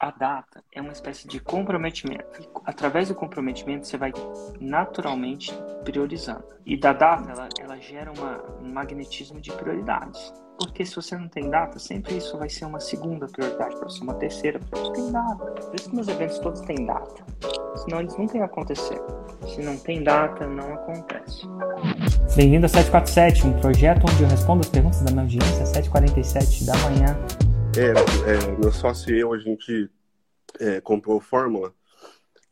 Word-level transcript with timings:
a 0.00 0.12
data 0.12 0.62
é 0.72 0.80
uma 0.80 0.92
espécie 0.92 1.26
de 1.26 1.40
comprometimento. 1.40 2.48
Através 2.64 3.08
do 3.08 3.14
comprometimento, 3.14 3.86
você 3.86 3.96
vai 3.96 4.12
naturalmente 4.60 5.52
priorizando. 5.82 6.44
E 6.64 6.76
da 6.76 6.92
data, 6.92 7.30
ela, 7.30 7.48
ela 7.58 7.76
gera 7.78 8.12
uma, 8.12 8.42
um 8.62 8.72
magnetismo 8.72 9.40
de 9.40 9.50
prioridades. 9.52 10.32
Porque 10.56 10.84
se 10.84 10.94
você 10.94 11.16
não 11.16 11.28
tem 11.28 11.50
data, 11.50 11.78
sempre 11.78 12.16
isso 12.16 12.36
vai 12.36 12.48
ser 12.48 12.64
uma 12.64 12.80
segunda 12.80 13.26
prioridade 13.26 13.76
para 13.76 13.88
você, 13.88 14.02
uma 14.02 14.14
terceira, 14.14 14.58
porque 14.58 14.80
não 14.80 14.92
tem 14.92 15.12
data. 15.12 15.44
Por 15.44 15.74
isso 15.74 15.88
que 15.88 15.94
meus 15.94 16.08
eventos 16.08 16.38
todos 16.38 16.60
têm 16.62 16.86
data. 16.86 17.24
Senão 17.76 18.00
eles 18.00 18.16
nunca 18.16 18.36
iam 18.36 18.46
acontecer. 18.46 19.00
Se 19.46 19.62
não 19.62 19.76
tem 19.78 20.02
data, 20.02 20.46
não 20.46 20.74
acontece. 20.74 21.46
Bem-vindo 22.36 22.66
ao 22.66 22.70
747, 22.70 23.46
um 23.46 23.60
projeto 23.60 24.04
onde 24.08 24.22
eu 24.22 24.28
respondo 24.28 24.60
as 24.60 24.68
perguntas 24.68 25.00
da 25.00 25.10
minha 25.10 25.22
audiência 25.22 25.62
às 25.62 25.72
7h47 25.72 26.66
da 26.66 26.76
manhã. 26.78 27.47
É, 27.76 27.90
é, 27.90 28.58
meu 28.58 28.72
sócio 28.72 29.14
e 29.14 29.20
eu, 29.20 29.32
a 29.32 29.38
gente 29.38 29.90
é, 30.58 30.80
comprou 30.80 31.20
fórmula 31.20 31.74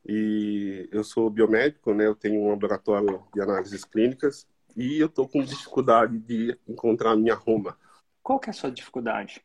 e 0.06 0.88
eu 0.92 1.02
sou 1.02 1.30
biomédico, 1.30 1.94
né? 1.94 2.06
Eu 2.06 2.14
tenho 2.14 2.40
um 2.40 2.50
laboratório 2.50 3.24
de 3.34 3.40
análises 3.40 3.84
clínicas 3.84 4.46
e 4.76 4.98
eu 4.98 5.08
tô 5.08 5.26
com 5.26 5.42
dificuldade 5.42 6.18
de 6.18 6.56
encontrar 6.68 7.12
a 7.12 7.16
minha 7.16 7.34
Roma. 7.34 7.76
Qual 8.22 8.38
que 8.38 8.48
é 8.48 8.52
a 8.52 8.54
sua 8.54 8.70
dificuldade? 8.70 9.42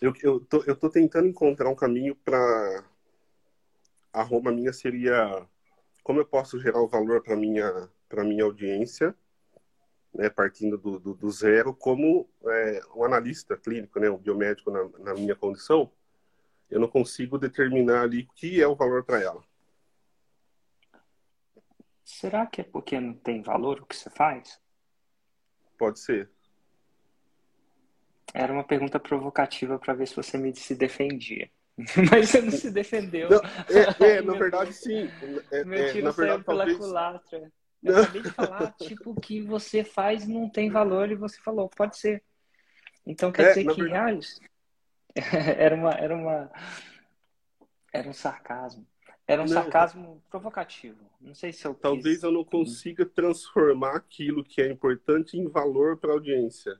Eu, 0.00 0.12
eu, 0.22 0.40
tô, 0.40 0.62
eu 0.64 0.76
tô 0.76 0.88
tentando 0.88 1.26
encontrar 1.26 1.68
um 1.68 1.74
caminho 1.74 2.14
para 2.14 2.84
a 4.12 4.22
Roma 4.22 4.52
minha 4.52 4.72
seria 4.72 5.46
como 6.02 6.20
eu 6.20 6.26
posso 6.26 6.60
gerar 6.60 6.80
o 6.80 6.88
valor 6.88 7.22
para 7.22 7.36
minha 7.36 7.88
para 8.08 8.24
minha 8.24 8.44
audiência 8.44 9.14
né, 10.16 10.30
partindo 10.30 10.78
do, 10.78 10.98
do, 10.98 11.14
do, 11.14 11.30
zero, 11.30 11.74
como 11.74 12.28
é, 12.46 12.80
um 12.94 13.04
analista 13.04 13.56
clínico, 13.56 14.00
né, 14.00 14.10
um 14.10 14.16
biomédico 14.16 14.70
na, 14.70 14.88
na, 14.98 15.14
minha 15.14 15.36
condição, 15.36 15.90
eu 16.70 16.80
não 16.80 16.88
consigo 16.88 17.38
determinar 17.38 18.02
ali 18.02 18.22
o 18.22 18.28
que 18.34 18.60
é 18.60 18.66
o 18.66 18.74
valor 18.74 19.04
para 19.04 19.20
ela. 19.20 19.42
Será 22.04 22.46
que 22.46 22.60
é 22.60 22.64
porque 22.64 22.98
não 22.98 23.14
tem 23.14 23.42
valor 23.42 23.80
o 23.80 23.86
que 23.86 23.96
você 23.96 24.08
faz? 24.08 24.60
Pode 25.78 26.00
ser. 26.00 26.30
Era 28.32 28.52
uma 28.52 28.64
pergunta 28.64 28.98
provocativa 28.98 29.78
para 29.78 29.94
ver 29.94 30.08
se 30.08 30.16
você 30.16 30.38
me 30.38 30.54
se 30.54 30.74
defendia. 30.74 31.50
Mas 32.10 32.30
você 32.30 32.40
não 32.40 32.50
se 32.50 32.70
defendeu. 32.70 33.28
Não, 33.28 33.40
é, 34.06 34.16
é 34.16 34.22
na 34.22 34.32
verdade, 34.38 34.72
sim. 34.72 35.10
É, 35.50 35.64
meu 35.64 35.78
é, 35.78 36.00
na 36.00 36.10
verdade, 36.10 36.44
pela 36.44 36.58
talvez... 36.58 36.78
culatra. 36.78 37.52
Eu 37.82 38.02
acabei 38.02 38.22
de 38.22 38.30
falar, 38.30 38.72
tipo, 38.72 39.14
que 39.20 39.40
você 39.40 39.84
faz 39.84 40.26
não 40.26 40.48
tem 40.48 40.70
valor 40.70 41.10
e 41.10 41.14
você 41.14 41.38
falou, 41.40 41.68
pode 41.68 41.96
ser. 41.96 42.22
Então 43.06 43.30
quer 43.30 43.42
é, 43.42 43.48
dizer 43.48 43.74
que 43.74 43.82
verdade... 43.82 44.26
era 45.56 45.74
uma 45.74 45.92
era 45.92 46.14
uma 46.14 46.50
era 47.92 48.08
um 48.08 48.12
sarcasmo. 48.12 48.86
Era 49.26 49.42
um 49.42 49.46
não, 49.46 49.52
sarcasmo 49.52 50.22
provocativo. 50.30 51.04
Não 51.20 51.34
sei 51.34 51.52
se 51.52 51.66
eu 51.66 51.74
Talvez 51.74 52.16
quis... 52.16 52.22
eu 52.22 52.30
não 52.30 52.44
consiga 52.44 53.04
transformar 53.04 53.96
aquilo 53.96 54.44
que 54.44 54.60
é 54.60 54.70
importante 54.70 55.36
em 55.36 55.48
valor 55.48 55.96
para 55.96 56.10
a 56.10 56.14
audiência. 56.14 56.78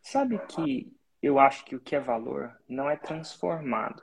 Sabe 0.00 0.38
que 0.46 0.92
eu 1.20 1.38
acho 1.38 1.64
que 1.64 1.74
o 1.74 1.80
que 1.80 1.96
é 1.96 2.00
valor 2.00 2.56
não 2.68 2.88
é 2.88 2.96
transformado. 2.96 4.02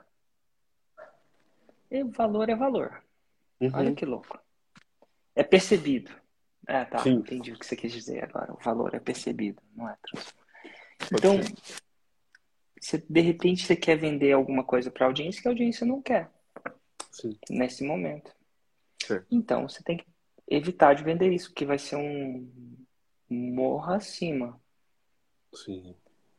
E 1.90 2.02
valor 2.04 2.48
é 2.48 2.54
valor. 2.54 3.02
Uhum. 3.60 3.70
Olha 3.72 3.94
que 3.94 4.04
louco. 4.04 4.38
É 5.36 5.44
percebido. 5.44 6.10
É, 6.66 6.84
tá. 6.84 6.98
Sim. 6.98 7.16
Entendi 7.16 7.52
o 7.52 7.58
que 7.58 7.64
você 7.64 7.76
quis 7.76 7.92
dizer 7.92 8.24
agora. 8.24 8.52
O 8.52 8.58
valor 8.62 8.94
é 8.94 8.98
percebido, 8.98 9.62
não 9.74 9.88
é 9.88 9.96
transformado. 10.02 10.46
Então, 11.12 11.40
você, 12.80 13.04
de 13.08 13.20
repente 13.20 13.64
você 13.64 13.76
quer 13.76 13.96
vender 13.96 14.32
alguma 14.32 14.64
coisa 14.64 14.90
para 14.90 15.04
a 15.04 15.08
audiência 15.08 15.40
que 15.40 15.46
a 15.46 15.50
audiência 15.52 15.86
não 15.86 16.02
quer. 16.02 16.28
Sim. 17.12 17.38
Nesse 17.48 17.84
momento. 17.84 18.34
Então, 19.30 19.68
você 19.68 19.82
tem 19.82 19.98
que 19.98 20.06
evitar 20.48 20.94
de 20.94 21.04
vender 21.04 21.32
isso, 21.32 21.50
porque 21.50 21.64
vai 21.64 21.78
ser 21.78 21.96
um 21.96 22.50
morra 23.28 23.96
acima. 23.96 24.60
Sim. 25.54 25.94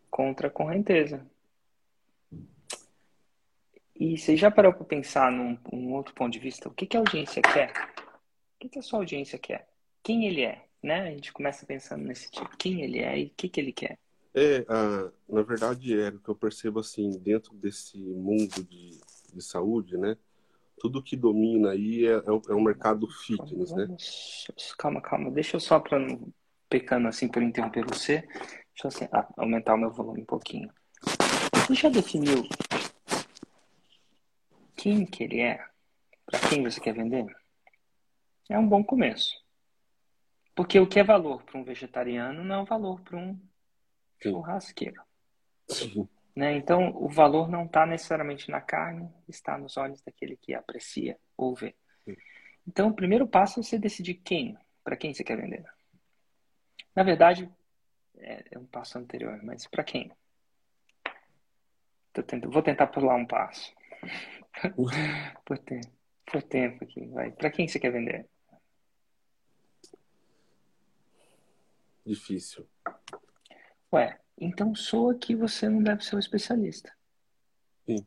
Contra 0.10 0.48
a 0.48 0.52
correnteza. 0.52 1.26
E 4.00 4.18
você 4.18 4.38
já 4.38 4.52
parou 4.52 4.74
para 4.74 4.86
pensar 4.86 5.32
num, 5.32 5.58
num, 5.72 5.94
outro 5.94 6.14
ponto 6.14 6.32
de 6.32 6.40
vista? 6.40 6.70
O 6.70 6.74
que, 6.74 6.86
que 6.86 6.96
a 6.96 7.00
audiência 7.00 7.42
quer? 7.42 7.74
O 8.60 8.68
que, 8.68 8.80
a 8.80 8.82
sua 8.82 9.00
audiência 9.00 9.38
quer? 9.38 9.68
Quem 10.02 10.26
ele 10.26 10.42
é? 10.42 10.66
Né? 10.82 11.02
A 11.02 11.12
gente 11.12 11.32
começa 11.32 11.66
pensando 11.66 12.04
nesse 12.04 12.32
tipo. 12.32 12.58
Quem 12.58 12.82
ele 12.82 13.00
é 13.00 13.20
e 13.20 13.26
o 13.26 13.32
que, 13.38 13.48
que 13.48 13.60
ele 13.60 13.72
quer? 13.72 14.00
É, 14.34 14.66
ah, 14.68 15.12
na 15.30 15.44
verdade, 15.44 16.00
é 16.00 16.10
o 16.10 16.20
que 16.20 16.30
eu 16.30 16.36
percebo 16.36 16.80
assim, 16.80 17.12
dentro 17.20 17.54
desse 17.54 17.98
mundo 17.98 18.64
de, 18.64 19.00
de 19.34 19.42
saúde, 19.42 19.98
né? 19.98 20.18
Tudo 20.80 21.04
que 21.04 21.16
domina 21.16 21.72
aí 21.72 22.06
é, 22.06 22.14
é, 22.14 22.32
o, 22.32 22.42
é 22.50 22.64
mercado 22.64 23.08
fitness, 23.08 23.72
né? 23.72 23.88
Calma, 24.78 25.02
calma. 25.02 25.32
Deixa 25.32 25.56
eu 25.56 25.60
só 25.60 25.80
para 25.80 26.00
não 26.00 26.32
pecando 26.70 27.08
assim 27.08 27.28
por 27.28 27.42
interromper 27.42 27.86
você, 27.86 28.22
deixa 28.22 28.84
eu 28.84 28.88
assim, 28.88 29.08
aumentar 29.38 29.76
o 29.76 29.78
meu 29.78 29.92
volume 29.92 30.22
um 30.22 30.26
pouquinho. 30.26 30.70
Você 31.54 31.76
já 31.76 31.90
definiu 31.90 32.48
quem 34.76 35.06
que 35.06 35.24
ele 35.24 35.42
é? 35.42 35.64
Para 36.26 36.40
quem 36.50 36.64
você 36.64 36.80
quer 36.80 36.94
vender? 36.94 37.26
É 38.50 38.58
um 38.58 38.68
bom 38.68 38.84
começo. 38.84 39.36
Porque 40.56 40.80
o 40.80 40.88
que 40.88 41.00
é 41.00 41.04
valor 41.04 41.44
para 41.44 41.60
um 41.60 41.64
vegetariano 41.64 42.44
não 42.44 42.64
é 42.64 42.66
valor 42.66 43.02
para 43.02 43.18
um 43.18 43.40
churrasqueiro. 44.22 45.02
Sim. 45.70 46.08
Né? 46.36 46.56
Então, 46.56 46.96
o 46.96 47.10
valor 47.10 47.50
não 47.50 47.66
está 47.66 47.86
necessariamente 47.86 48.50
na 48.50 48.62
carne, 48.62 49.12
está 49.28 49.58
nos 49.58 49.76
olhos 49.76 50.02
daquele 50.02 50.38
que 50.38 50.54
aprecia 50.54 51.18
ou 51.36 51.56
vê. 51.56 51.76
Então, 52.68 52.90
o 52.90 52.94
primeiro 52.94 53.28
passo 53.28 53.60
é 53.60 53.64
você 53.64 53.78
decidir 53.80 54.16
quem, 54.16 54.58
para 54.84 54.98
quem 54.98 55.14
você 55.14 55.24
quer 55.24 55.38
vender. 55.38 55.66
Na 56.96 57.04
verdade, 57.04 57.50
é, 58.18 58.44
é 58.52 58.60
um 58.60 58.66
passo 58.66 58.98
anterior, 58.98 59.40
mas 59.44 59.68
para 59.68 59.84
quem? 59.84 60.12
Tentando, 62.14 62.50
vou 62.50 62.62
tentar 62.62 62.88
pular 62.88 63.16
um 63.16 63.26
passo. 63.26 63.74
por, 65.46 65.58
tempo, 65.60 65.88
por 66.26 66.44
tempo 66.44 66.84
aqui, 66.84 67.06
vai. 67.08 67.32
Para 67.32 67.52
quem 67.52 67.68
você 67.68 67.80
quer 67.80 67.92
vender? 67.92 68.28
Difícil. 72.08 72.66
Ué, 73.92 74.18
então 74.40 74.74
soa 74.74 75.14
que 75.14 75.36
você 75.36 75.68
não 75.68 75.84
deve 75.84 76.06
ser 76.06 76.16
um 76.16 76.20
especialista. 76.20 76.96
Sim. 77.86 78.06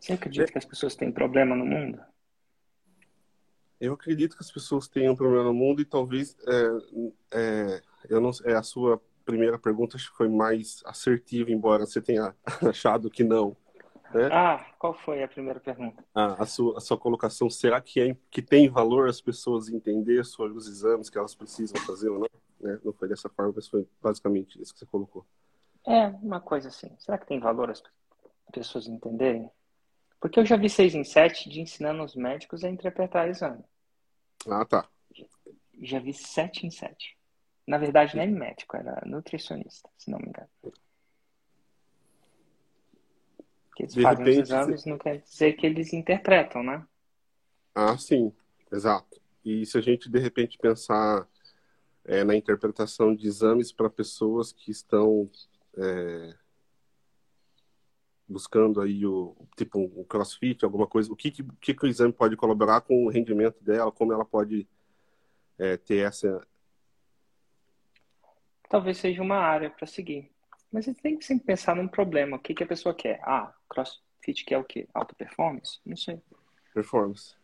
Você 0.00 0.12
acredita 0.12 0.50
é... 0.50 0.52
que 0.52 0.58
as 0.58 0.64
pessoas 0.64 0.96
têm 0.96 1.12
problema 1.12 1.54
no 1.54 1.64
mundo? 1.64 2.02
Eu 3.80 3.92
acredito 3.94 4.36
que 4.36 4.42
as 4.42 4.50
pessoas 4.50 4.88
tenham 4.88 5.14
problema 5.14 5.44
no 5.44 5.54
mundo 5.54 5.80
e 5.80 5.84
talvez 5.84 6.36
é, 6.46 7.38
é, 7.38 7.82
eu 8.08 8.20
não 8.20 8.30
é 8.44 8.54
a 8.54 8.62
sua 8.62 9.00
primeira 9.24 9.56
pergunta 9.56 9.96
acho 9.96 10.10
que 10.10 10.16
foi 10.16 10.28
mais 10.28 10.82
assertiva, 10.84 11.52
embora 11.52 11.86
você 11.86 12.00
tenha 12.00 12.34
achado 12.68 13.08
que 13.08 13.22
não. 13.22 13.56
Né? 14.14 14.28
Ah, 14.30 14.64
qual 14.78 14.94
foi 14.94 15.22
a 15.22 15.28
primeira 15.28 15.60
pergunta? 15.60 16.04
Ah, 16.14 16.42
a, 16.42 16.46
sua, 16.46 16.78
a 16.78 16.80
sua 16.80 16.98
colocação, 16.98 17.48
será 17.48 17.80
que, 17.80 18.00
é, 18.00 18.16
que 18.30 18.42
tem 18.42 18.68
valor 18.68 19.08
as 19.08 19.20
pessoas 19.20 19.68
entender 19.68 20.24
sobre 20.24 20.56
os 20.56 20.66
exames 20.66 21.08
que 21.08 21.18
elas 21.18 21.34
precisam 21.34 21.80
fazer 21.82 22.08
ou 22.08 22.20
não? 22.20 22.28
Né? 22.60 22.78
Não 22.84 22.92
foi 22.92 23.08
dessa 23.08 23.28
forma, 23.28 23.52
mas 23.56 23.66
foi 23.66 23.86
basicamente 24.00 24.60
isso 24.60 24.72
que 24.72 24.80
você 24.80 24.86
colocou. 24.86 25.26
É, 25.86 26.06
uma 26.06 26.40
coisa 26.40 26.68
assim. 26.68 26.94
Será 26.98 27.18
que 27.18 27.26
tem 27.26 27.40
valor 27.40 27.70
as 27.70 27.82
pessoas 28.52 28.86
entenderem? 28.86 29.50
Porque 30.20 30.38
eu 30.38 30.46
já 30.46 30.56
vi 30.56 30.68
seis 30.68 30.94
em 30.94 31.02
sete 31.02 31.48
de 31.48 31.60
ensinando 31.60 32.04
os 32.04 32.14
médicos 32.14 32.62
a 32.62 32.70
interpretar 32.70 33.28
exame. 33.28 33.64
Ah, 34.46 34.64
tá. 34.64 34.88
Já 35.80 35.98
vi 35.98 36.12
sete 36.12 36.64
em 36.66 36.70
sete. 36.70 37.16
Na 37.66 37.78
verdade, 37.78 38.16
nem 38.16 38.30
médico, 38.30 38.76
era 38.76 39.02
nutricionista, 39.04 39.88
se 39.96 40.10
não 40.10 40.18
me 40.18 40.28
engano. 40.28 40.48
Que 43.74 43.84
eles 43.84 43.94
de 43.94 44.02
fazem 44.02 44.24
repente, 44.24 44.42
os 44.42 44.50
exames 44.50 44.84
não 44.84 44.98
quer 44.98 45.18
dizer 45.18 45.52
que 45.54 45.66
eles 45.66 45.92
interpretam, 45.92 46.62
né? 46.62 46.86
Ah, 47.74 47.96
sim, 47.96 48.32
exato. 48.70 49.20
E 49.44 49.64
se 49.64 49.78
a 49.78 49.80
gente 49.80 50.10
de 50.10 50.18
repente 50.18 50.58
pensar 50.58 51.26
é, 52.04 52.22
na 52.22 52.34
interpretação 52.34 53.14
de 53.14 53.26
exames 53.26 53.72
para 53.72 53.88
pessoas 53.88 54.52
que 54.52 54.70
estão 54.70 55.30
é, 55.76 56.34
buscando 58.28 58.80
aí 58.80 59.06
o 59.06 59.34
tipo 59.56 59.78
um 59.78 60.04
CrossFit, 60.04 60.64
alguma 60.64 60.86
coisa, 60.86 61.12
o 61.12 61.16
que, 61.16 61.30
que, 61.30 61.74
que 61.74 61.84
o 61.84 61.88
exame 61.88 62.12
pode 62.12 62.36
colaborar 62.36 62.82
com 62.82 63.04
o 63.04 63.08
rendimento 63.08 63.62
dela, 63.62 63.90
como 63.90 64.12
ela 64.12 64.24
pode 64.24 64.68
é, 65.58 65.76
ter 65.76 66.06
essa 66.06 66.46
talvez 68.72 68.96
seja 68.96 69.20
uma 69.20 69.36
área 69.36 69.68
para 69.68 69.86
seguir. 69.86 70.30
Mas 70.72 70.86
você 70.86 70.94
tem 70.94 71.18
que 71.18 71.24
sempre 71.24 71.44
pensar 71.44 71.76
num 71.76 71.86
problema. 71.86 72.36
O 72.36 72.40
que, 72.40 72.54
que 72.54 72.64
a 72.64 72.66
pessoa 72.66 72.94
quer? 72.94 73.20
Ah, 73.22 73.54
CrossFit 73.68 74.44
quer 74.46 74.58
o 74.58 74.64
quê? 74.64 74.88
Alta 74.94 75.14
performance? 75.14 75.78
Não 75.84 75.96
sei. 75.96 76.20
Performance. 76.72 77.34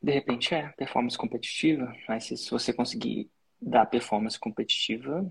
De 0.00 0.12
repente 0.12 0.54
é, 0.54 0.68
performance 0.72 1.16
competitiva. 1.16 1.94
Mas 2.06 2.24
se, 2.24 2.36
se 2.36 2.50
você 2.50 2.72
conseguir 2.72 3.30
dar 3.60 3.86
performance 3.86 4.38
competitiva, 4.38 5.26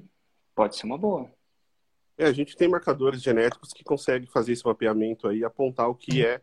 pode 0.55 0.75
ser 0.75 0.87
uma 0.87 0.97
boa. 0.97 1.31
É, 2.17 2.25
a 2.25 2.31
gente 2.31 2.55
tem 2.55 2.67
marcadores 2.67 3.21
genéticos 3.21 3.71
que 3.73 3.83
conseguem 3.83 4.27
fazer 4.27 4.53
esse 4.53 4.65
mapeamento 4.65 5.27
aí, 5.27 5.43
apontar 5.43 5.87
o 5.87 5.95
que 5.95 6.25
é, 6.25 6.41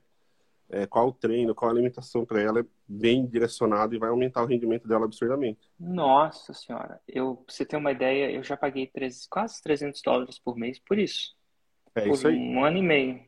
é 0.69 0.87
qual 0.87 1.08
o 1.08 1.12
treino, 1.12 1.55
qual 1.55 1.70
a 1.70 1.75
alimentação 1.75 2.25
para 2.25 2.40
ela 2.40 2.64
bem 2.88 3.26
direcionado 3.26 3.94
e 3.94 3.99
vai 3.99 4.08
aumentar 4.08 4.43
o 4.43 4.46
rendimento 4.46 4.88
dela 4.88 5.05
absurdamente. 5.05 5.70
Nossa 5.79 6.55
senhora, 6.55 7.00
eu, 7.06 7.37
pra 7.37 7.55
você 7.55 7.67
ter 7.67 7.76
uma 7.76 7.93
ideia, 7.93 8.31
eu 8.31 8.43
já 8.43 8.56
paguei 8.56 8.90
quase 9.29 9.62
300 9.62 10.00
dólares 10.00 10.38
por 10.38 10.56
mês 10.56 10.79
por 10.79 10.99
isso. 10.99 11.37
É 11.94 12.02
por 12.02 12.14
isso 12.14 12.29
aí. 12.29 12.37
um 12.37 12.64
ano 12.64 12.79
e 12.79 12.82
meio. 12.82 13.23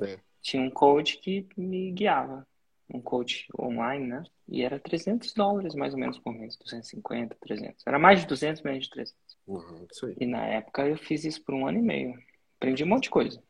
É. 0.00 0.18
Tinha 0.40 0.62
um 0.62 0.70
coach 0.70 1.18
que 1.18 1.46
me 1.56 1.90
guiava, 1.90 2.46
um 2.92 3.00
coach 3.00 3.46
online, 3.58 4.06
né? 4.06 4.22
E 4.48 4.62
era 4.62 4.78
300 4.78 5.32
dólares 5.34 5.74
mais 5.74 5.94
ou 5.94 6.00
menos 6.00 6.18
por 6.18 6.32
mês, 6.32 6.56
250, 6.56 7.36
300. 7.40 7.82
Era 7.86 7.98
mais 7.98 8.20
de 8.20 8.26
200, 8.26 8.62
menos 8.62 8.84
de 8.84 8.90
300. 8.90 9.16
Uhum, 9.46 9.86
isso 9.90 10.06
aí. 10.06 10.16
E 10.20 10.26
na 10.26 10.46
época 10.46 10.86
eu 10.86 10.96
fiz 10.96 11.24
isso 11.24 11.42
por 11.44 11.54
um 11.54 11.66
ano 11.66 11.78
e 11.78 11.82
meio. 11.82 12.14
Aprendi 12.56 12.84
um 12.84 12.88
monte 12.88 13.04
de 13.04 13.10
coisa. 13.10 13.42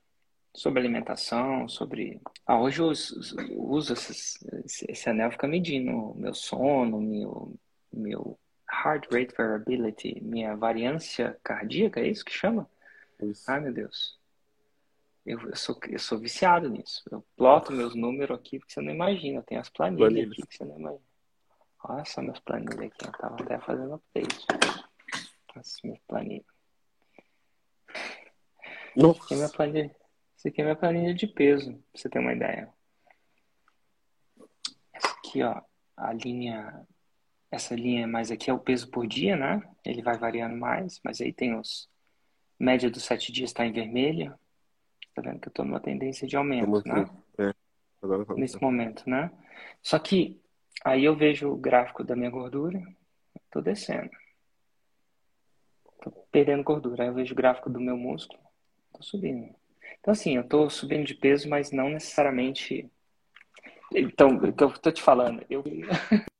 Sobre 0.54 0.81
alimentação, 0.81 1.66
sobre. 1.66 2.20
Ah, 2.46 2.60
hoje 2.60 2.81
eu 2.81 2.88
uso, 2.88 3.94
esse, 3.94 5.08
anel 5.08 5.31
fica 5.32 5.49
medindo 5.49 6.14
meu 6.14 6.34
sono, 6.34 7.00
meu, 7.00 7.54
meu 7.90 8.38
heart 8.70 9.06
rate 9.10 9.34
variability, 9.34 10.20
minha 10.22 10.54
variância 10.54 11.38
cardíaca, 11.43 12.00
é 12.00 12.08
isso 12.08 12.25
que 12.25 12.32
chama? 12.32 12.69
Isso. 13.22 13.50
Ai, 13.50 13.60
meu 13.60 13.72
Deus. 13.72 14.19
Eu, 15.25 15.40
eu, 15.49 15.56
sou, 15.56 15.78
eu 15.88 15.99
sou 15.99 16.19
viciado 16.19 16.69
nisso. 16.69 17.02
Eu 17.10 17.25
ploto 17.37 17.72
meus 17.72 17.94
números 17.94 18.37
aqui 18.37 18.58
porque 18.58 18.72
você 18.75 18.81
não 18.81 18.93
imagina. 18.93 19.38
Eu 19.38 19.43
tenho 19.44 19.60
as 19.60 19.69
planilhas, 19.70 20.08
Planilhas. 20.12 20.32
aqui 20.32 20.46
que 20.46 20.56
você 20.56 20.64
não 20.64 20.78
imagina. 20.78 21.04
Olha 21.84 22.04
só 22.04 22.20
meus 22.20 22.40
planilhas 22.40 22.81
aqui. 22.81 23.06
Eu 23.06 23.12
tava 23.12 23.37
até 23.37 23.58
fazendo 23.58 23.94
update. 23.94 24.46
As 25.54 25.76
minhas 25.84 26.00
planilhas. 26.08 26.46
Isso 28.96 29.10
aqui 29.10 29.34
minha 29.34 29.46
Nossa, 29.46 29.56
planilha. 29.56 30.01
Isso 30.43 30.49
aqui 30.49 30.61
é 30.61 30.65
minha 30.65 30.75
planilha 30.75 31.15
de 31.15 31.29
peso, 31.29 31.71
pra 31.73 31.81
você 31.94 32.09
ter 32.09 32.19
uma 32.19 32.33
ideia. 32.33 32.69
Essa 34.93 35.15
aqui, 35.17 35.41
ó, 35.41 35.62
a 35.97 36.12
linha. 36.12 36.85
Essa 37.49 37.77
linha 37.77 38.09
mais 38.09 38.29
aqui 38.29 38.50
é 38.50 38.53
o 38.53 38.59
peso 38.59 38.91
por 38.91 39.06
dia, 39.06 39.37
né? 39.37 39.62
Ele 39.85 40.03
vai 40.03 40.19
variando 40.19 40.56
mais, 40.56 41.00
mas 41.05 41.21
aí 41.21 41.33
tem 41.33 41.56
os. 41.56 41.89
Média 42.59 42.91
dos 42.91 43.05
sete 43.05 43.31
dias 43.31 43.50
está 43.50 43.65
em 43.65 43.73
vermelho. 43.73 44.37
Tá 45.15 45.23
vendo 45.23 45.39
que 45.39 45.47
eu 45.47 45.53
tô 45.53 45.62
numa 45.62 45.79
tendência 45.79 46.27
de 46.27 46.37
aumento, 46.37 46.88
né? 46.88 47.09
é. 47.38 47.55
Agora 48.03 48.27
tá 48.27 48.35
Nesse 48.35 48.61
momento, 48.61 49.09
né? 49.09 49.31
Só 49.81 49.97
que 49.97 50.43
aí 50.85 51.05
eu 51.05 51.15
vejo 51.15 51.53
o 51.53 51.56
gráfico 51.56 52.03
da 52.03 52.17
minha 52.17 52.31
gordura, 52.31 52.83
tô 53.49 53.61
descendo. 53.61 54.11
Tô 56.00 56.11
perdendo 56.33 56.65
gordura. 56.65 57.05
Aí 57.05 57.11
eu 57.11 57.15
vejo 57.15 57.33
o 57.33 57.37
gráfico 57.37 57.71
do 57.71 57.79
meu 57.79 57.97
músculo, 57.97 58.43
tô 58.93 59.05
subindo. 59.05 59.62
Então, 60.02 60.10
assim, 60.10 60.37
eu 60.37 60.43
tô 60.43 60.69
subindo 60.69 61.06
de 61.06 61.14
peso, 61.14 61.49
mas 61.49 61.70
não 61.70 61.88
necessariamente. 61.88 62.90
Então, 63.94 64.31
o 64.34 64.52
que 64.52 64.64
eu 64.64 64.72
tô 64.76 64.90
te 64.90 65.00
falando, 65.00 65.46
eu. 65.49 65.62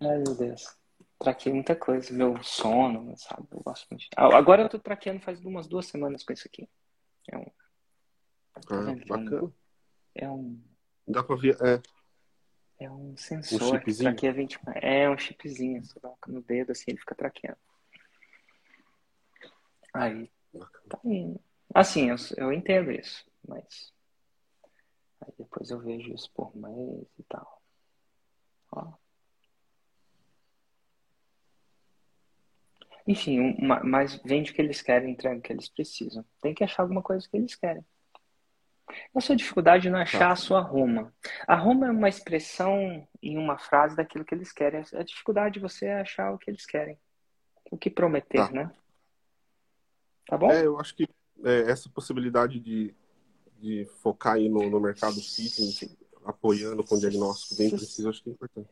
Ai, 0.00 0.18
meu 0.26 0.34
Deus. 0.34 0.74
Traquei 1.18 1.52
muita 1.52 1.76
coisa, 1.76 2.10
meu 2.14 2.42
sono, 2.42 3.14
sabe? 3.18 3.46
Eu 3.52 3.60
gosto 3.60 3.86
muito. 3.90 4.06
Ah, 4.16 4.34
Agora 4.34 4.62
eu 4.62 4.68
tô 4.70 4.78
traqueando 4.78 5.20
faz 5.20 5.44
umas 5.44 5.68
duas 5.68 5.84
semanas 5.86 6.24
com 6.24 6.32
isso 6.32 6.48
aqui. 6.48 6.66
É 7.30 7.36
um. 7.36 7.46
Ah, 8.70 8.80
vendo? 8.80 9.06
bacana. 9.06 9.52
É 10.14 10.28
um. 10.30 10.58
Dá 11.06 11.22
pra 11.22 11.36
ver. 11.36 11.58
É, 11.60 11.82
É 12.86 12.90
um 12.90 13.14
sensor 13.14 13.58
que 13.80 13.90
chipzinho? 13.92 14.10
traqueia 14.10 14.32
20. 14.32 14.58
É 14.76 15.10
um 15.10 15.18
chipzinho. 15.18 15.84
Você 15.84 16.00
coloca 16.00 16.32
no 16.32 16.40
dedo 16.40 16.72
assim, 16.72 16.84
ele 16.88 16.98
fica 16.98 17.14
traqueando. 17.14 17.58
Aí. 19.92 20.31
Tá 20.88 20.98
indo. 21.04 21.40
Assim, 21.74 22.10
eu, 22.10 22.16
eu 22.36 22.52
entendo 22.52 22.90
isso, 22.90 23.24
mas. 23.46 23.92
Aí 25.20 25.32
depois 25.38 25.70
eu 25.70 25.78
vejo 25.78 26.12
isso 26.12 26.30
por 26.34 26.54
mês 26.56 27.06
e 27.18 27.22
tal. 27.28 27.62
Ó. 28.72 28.92
Enfim, 33.06 33.40
uma, 33.58 33.80
mas 33.82 34.14
vende 34.24 34.50
o 34.52 34.54
que 34.54 34.62
eles 34.62 34.80
querem, 34.80 35.10
entrega 35.12 35.38
o 35.38 35.42
que 35.42 35.52
eles 35.52 35.68
precisam. 35.68 36.24
Tem 36.40 36.54
que 36.54 36.62
achar 36.62 36.82
alguma 36.82 37.02
coisa 37.02 37.28
que 37.28 37.36
eles 37.36 37.54
querem. 37.56 37.84
A 39.14 39.20
sua 39.20 39.34
dificuldade 39.36 39.88
não 39.88 39.98
é 39.98 40.02
achar 40.02 40.18
Tá. 40.18 40.32
a 40.32 40.36
sua 40.36 40.60
Roma. 40.60 41.12
A 41.46 41.56
Roma 41.56 41.86
é 41.86 41.90
uma 41.90 42.08
expressão 42.08 43.06
em 43.22 43.38
uma 43.38 43.58
frase 43.58 43.96
daquilo 43.96 44.24
que 44.24 44.34
eles 44.34 44.52
querem. 44.52 44.82
A 44.94 45.02
dificuldade 45.02 45.54
de 45.54 45.60
você 45.60 45.86
é 45.86 46.00
achar 46.00 46.32
o 46.32 46.38
que 46.38 46.50
eles 46.50 46.66
querem. 46.66 46.98
O 47.70 47.78
que 47.78 47.88
prometer, 47.90 48.38
Tá. 48.46 48.50
né? 48.50 48.70
Tá 50.26 50.36
bom? 50.36 50.50
É, 50.50 50.66
eu 50.66 50.78
acho 50.78 50.94
que 50.94 51.08
é, 51.44 51.70
essa 51.70 51.88
possibilidade 51.88 52.60
de, 52.60 52.94
de 53.58 53.84
focar 54.02 54.34
aí 54.34 54.48
no, 54.48 54.68
no 54.70 54.80
mercado 54.80 55.16
fitness, 55.16 55.96
apoiando 56.24 56.84
com 56.84 56.98
diagnóstico 56.98 57.56
bem 57.56 57.70
preciso, 57.70 58.08
acho 58.08 58.22
que 58.22 58.30
é 58.30 58.32
importante. 58.32 58.70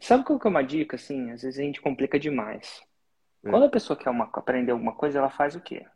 Sabe 0.00 0.24
qual 0.24 0.38
que 0.38 0.46
é 0.46 0.50
uma 0.50 0.62
dica, 0.62 0.96
assim? 0.96 1.30
Às 1.30 1.42
vezes 1.42 1.58
a 1.58 1.62
gente 1.62 1.80
complica 1.80 2.18
demais. 2.18 2.82
É. 3.42 3.50
Quando 3.50 3.64
a 3.64 3.70
pessoa 3.70 3.96
quer 3.96 4.10
uma, 4.10 4.24
aprender 4.32 4.72
alguma 4.72 4.94
coisa, 4.94 5.18
ela 5.18 5.30
faz 5.30 5.54
o 5.54 5.60
quê? 5.60 5.86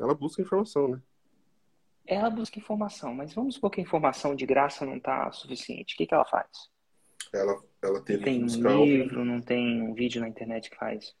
Ela 0.00 0.14
busca 0.14 0.40
informação, 0.40 0.88
né? 0.88 1.02
Ela 2.06 2.30
busca 2.30 2.58
informação, 2.58 3.14
mas 3.14 3.32
vamos 3.32 3.54
supor 3.54 3.70
que 3.70 3.80
a 3.80 3.84
informação 3.84 4.34
de 4.34 4.44
graça 4.44 4.84
não 4.84 4.96
está 4.96 5.30
suficiente. 5.32 5.94
O 5.94 5.96
que 5.98 6.06
que 6.06 6.14
ela 6.14 6.24
faz? 6.24 6.48
Ela, 7.32 7.62
ela 7.80 7.98
Não 7.98 8.04
tem 8.04 8.42
um 8.42 8.46
um, 8.46 8.84
livro, 8.84 9.24
não 9.24 9.40
tem 9.40 9.82
um 9.82 9.94
vídeo 9.94 10.20
na 10.20 10.28
internet 10.28 10.68
que 10.68 10.76
faz. 10.76 11.14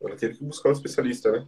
Ela 0.00 0.16
teria 0.16 0.36
que 0.36 0.44
buscar 0.44 0.68
um 0.70 0.72
especialista, 0.72 1.30
né? 1.32 1.46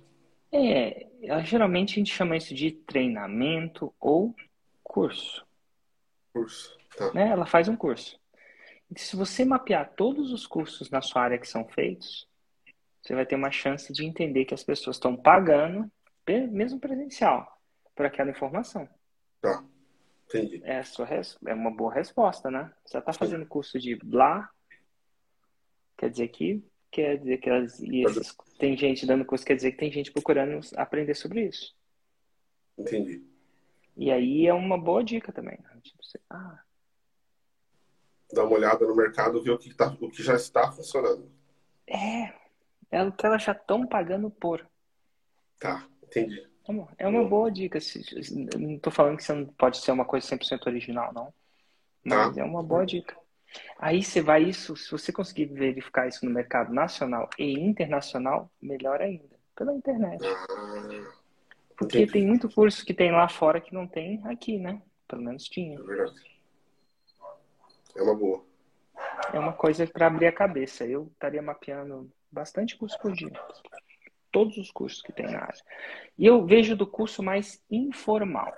É, 0.50 1.06
geralmente 1.44 1.92
a 1.92 1.94
gente 1.96 2.12
chama 2.14 2.36
isso 2.36 2.54
de 2.54 2.70
treinamento 2.72 3.94
ou 4.00 4.34
curso, 4.82 5.46
Curso. 6.32 6.76
Tá. 6.96 7.12
né? 7.12 7.28
Ela 7.28 7.44
faz 7.44 7.68
um 7.68 7.76
curso. 7.76 8.18
E 8.94 8.98
se 8.98 9.14
você 9.16 9.44
mapear 9.44 9.92
todos 9.94 10.32
os 10.32 10.46
cursos 10.46 10.88
na 10.90 11.02
sua 11.02 11.22
área 11.22 11.38
que 11.38 11.46
são 11.46 11.66
feitos, 11.68 12.26
você 13.02 13.14
vai 13.14 13.26
ter 13.26 13.34
uma 13.36 13.50
chance 13.50 13.92
de 13.92 14.04
entender 14.06 14.46
que 14.46 14.54
as 14.54 14.64
pessoas 14.64 14.96
estão 14.96 15.14
pagando, 15.14 15.90
mesmo 16.50 16.80
presencial, 16.80 17.46
por 17.94 18.06
aquela 18.06 18.30
informação. 18.30 18.88
Tá. 19.42 19.62
Entendi. 20.26 20.62
É, 20.64 20.78
a 20.78 20.84
sua 20.84 21.04
res- 21.06 21.38
é 21.46 21.52
uma 21.54 21.70
boa 21.70 21.92
resposta, 21.92 22.50
né? 22.50 22.72
Você 22.84 22.98
está 22.98 23.12
fazendo 23.12 23.46
curso 23.46 23.78
de 23.78 23.96
blá, 23.96 24.50
quer 25.96 26.10
dizer 26.10 26.28
que 26.28 26.62
quer 26.90 27.18
dizer 27.18 27.38
que 27.38 27.48
elas, 27.48 27.78
e 27.80 28.04
esses- 28.04 28.36
tem 28.58 28.76
gente 28.76 29.06
dando 29.06 29.24
curso, 29.24 29.44
quer 29.44 29.54
dizer 29.56 29.72
que 29.72 29.78
tem 29.78 29.90
gente 29.92 30.10
procurando 30.12 30.60
aprender 30.76 31.14
sobre 31.14 31.46
isso. 31.46 31.74
Entendi. 32.76 33.22
E 33.96 34.10
aí 34.10 34.46
é 34.46 34.54
uma 34.54 34.78
boa 34.78 35.02
dica 35.02 35.32
também. 35.32 35.58
né? 35.62 35.70
Tipo, 35.82 36.02
você, 36.04 36.20
ah, 36.30 36.60
Dá 38.32 38.44
uma 38.44 38.52
olhada 38.56 38.86
no 38.86 38.94
mercado, 38.94 39.42
ver 39.42 39.52
o 39.52 39.58
que, 39.58 39.72
tá, 39.74 39.96
o 40.00 40.10
que 40.10 40.22
já 40.22 40.34
está 40.34 40.70
funcionando. 40.70 41.30
é, 41.86 42.34
é 42.90 43.02
o 43.02 43.10
que 43.10 43.24
elas 43.24 43.42
já 43.42 43.52
estão 43.52 43.86
pagando 43.86 44.30
por. 44.30 44.68
Tá, 45.58 45.86
entendi. 46.02 46.46
Tá 46.64 46.74
É 46.98 47.08
uma 47.08 47.24
boa 47.26 47.50
dica. 47.50 47.78
Não 48.58 48.78
tô 48.78 48.90
falando 48.90 49.16
que 49.16 49.24
você 49.24 49.32
não 49.32 49.46
pode 49.46 49.78
ser 49.78 49.90
uma 49.92 50.04
coisa 50.04 50.26
100% 50.26 50.66
original, 50.66 51.12
não. 51.14 51.32
Mas 52.04 52.34
Tá. 52.34 52.42
é 52.42 52.44
uma 52.44 52.62
boa 52.62 52.84
dica. 52.84 53.16
Aí 53.78 54.02
você 54.02 54.20
vai 54.20 54.42
isso, 54.42 54.76
se 54.76 54.90
você 54.90 55.12
conseguir 55.12 55.46
verificar 55.46 56.08
isso 56.08 56.24
no 56.24 56.30
mercado 56.30 56.72
nacional 56.72 57.28
e 57.38 57.58
internacional, 57.58 58.50
melhor 58.60 59.00
ainda, 59.00 59.36
pela 59.54 59.72
internet. 59.74 60.22
Ah, 60.24 61.12
Porque 61.76 61.98
entendi. 61.98 62.12
tem 62.12 62.26
muito 62.26 62.50
curso 62.50 62.84
que 62.84 62.92
tem 62.92 63.12
lá 63.12 63.28
fora 63.28 63.60
que 63.60 63.72
não 63.72 63.86
tem 63.86 64.20
aqui, 64.26 64.58
né? 64.58 64.82
Pelo 65.06 65.22
menos 65.22 65.44
tinha. 65.44 65.78
É. 65.78 66.38
É 67.98 68.02
uma 68.02 68.14
boa. 68.14 68.44
É 69.32 69.38
uma 69.38 69.52
coisa 69.52 69.86
para 69.86 70.06
abrir 70.06 70.26
a 70.26 70.32
cabeça. 70.32 70.84
Eu 70.84 71.10
estaria 71.12 71.42
mapeando 71.42 72.10
bastante 72.30 72.76
curso 72.76 72.98
por 73.00 73.12
dia. 73.12 73.32
Todos 74.30 74.56
os 74.58 74.70
cursos 74.70 75.02
que 75.02 75.12
tem 75.12 75.26
na 75.26 75.40
área. 75.40 75.64
E 76.16 76.26
eu 76.26 76.44
vejo 76.44 76.76
do 76.76 76.86
curso 76.86 77.22
mais 77.22 77.62
informal. 77.70 78.54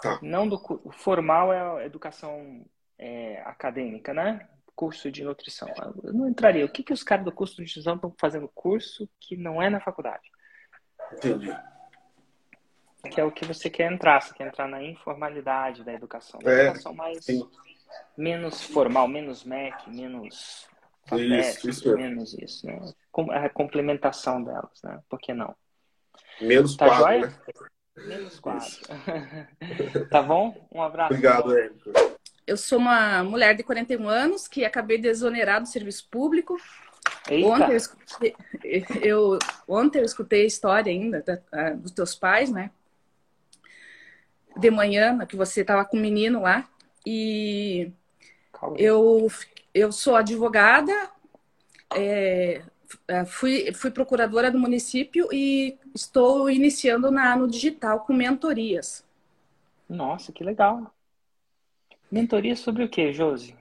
Tá. 0.00 0.18
Não 0.22 0.48
do 0.48 0.58
formal 0.92 1.52
é 1.52 1.60
a 1.60 1.86
educação 1.86 2.64
é, 2.98 3.40
acadêmica, 3.42 4.12
né? 4.14 4.48
Curso 4.74 5.10
de 5.10 5.24
nutrição. 5.24 5.68
Eu 6.04 6.12
não 6.12 6.28
entraria. 6.28 6.64
O 6.64 6.68
que, 6.68 6.82
que 6.82 6.92
os 6.92 7.02
caras 7.02 7.24
do 7.24 7.32
curso 7.32 7.56
de 7.56 7.62
nutrição 7.62 7.94
estão 7.94 8.14
fazendo 8.20 8.48
curso 8.54 9.08
que 9.18 9.36
não 9.36 9.60
é 9.62 9.70
na 9.70 9.80
faculdade? 9.80 10.30
Entendi. 11.12 11.56
Que 13.10 13.20
é 13.20 13.24
o 13.24 13.30
que 13.32 13.44
você 13.46 13.70
quer 13.70 13.90
entrar. 13.90 14.20
Você 14.20 14.34
quer 14.34 14.48
entrar 14.48 14.68
na 14.68 14.82
informalidade 14.82 15.82
da 15.84 15.92
educação. 15.92 16.40
Na 16.42 16.50
É, 16.52 16.60
educação 16.66 16.92
mais 16.92 17.24
sim. 17.24 17.48
menos 18.16 18.62
formal, 18.64 19.06
menos 19.08 19.44
MEC, 19.44 19.88
menos 19.88 20.68
isso 21.12 21.66
mesmo. 21.88 21.96
menos 21.96 22.34
isso, 22.34 22.66
né? 22.66 22.78
A 23.30 23.48
complementação 23.48 24.42
delas, 24.42 24.82
né? 24.82 25.00
Por 25.08 25.18
que 25.20 25.32
não? 25.32 25.54
Menos 26.40 26.76
Tá 26.76 26.86
quadro, 26.86 27.04
joia? 27.04 27.26
né? 27.28 27.34
Menos 27.96 28.40
quadro. 28.40 28.66
tá 30.10 30.20
bom? 30.22 30.68
Um 30.70 30.82
abraço. 30.82 31.14
Obrigado, 31.14 31.56
Érico. 31.56 31.90
Eu 32.46 32.56
sou 32.56 32.78
uma 32.78 33.24
mulher 33.24 33.54
de 33.54 33.62
41 33.62 34.08
anos 34.08 34.46
que 34.46 34.64
acabei 34.64 34.98
de 34.98 35.08
exonerar 35.08 35.60
do 35.60 35.66
serviço 35.66 36.08
público 36.08 36.56
Ontem 37.44 37.72
eu, 37.72 37.76
escutei, 37.76 38.34
eu, 39.02 39.38
ontem 39.66 39.98
eu 39.98 40.04
escutei 40.04 40.42
a 40.42 40.46
história 40.46 40.92
ainda 40.92 41.22
da, 41.22 41.70
dos 41.72 41.90
teus 41.90 42.14
pais, 42.14 42.50
né? 42.50 42.70
De 44.56 44.70
manhã, 44.70 45.18
que 45.26 45.36
você 45.36 45.62
estava 45.62 45.84
com 45.84 45.96
o 45.96 46.00
menino 46.00 46.42
lá. 46.42 46.68
E 47.04 47.90
eu, 48.76 49.28
eu 49.74 49.92
sou 49.92 50.16
advogada, 50.16 50.92
é, 51.94 52.62
fui, 53.26 53.72
fui 53.74 53.90
procuradora 53.90 54.50
do 54.50 54.58
município 54.58 55.28
e 55.32 55.76
estou 55.94 56.48
iniciando 56.48 57.10
na, 57.10 57.36
no 57.36 57.48
digital 57.48 58.00
com 58.00 58.12
mentorias. 58.12 59.04
Nossa, 59.88 60.32
que 60.32 60.42
legal. 60.42 60.92
Mentoria 62.16 62.56
sobre 62.56 62.84
o 62.84 62.88
que, 62.88 63.12
Josi? 63.12 63.54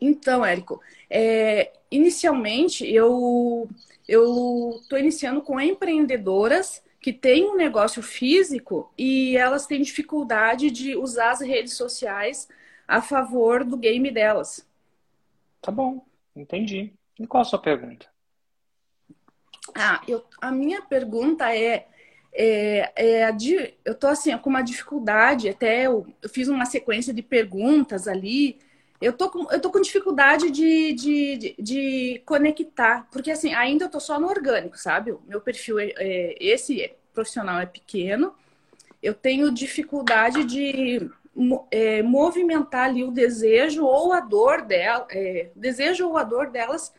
Então, 0.00 0.44
Érico, 0.44 0.80
é, 1.10 1.72
inicialmente 1.90 2.86
eu 2.86 3.68
eu 4.08 4.78
estou 4.80 4.98
iniciando 4.98 5.42
com 5.42 5.60
empreendedoras 5.60 6.82
que 7.00 7.12
têm 7.12 7.44
um 7.50 7.56
negócio 7.56 8.02
físico 8.02 8.90
e 8.96 9.36
elas 9.36 9.66
têm 9.66 9.82
dificuldade 9.82 10.70
de 10.70 10.96
usar 10.96 11.32
as 11.32 11.40
redes 11.40 11.74
sociais 11.74 12.48
a 12.86 13.02
favor 13.02 13.64
do 13.64 13.76
game 13.76 14.10
delas. 14.10 14.66
Tá 15.60 15.70
bom, 15.70 16.04
entendi. 16.34 16.92
E 17.18 17.26
qual 17.26 17.42
a 17.42 17.44
sua 17.44 17.58
pergunta? 17.58 18.06
Ah, 19.74 20.00
eu, 20.08 20.24
a 20.40 20.50
minha 20.50 20.80
pergunta 20.80 21.54
é, 21.54 21.86
é, 22.32 22.92
é 22.96 23.36
eu 23.84 23.94
tô 23.94 24.06
assim 24.06 24.36
com 24.38 24.50
uma 24.50 24.62
dificuldade, 24.62 25.48
até 25.48 25.86
eu, 25.86 26.06
eu 26.22 26.28
fiz 26.28 26.48
uma 26.48 26.64
sequência 26.64 27.12
de 27.12 27.22
perguntas 27.22 28.06
ali 28.08 28.58
eu 29.00 29.12
tô 29.12 29.30
com, 29.30 29.50
eu 29.52 29.60
tô 29.60 29.70
com 29.70 29.80
dificuldade 29.80 30.50
de, 30.50 30.92
de, 30.92 31.36
de, 31.36 31.56
de 31.58 32.22
conectar, 32.26 33.06
porque 33.12 33.30
assim, 33.30 33.54
ainda 33.54 33.84
eu 33.84 33.88
tô 33.88 34.00
só 34.00 34.18
no 34.18 34.28
orgânico, 34.28 34.76
sabe? 34.76 35.14
Meu 35.26 35.40
perfil 35.40 35.78
é, 35.78 35.92
é 35.96 36.36
esse 36.40 36.92
profissional 37.14 37.60
é 37.60 37.66
pequeno. 37.66 38.34
Eu 39.00 39.14
tenho 39.14 39.52
dificuldade 39.52 40.42
de 40.44 41.08
é, 41.70 42.02
movimentar 42.02 42.86
ali 42.88 43.04
o 43.04 43.12
desejo 43.12 43.84
ou 43.84 44.12
a 44.12 44.18
dor 44.18 44.62
dela, 44.62 45.06
é, 45.10 45.50
desejo 45.54 46.08
ou 46.08 46.16
a 46.16 46.24
dor 46.24 46.50
delas 46.50 46.92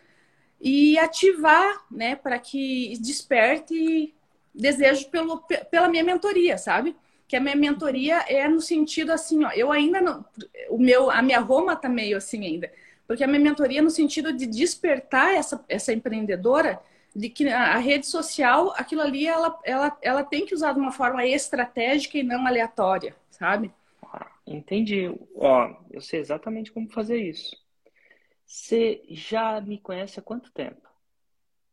e 0.61 0.97
ativar, 0.97 1.85
né, 1.91 2.15
para 2.15 2.39
que 2.39 2.97
desperte 3.01 4.13
desejo 4.59 5.09
pelo, 5.09 5.41
pela 5.71 5.87
minha 5.87 6.03
mentoria, 6.03 6.57
sabe? 6.57 6.95
que 7.29 7.35
a 7.35 7.39
minha 7.39 7.55
mentoria 7.55 8.25
é 8.27 8.47
no 8.47 8.59
sentido 8.59 9.11
assim, 9.11 9.43
ó, 9.43 9.51
eu 9.51 9.71
ainda 9.71 10.01
não, 10.01 10.25
o 10.67 10.79
meu, 10.79 11.11
a 11.11 11.21
minha 11.21 11.39
Roma 11.39 11.75
tá 11.75 11.87
meio 11.87 12.17
assim 12.17 12.43
ainda, 12.43 12.73
porque 13.05 13.23
a 13.23 13.27
minha 13.27 13.39
mentoria 13.39 13.77
é 13.77 13.83
no 13.83 13.91
sentido 13.91 14.33
de 14.33 14.47
despertar 14.47 15.35
essa, 15.35 15.63
essa 15.69 15.93
empreendedora 15.93 16.81
de 17.15 17.29
que 17.29 17.47
a 17.47 17.77
rede 17.77 18.07
social, 18.07 18.73
aquilo 18.75 19.01
ali, 19.01 19.27
ela, 19.27 19.59
ela, 19.63 19.97
ela 20.01 20.23
tem 20.23 20.43
que 20.43 20.55
usar 20.55 20.73
de 20.73 20.79
uma 20.79 20.91
forma 20.91 21.23
estratégica 21.23 22.17
e 22.17 22.23
não 22.23 22.47
aleatória, 22.47 23.15
sabe? 23.29 23.71
Entendi. 24.47 25.15
Ó, 25.35 25.75
eu 25.91 26.01
sei 26.01 26.19
exatamente 26.19 26.71
como 26.71 26.89
fazer 26.89 27.21
isso. 27.21 27.55
Você 28.43 29.03
já 29.07 29.61
me 29.61 29.77
conhece 29.77 30.19
há 30.19 30.23
quanto 30.23 30.51
tempo? 30.51 30.81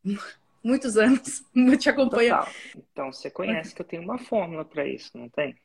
muitos 0.63 0.97
anos, 0.97 1.43
te 1.79 1.89
acompanho. 1.89 2.37
Total. 2.37 2.53
Então, 2.75 3.13
você 3.13 3.29
conhece 3.29 3.73
que 3.73 3.81
eu 3.81 3.85
tenho 3.85 4.03
uma 4.03 4.17
fórmula 4.17 4.65
para 4.65 4.87
isso, 4.87 5.17
não 5.17 5.29
tem? 5.29 5.55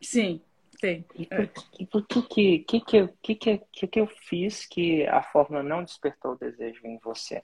Sim, 0.00 0.40
tem. 0.80 1.04
E 1.14 1.86
por, 1.86 2.06
que, 2.06 2.22
que, 2.22 2.58
que, 2.60 2.80
que, 3.22 3.34
que, 3.34 3.58
que, 3.72 3.86
que 3.86 4.00
eu 4.00 4.06
fiz 4.06 4.66
que 4.66 5.06
a 5.06 5.22
fórmula 5.22 5.62
não 5.62 5.84
despertou 5.84 6.32
o 6.32 6.38
desejo 6.38 6.80
em 6.86 6.98
você? 6.98 7.42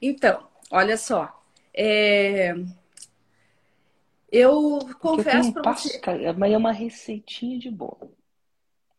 Então, 0.00 0.46
olha 0.70 0.96
só. 0.96 1.42
É... 1.74 2.54
Eu 4.30 4.80
confesso 4.98 5.52
para 5.52 5.72
você. 5.72 6.00
Mas 6.36 6.52
é 6.52 6.56
uma 6.56 6.72
receitinha 6.72 7.58
de 7.58 7.70
bolo. 7.70 8.16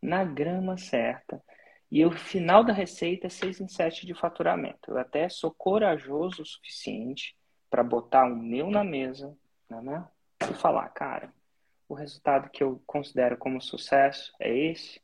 Na 0.02 0.24
grama 0.24 0.78
certa 0.78 1.42
e 1.94 2.04
o 2.04 2.12
final 2.12 2.64
da 2.64 2.74
receita 2.74 3.28
é 3.28 3.30
6 3.30 3.62
em 3.62 3.68
7 3.68 4.08
de 4.08 4.16
faturamento. 4.16 4.90
Eu 4.90 4.98
até 4.98 5.30
sou 5.30 5.52
corajoso 5.52 6.42
o 6.42 6.46
suficiente 6.46 7.38
para 7.70 7.84
botar 7.84 8.26
o 8.26 8.36
meu 8.36 8.72
na 8.72 8.84
mesa 8.84 9.38
né, 9.70 10.04
e 10.42 10.56
falar, 10.56 10.90
cara, 10.90 11.32
o 11.88 11.94
resultado 11.94 12.50
que 12.50 12.64
eu 12.64 12.82
considero 12.88 13.38
como 13.38 13.62
sucesso 13.62 14.34
é 14.40 14.52
esse. 14.52 15.00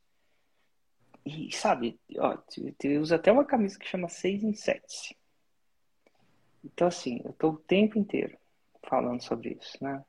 E 1.23 1.55
sabe, 1.55 1.99
ó, 2.17 2.39
eu 2.83 3.01
uso 3.01 3.13
até 3.13 3.31
uma 3.31 3.45
camisa 3.45 3.77
que 3.77 3.87
chama 3.87 4.09
6 4.09 4.43
em 4.43 4.55
7. 4.55 5.15
Então, 6.65 6.87
assim, 6.87 7.21
eu 7.23 7.29
estou 7.29 7.51
o 7.51 7.57
tempo 7.57 7.99
inteiro 7.99 8.35
falando 8.81 9.21
sobre 9.21 9.59
isso, 9.61 9.77
né? 9.79 10.03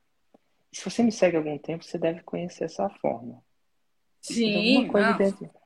E 0.72 0.78
se 0.78 0.84
você 0.88 1.02
me 1.02 1.12
segue 1.12 1.36
há 1.36 1.40
algum 1.40 1.58
tempo, 1.58 1.84
você 1.84 1.98
deve 1.98 2.22
conhecer 2.22 2.64
essa 2.64 2.88
forma. 2.88 3.44
Sim, 4.22 4.78
alguma 4.78 4.92
coisa 4.92 5.12
dentro, 5.12 5.59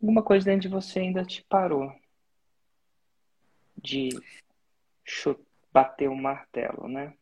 alguma 0.00 0.22
coisa 0.22 0.46
dentro 0.46 0.62
de 0.62 0.68
você 0.68 1.00
ainda 1.00 1.24
te 1.24 1.44
parou 1.48 1.92
de 3.82 4.10
bater 5.72 6.08
o 6.08 6.16
martelo, 6.16 6.88
né? 6.88 7.14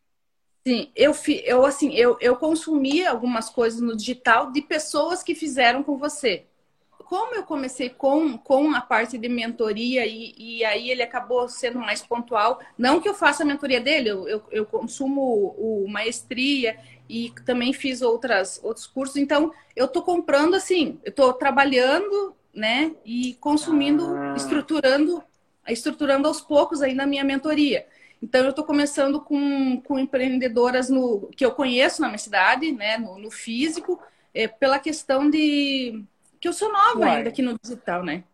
Sim, 0.67 0.91
eu, 0.97 1.13
eu 1.45 1.65
assim, 1.65 1.95
eu, 1.95 2.17
eu 2.21 2.37
consumi 2.37 3.07
algumas 3.07 3.49
coisas 3.49 3.81
no 3.81 3.97
digital 3.97 4.51
de 4.51 4.63
pessoas 4.63 5.23
que 5.23 5.35
fizeram 5.35 5.83
com 5.83 5.97
você. 5.97 6.45
Como 6.91 7.37
eu 7.37 7.45
comecei 7.45 7.89
com, 7.89 8.37
com 8.37 8.75
a 8.75 8.81
parte 8.81 9.17
de 9.17 9.29
mentoria 9.29 10.05
e, 10.05 10.35
e 10.37 10.65
aí 10.65 10.91
ele 10.91 11.03
acabou 11.03 11.49
sendo 11.49 11.79
mais 11.79 12.03
pontual, 12.03 12.59
não 12.77 13.01
que 13.01 13.09
eu 13.09 13.15
faça 13.15 13.45
a 13.45 13.47
mentoria 13.47 13.81
dele, 13.81 14.09
eu, 14.09 14.29
eu, 14.29 14.43
eu 14.51 14.67
consumo 14.67 15.21
o, 15.21 15.85
o 15.85 15.89
maestria 15.89 16.77
e 17.09 17.33
também 17.45 17.73
fiz 17.73 18.03
outras, 18.03 18.59
outros 18.65 18.89
cursos, 18.89 19.17
então 19.17 19.53
eu 19.77 19.87
tô 19.87 20.03
comprando 20.03 20.57
assim, 20.57 20.99
eu 21.05 21.13
tô 21.13 21.33
trabalhando 21.33 22.36
né? 22.57 22.97
E 23.05 23.35
consumindo, 23.35 24.35
estruturando, 24.35 25.23
estruturando 25.69 26.27
aos 26.27 26.41
poucos 26.41 26.81
aí 26.81 26.95
na 26.95 27.07
minha 27.07 27.23
mentoria. 27.23 27.87
Então 28.21 28.43
eu 28.43 28.51
estou 28.51 28.65
começando 28.65 29.21
com, 29.21 29.81
com 29.83 29.99
empreendedoras 29.99 30.89
no 30.89 31.29
que 31.37 31.45
eu 31.45 31.53
conheço 31.53 32.01
na 32.01 32.09
minha 32.09 32.19
cidade, 32.19 32.73
né? 32.73 32.97
No, 32.97 33.19
no 33.19 33.31
físico, 33.31 34.03
é, 34.33 34.49
pela 34.49 34.79
questão 34.79 35.29
de 35.29 36.03
que 36.41 36.49
eu 36.49 36.53
sou 36.53 36.73
nova 36.73 37.01
Uai. 37.01 37.17
ainda 37.19 37.29
aqui 37.29 37.43
no 37.43 37.59
digital, 37.63 38.03
né? 38.03 38.25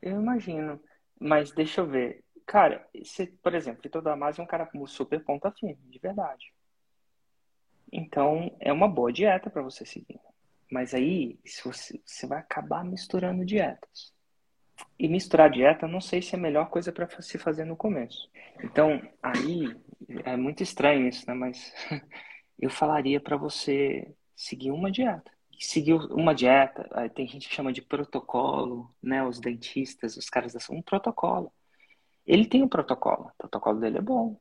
Eu 0.00 0.20
imagino. 0.20 0.80
Mas 1.18 1.50
deixa 1.50 1.80
eu 1.80 1.86
ver. 1.86 2.22
Cara, 2.46 2.86
você, 2.94 3.26
por 3.26 3.54
exemplo, 3.54 3.82
Vitor 3.82 4.00
Damasio 4.00 4.40
é 4.40 4.44
um 4.44 4.48
cara 4.48 4.70
super 4.86 5.22
ponta 5.22 5.50
firme, 5.50 5.78
de 5.90 5.98
verdade. 5.98 6.52
Então, 7.92 8.54
é 8.60 8.72
uma 8.72 8.88
boa 8.88 9.12
dieta 9.12 9.50
para 9.50 9.62
você 9.62 9.84
seguir. 9.84 10.20
Mas 10.70 10.94
aí 10.94 11.38
você, 11.64 12.00
você 12.04 12.26
vai 12.26 12.38
acabar 12.38 12.84
misturando 12.84 13.44
dietas. 13.44 14.12
E 14.98 15.08
misturar 15.08 15.50
dieta, 15.50 15.88
não 15.88 16.00
sei 16.00 16.22
se 16.22 16.34
é 16.34 16.38
a 16.38 16.40
melhor 16.40 16.68
coisa 16.70 16.92
para 16.92 17.08
se 17.20 17.38
fazer 17.38 17.64
no 17.64 17.76
começo. 17.76 18.30
Então, 18.62 19.00
aí 19.22 19.76
é 20.24 20.36
muito 20.36 20.62
estranho 20.62 21.08
isso, 21.08 21.24
né? 21.26 21.34
Mas 21.34 21.72
eu 22.58 22.70
falaria 22.70 23.20
para 23.20 23.36
você 23.36 24.14
seguir 24.36 24.70
uma 24.70 24.90
dieta. 24.90 25.30
Seguir 25.58 25.94
uma 25.94 26.34
dieta, 26.34 26.88
tem 27.14 27.26
gente 27.26 27.48
que 27.48 27.54
chama 27.54 27.72
de 27.72 27.82
protocolo, 27.82 28.94
né? 29.02 29.24
Os 29.24 29.40
dentistas, 29.40 30.16
os 30.16 30.30
caras 30.30 30.52
da 30.52 30.60
um 30.70 30.82
protocolo. 30.82 31.52
Ele 32.24 32.46
tem 32.46 32.62
um 32.62 32.68
protocolo, 32.68 33.28
o 33.28 33.38
protocolo 33.38 33.80
dele 33.80 33.98
é 33.98 34.02
bom. 34.02 34.38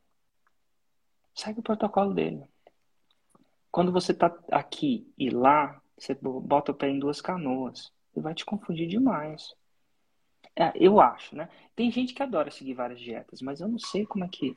Segue 1.34 1.60
o 1.60 1.64
protocolo 1.64 2.14
dele. 2.14 2.44
Quando 3.72 3.92
você 3.92 4.14
tá 4.14 4.36
aqui 4.52 5.12
e 5.18 5.30
lá, 5.30 5.82
você 5.98 6.14
bota 6.14 6.72
o 6.72 6.76
pé 6.76 6.90
em 6.90 7.00
duas 7.00 7.22
canoas. 7.22 7.92
E 8.16 8.20
vai 8.20 8.34
te 8.34 8.46
confundir 8.46 8.88
demais. 8.88 9.54
É, 10.56 10.72
eu 10.76 11.00
acho, 11.00 11.36
né? 11.36 11.50
Tem 11.76 11.92
gente 11.92 12.14
que 12.14 12.24
adora 12.24 12.50
seguir 12.50 12.74
várias 12.74 13.00
dietas, 13.00 13.42
mas 13.42 13.62
eu 13.62 13.68
não 13.68 13.78
sei 13.78 14.06
como 14.06 14.24
é 14.24 14.28
que 14.28 14.56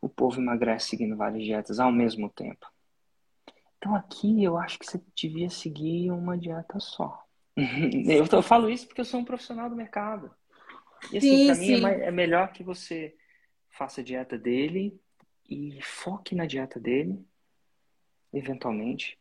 o 0.00 0.08
povo 0.08 0.40
emagrece 0.40 0.90
seguindo 0.90 1.16
várias 1.16 1.42
dietas 1.42 1.80
ao 1.80 1.90
mesmo 1.90 2.30
tempo. 2.30 2.66
Então 3.76 3.96
aqui 3.96 4.42
eu 4.42 4.56
acho 4.56 4.78
que 4.78 4.86
você 4.86 5.02
devia 5.16 5.50
seguir 5.50 6.12
uma 6.12 6.38
dieta 6.38 6.78
só. 6.78 7.24
eu, 7.56 8.24
eu, 8.30 8.42
falo 8.42 8.70
isso 8.70 8.86
porque 8.86 9.00
eu 9.00 9.04
sou 9.04 9.20
um 9.20 9.24
profissional 9.24 9.68
do 9.68 9.76
mercado. 9.76 10.30
E 11.10 11.18
assim, 11.18 11.38
sim, 11.38 11.46
pra 11.46 11.54
mim 11.56 11.72
é, 11.72 11.80
mais, 11.80 12.00
é 12.00 12.10
melhor 12.12 12.52
que 12.52 12.62
você 12.62 13.16
faça 13.70 14.00
a 14.00 14.04
dieta 14.04 14.38
dele 14.38 15.00
e 15.50 15.80
foque 15.82 16.36
na 16.36 16.46
dieta 16.46 16.78
dele, 16.78 17.26
eventualmente, 18.32 19.18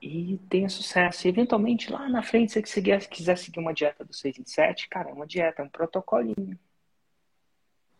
e 0.00 0.38
tenha 0.48 0.68
sucesso. 0.68 1.26
E, 1.26 1.28
eventualmente, 1.28 1.92
lá 1.92 2.08
na 2.08 2.22
frente, 2.22 2.52
se 2.52 2.62
você 2.62 2.98
quiser 3.00 3.36
seguir 3.36 3.58
uma 3.58 3.74
dieta 3.74 4.04
do 4.04 4.14
6 4.14 4.38
em 4.38 4.44
7, 4.44 4.88
cara, 4.88 5.10
é 5.10 5.12
uma 5.12 5.26
dieta, 5.26 5.62
é 5.62 5.64
um 5.64 5.68
protocolinho. 5.68 6.58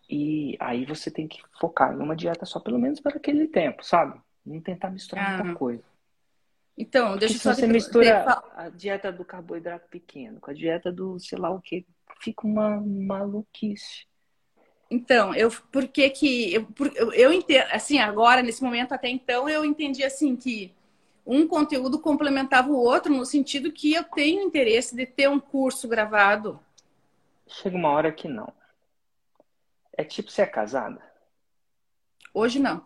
E 0.08 0.56
aí 0.58 0.84
você 0.84 1.10
tem 1.10 1.28
que 1.28 1.40
focar 1.60 1.92
em 1.92 1.98
uma 1.98 2.16
dieta 2.16 2.44
só, 2.44 2.58
pelo 2.58 2.78
menos 2.78 3.00
para 3.00 3.16
aquele 3.16 3.46
tempo, 3.46 3.84
sabe? 3.84 4.20
Não 4.44 4.60
tentar 4.60 4.90
misturar 4.90 5.40
ah. 5.40 5.44
muita 5.44 5.58
coisa. 5.58 5.84
Então, 6.76 7.16
deixa 7.16 7.34
eu 7.34 7.40
só... 7.40 7.54
Se 7.54 7.60
você 7.60 7.66
mistura 7.66 8.24
a 8.56 8.70
dieta 8.70 9.12
do 9.12 9.24
carboidrato 9.24 9.88
pequeno 9.88 10.40
com 10.40 10.50
a 10.50 10.54
dieta 10.54 10.90
do 10.90 11.18
sei 11.18 11.38
lá 11.38 11.50
o 11.50 11.60
que 11.60 11.86
fica 12.20 12.46
uma 12.46 12.80
maluquice. 12.80 14.06
Então, 14.90 15.34
eu 15.34 15.50
por 15.70 15.86
que 15.86 16.10
que 16.10 16.54
eu, 16.54 16.66
eu, 16.96 17.12
eu 17.12 17.32
entendo, 17.32 17.66
assim, 17.70 17.98
agora 17.98 18.42
nesse 18.42 18.62
momento 18.62 18.92
até 18.92 19.08
então 19.08 19.48
eu 19.48 19.64
entendi 19.64 20.02
assim 20.02 20.34
que 20.34 20.74
um 21.32 21.46
conteúdo 21.46 22.00
complementava 22.00 22.70
o 22.70 22.76
outro 22.76 23.14
no 23.14 23.24
sentido 23.24 23.70
que 23.70 23.94
eu 23.94 24.02
tenho 24.02 24.42
interesse 24.42 24.96
de 24.96 25.06
ter 25.06 25.28
um 25.28 25.38
curso 25.38 25.86
gravado. 25.86 26.58
Chega 27.46 27.76
uma 27.76 27.90
hora 27.90 28.10
que 28.10 28.26
não. 28.26 28.52
É 29.96 30.02
tipo 30.02 30.28
você 30.28 30.42
é 30.42 30.46
casada? 30.46 31.00
Hoje 32.34 32.58
não. 32.58 32.84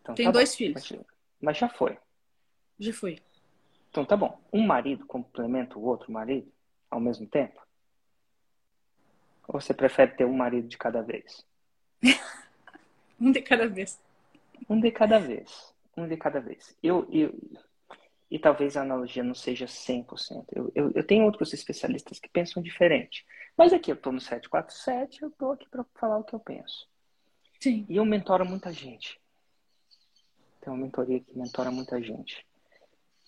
Então, 0.00 0.14
Tenho 0.14 0.28
tá 0.28 0.32
dois 0.32 0.50
bom. 0.52 0.56
filhos. 0.56 0.92
Mas 1.38 1.58
já 1.58 1.68
foi. 1.68 1.98
Já 2.78 2.92
foi. 2.94 3.18
Então 3.90 4.02
tá 4.02 4.16
bom. 4.16 4.40
Um 4.50 4.66
marido 4.66 5.04
complementa 5.04 5.78
o 5.78 5.84
outro 5.84 6.10
marido 6.10 6.50
ao 6.90 6.98
mesmo 6.98 7.26
tempo? 7.26 7.60
Ou 9.46 9.60
você 9.60 9.74
prefere 9.74 10.12
ter 10.12 10.24
um 10.24 10.34
marido 10.34 10.68
de 10.68 10.78
cada 10.78 11.02
vez? 11.02 11.44
um 13.20 13.30
de 13.30 13.42
cada 13.42 13.68
vez. 13.68 14.00
Um 14.70 14.80
de 14.80 14.90
cada 14.90 15.18
vez. 15.18 15.74
Um 15.98 16.06
de 16.06 16.16
cada 16.16 16.40
vez. 16.40 16.76
Eu, 16.82 17.08
eu, 17.10 17.34
e 18.30 18.38
talvez 18.38 18.76
a 18.76 18.82
analogia 18.82 19.24
não 19.24 19.34
seja 19.34 19.66
100%. 19.66 20.44
Eu, 20.52 20.70
eu, 20.74 20.92
eu 20.94 21.04
tenho 21.04 21.24
outros 21.24 21.52
especialistas 21.52 22.20
que 22.20 22.28
pensam 22.28 22.62
diferente. 22.62 23.26
Mas 23.56 23.72
aqui 23.72 23.90
eu 23.90 23.96
estou 23.96 24.12
no 24.12 24.20
747, 24.20 25.22
eu 25.22 25.28
estou 25.28 25.52
aqui 25.52 25.68
para 25.68 25.84
falar 25.94 26.18
o 26.18 26.24
que 26.24 26.34
eu 26.34 26.40
penso. 26.40 26.88
Sim. 27.58 27.84
E 27.88 27.96
eu 27.96 28.04
mentoro 28.04 28.46
muita 28.46 28.72
gente. 28.72 29.20
Tem 30.60 30.72
uma 30.72 30.82
mentoria 30.82 31.20
que 31.20 31.36
mentora 31.36 31.70
muita 31.70 32.00
gente. 32.00 32.46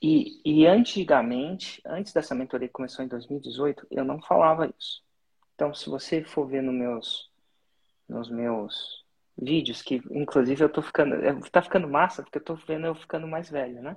E, 0.03 0.41
e 0.45 0.67
antigamente, 0.67 1.83
antes 1.85 2.12
dessa 2.12 2.35
mentoria 2.35 2.69
que 2.69 2.73
começou 2.75 3.05
em 3.05 3.09
2018, 3.09 3.87
eu 3.91 4.05
não 4.05 4.21
falava 4.23 4.73
isso. 4.79 5.03
Então, 5.55 5.75
se 5.75 5.91
você 5.91 6.23
for 6.23 6.47
ver 6.47 6.62
nos 6.62 6.75
meus, 6.75 7.31
nos 8.09 8.31
meus 8.31 9.00
vídeos, 9.40 9.82
que 9.82 10.02
inclusive 10.11 10.62
eu 10.62 10.68
tô 10.68 10.82
ficando, 10.82 11.16
tá 11.50 11.62
ficando 11.62 11.88
massa, 11.88 12.23
porque 12.23 12.38
eu 12.38 12.44
tô 12.44 12.54
vendo 12.54 12.87
eu 12.87 12.94
ficando 12.94 13.26
mais 13.26 13.49
velho, 13.50 13.80
né? 13.80 13.97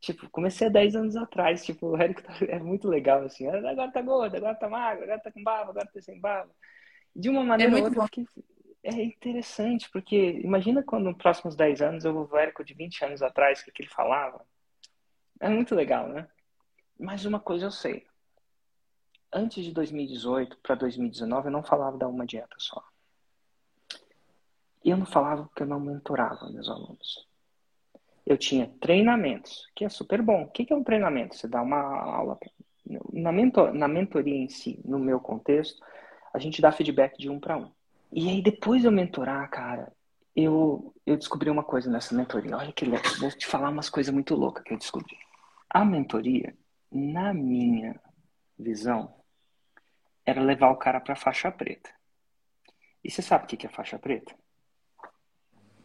Tipo, 0.00 0.28
comecei 0.30 0.66
há 0.66 0.70
10 0.70 0.96
anos 0.96 1.16
atrás, 1.16 1.64
tipo, 1.64 1.88
o 1.88 1.96
Érico 1.96 2.22
tá, 2.22 2.32
é 2.48 2.58
muito 2.58 2.88
legal, 2.88 3.22
assim, 3.22 3.46
agora 3.46 3.92
tá 3.92 4.02
gordo, 4.02 4.34
agora 4.34 4.54
tá 4.54 4.68
magro, 4.68 5.04
agora 5.04 5.20
tá 5.20 5.30
com 5.30 5.42
barba, 5.42 5.70
agora 5.70 5.90
tá 5.92 6.00
sem 6.00 6.18
barba. 6.18 6.50
De 7.14 7.28
uma 7.28 7.44
maneira 7.44 7.72
é 7.72 7.78
ou 7.78 7.84
outra, 7.84 8.08
que 8.08 8.24
é 8.82 9.02
interessante, 9.02 9.90
porque 9.92 10.40
imagina 10.42 10.82
quando 10.82 11.04
nos 11.04 11.18
próximos 11.18 11.54
10 11.54 11.82
anos 11.82 12.04
eu 12.04 12.14
vou 12.14 12.26
ver 12.26 12.34
o 12.34 12.38
Érico 12.38 12.64
de 12.64 12.74
20 12.74 13.04
anos 13.04 13.22
atrás, 13.22 13.60
o 13.60 13.64
que, 13.64 13.72
que 13.72 13.82
ele 13.82 13.90
falava. 13.90 14.44
É 15.38 15.48
muito 15.48 15.74
legal, 15.74 16.08
né? 16.08 16.26
Mas 16.98 17.24
uma 17.24 17.40
coisa 17.40 17.66
eu 17.66 17.70
sei, 17.70 18.06
antes 19.32 19.64
de 19.64 19.72
2018 19.72 20.58
para 20.62 20.74
2019, 20.74 21.48
eu 21.48 21.52
não 21.52 21.62
falava 21.62 21.96
da 21.96 22.08
uma 22.08 22.26
dieta 22.26 22.56
só. 22.58 22.82
E 24.84 24.90
eu 24.90 24.96
não 24.96 25.06
falava 25.06 25.44
porque 25.44 25.62
eu 25.62 25.66
não 25.66 25.80
mentorava 25.80 26.50
meus 26.50 26.68
alunos. 26.68 27.26
Eu 28.24 28.38
tinha 28.38 28.72
treinamentos, 28.80 29.68
que 29.74 29.84
é 29.84 29.88
super 29.88 30.22
bom. 30.22 30.42
O 30.42 30.48
que 30.48 30.72
é 30.72 30.76
um 30.76 30.84
treinamento? 30.84 31.36
Você 31.36 31.48
dá 31.48 31.60
uma 31.62 31.80
aula. 31.80 32.38
Na, 33.12 33.32
mentor, 33.32 33.74
na 33.74 33.88
mentoria 33.88 34.36
em 34.36 34.48
si, 34.48 34.80
no 34.84 34.98
meu 34.98 35.20
contexto, 35.20 35.82
a 36.32 36.38
gente 36.38 36.62
dá 36.62 36.72
feedback 36.72 37.18
de 37.18 37.28
um 37.28 37.38
para 37.38 37.56
um. 37.56 37.70
E 38.12 38.28
aí, 38.28 38.42
depois 38.42 38.80
de 38.80 38.88
eu 38.88 38.92
mentorar, 38.92 39.48
cara, 39.50 39.92
eu, 40.34 40.94
eu 41.06 41.16
descobri 41.16 41.50
uma 41.50 41.62
coisa 41.62 41.90
nessa 41.90 42.14
mentoria. 42.14 42.56
Olha 42.56 42.72
que 42.72 42.84
legal. 42.84 43.02
Vou 43.18 43.30
te 43.30 43.46
falar 43.46 43.70
umas 43.70 43.90
coisas 43.90 44.12
muito 44.12 44.34
loucas 44.34 44.64
que 44.64 44.72
eu 44.72 44.78
descobri. 44.78 45.16
A 45.68 45.84
mentoria, 45.84 46.56
na 46.90 47.32
minha 47.34 48.00
visão, 48.58 49.14
era 50.24 50.40
levar 50.40 50.70
o 50.70 50.76
cara 50.76 51.00
para 51.00 51.16
faixa 51.16 51.50
preta. 51.50 51.90
E 53.02 53.10
você 53.10 53.22
sabe 53.22 53.44
o 53.44 53.46
que 53.46 53.66
é 53.66 53.70
faixa 53.70 53.98
preta? 53.98 54.34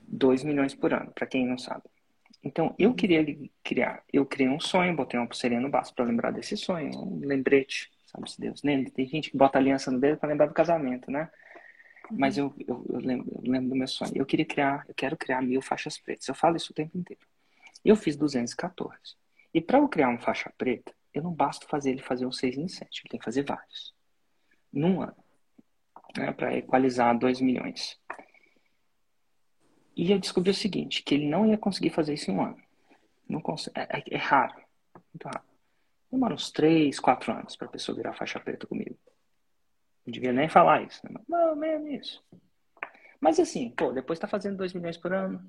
2 0.07 0.43
milhões 0.43 0.73
por 0.73 0.93
ano, 0.93 1.11
para 1.11 1.27
quem 1.27 1.45
não 1.45 1.57
sabe. 1.57 1.83
Então, 2.43 2.75
eu 2.77 2.93
queria 2.93 3.25
criar, 3.63 4.03
eu 4.13 4.25
criei 4.25 4.49
um 4.49 4.59
sonho, 4.59 4.95
botei 4.95 5.19
uma 5.19 5.27
pulseirinha 5.27 5.61
no 5.61 5.69
baço 5.69 5.93
para 5.93 6.05
lembrar 6.05 6.31
desse 6.31 6.55
sonho, 6.55 6.91
um 6.95 7.19
lembrete, 7.25 7.91
sabe 8.05 8.29
se 8.29 8.39
Deus 8.39 8.61
lembra? 8.63 8.91
Tem 8.91 9.07
gente 9.07 9.31
que 9.31 9.37
bota 9.37 9.57
aliança 9.57 9.89
no 9.89 9.99
dedo 9.99 10.17
para 10.17 10.29
lembrar 10.29 10.47
do 10.47 10.53
casamento, 10.53 11.09
né? 11.09 11.29
Mas 12.11 12.37
eu, 12.37 12.53
eu, 12.67 12.85
eu, 12.87 12.99
lembro, 12.99 13.41
eu, 13.43 13.51
lembro, 13.51 13.69
do 13.69 13.75
meu 13.75 13.87
sonho. 13.87 14.11
Eu 14.13 14.25
queria 14.25 14.45
criar, 14.45 14.85
eu 14.87 14.93
quero 14.93 15.17
criar 15.17 15.41
mil 15.41 15.59
faixas 15.59 15.97
pretas. 15.97 16.27
Eu 16.27 16.35
falo 16.35 16.55
isso 16.55 16.71
o 16.71 16.75
tempo 16.75 16.95
inteiro. 16.95 17.21
Eu 17.83 17.95
fiz 17.95 18.15
214. 18.15 19.15
E 19.51 19.59
para 19.59 19.79
eu 19.79 19.87
criar 19.87 20.09
uma 20.09 20.19
faixa 20.19 20.53
preta, 20.55 20.93
eu 21.11 21.23
não 21.23 21.33
basta 21.33 21.65
fazer 21.67 21.91
ele 21.91 22.01
fazer 22.01 22.27
um 22.27 22.31
6 22.31 22.57
em 22.57 22.67
7, 22.67 23.01
ele 23.01 23.09
tem 23.09 23.19
que 23.19 23.25
fazer 23.25 23.43
vários 23.43 23.95
num 24.75 25.01
ano, 25.01 25.15
né, 26.17 26.33
para 26.33 26.55
equalizar 26.57 27.17
2 27.17 27.39
milhões. 27.39 27.97
E 29.95 30.11
eu 30.11 30.19
descobri 30.19 30.51
o 30.51 30.53
seguinte, 30.53 31.03
que 31.03 31.15
ele 31.15 31.27
não 31.27 31.47
ia 31.47 31.57
conseguir 31.57 31.89
fazer 31.89 32.13
isso 32.13 32.29
em 32.29 32.35
um 32.35 32.43
ano. 32.43 32.57
Não 33.27 33.39
consegue, 33.39 33.79
é, 33.79 33.99
é, 33.99 34.03
é 34.11 34.17
raro, 34.17 34.55
muito 35.13 35.25
raro. 35.25 35.45
Demora 36.11 36.33
uns 36.33 36.51
3, 36.51 36.99
4 36.99 37.31
anos 37.31 37.55
para 37.55 37.67
a 37.67 37.71
pessoa 37.71 37.95
virar 37.95 38.13
faixa 38.13 38.39
preta 38.39 38.67
comigo. 38.67 38.97
Não 40.05 40.11
devia 40.11 40.31
nem 40.31 40.47
falar 40.47 40.83
isso. 40.83 41.01
Né? 41.09 41.19
Não, 41.27 41.55
mesmo 41.55 41.87
isso. 41.87 42.23
Mas 43.19 43.39
assim, 43.39 43.71
pô, 43.71 43.91
depois 43.91 44.17
está 44.17 44.27
fazendo 44.27 44.57
2 44.57 44.73
milhões 44.73 44.97
por 44.97 45.13
ano, 45.13 45.41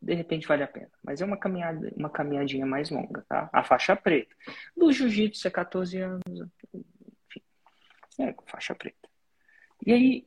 de 0.00 0.14
repente 0.14 0.46
vale 0.46 0.62
a 0.62 0.68
pena. 0.68 0.90
Mas 1.02 1.20
é 1.20 1.24
uma 1.24 1.36
caminhada, 1.36 1.92
uma 1.96 2.08
caminhadinha 2.08 2.64
mais 2.64 2.90
longa, 2.90 3.24
tá? 3.28 3.50
A 3.52 3.62
faixa 3.62 3.94
preta. 3.94 4.34
Do 4.76 4.90
jiu-jitsu 4.90 5.46
é 5.46 5.50
14 5.50 5.98
anos, 5.98 6.48
é, 8.18 8.32
com 8.32 8.46
faixa 8.46 8.74
preta. 8.74 9.08
E 9.84 9.92
aí, 9.92 10.26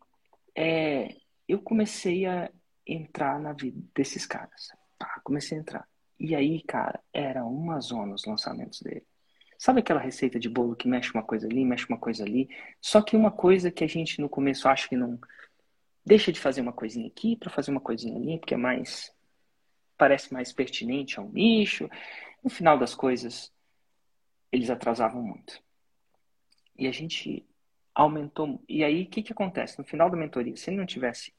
é, 0.56 1.16
eu 1.48 1.60
comecei 1.60 2.26
a 2.26 2.52
entrar 2.86 3.40
na 3.40 3.54
vida 3.54 3.82
desses 3.96 4.26
caras. 4.26 4.72
Pá, 4.98 5.20
comecei 5.24 5.58
a 5.58 5.62
entrar. 5.62 5.88
E 6.20 6.36
aí, 6.36 6.62
cara, 6.64 7.02
era 7.12 7.44
uma 7.46 7.80
zona 7.80 8.14
os 8.14 8.26
lançamentos 8.26 8.82
dele. 8.82 9.06
Sabe 9.58 9.80
aquela 9.80 10.00
receita 10.00 10.40
de 10.40 10.50
bolo 10.50 10.76
que 10.76 10.88
mexe 10.88 11.12
uma 11.14 11.24
coisa 11.24 11.48
ali, 11.48 11.64
mexe 11.64 11.86
uma 11.88 11.98
coisa 11.98 12.24
ali? 12.24 12.50
Só 12.82 13.02
que 13.02 13.16
uma 13.16 13.32
coisa 13.32 13.72
que 13.72 13.84
a 13.84 13.88
gente 13.88 14.22
no 14.22 14.30
começo 14.30 14.68
acha 14.68 14.88
que 14.88 14.96
não. 14.96 15.20
Deixa 16.06 16.32
de 16.32 16.40
fazer 16.40 16.62
uma 16.62 16.74
coisinha 16.74 17.08
aqui 17.08 17.36
para 17.38 17.50
fazer 17.50 17.72
uma 17.72 17.80
coisinha 17.80 18.18
ali, 18.18 18.38
porque 18.40 18.54
é 18.54 18.58
mais. 18.58 19.14
parece 19.98 20.34
mais 20.34 20.52
pertinente 20.52 21.20
ao 21.20 21.30
nicho. 21.30 21.90
No 22.44 22.50
final 22.50 22.78
das 22.78 22.94
coisas, 22.94 23.54
eles 24.52 24.70
atrasavam 24.70 25.24
muito. 25.24 25.62
E 26.78 26.88
a 26.88 26.92
gente 26.92 27.46
aumentou. 27.96 28.62
E 28.68 28.84
aí, 28.84 29.04
o 29.04 29.10
que, 29.10 29.24
que 29.24 29.32
acontece? 29.32 29.80
No 29.80 29.86
final 29.86 30.10
da 30.10 30.18
mentoria, 30.18 30.56
se 30.58 30.70
ele 30.70 30.78
não 30.78 30.86
tivesse 30.86 31.34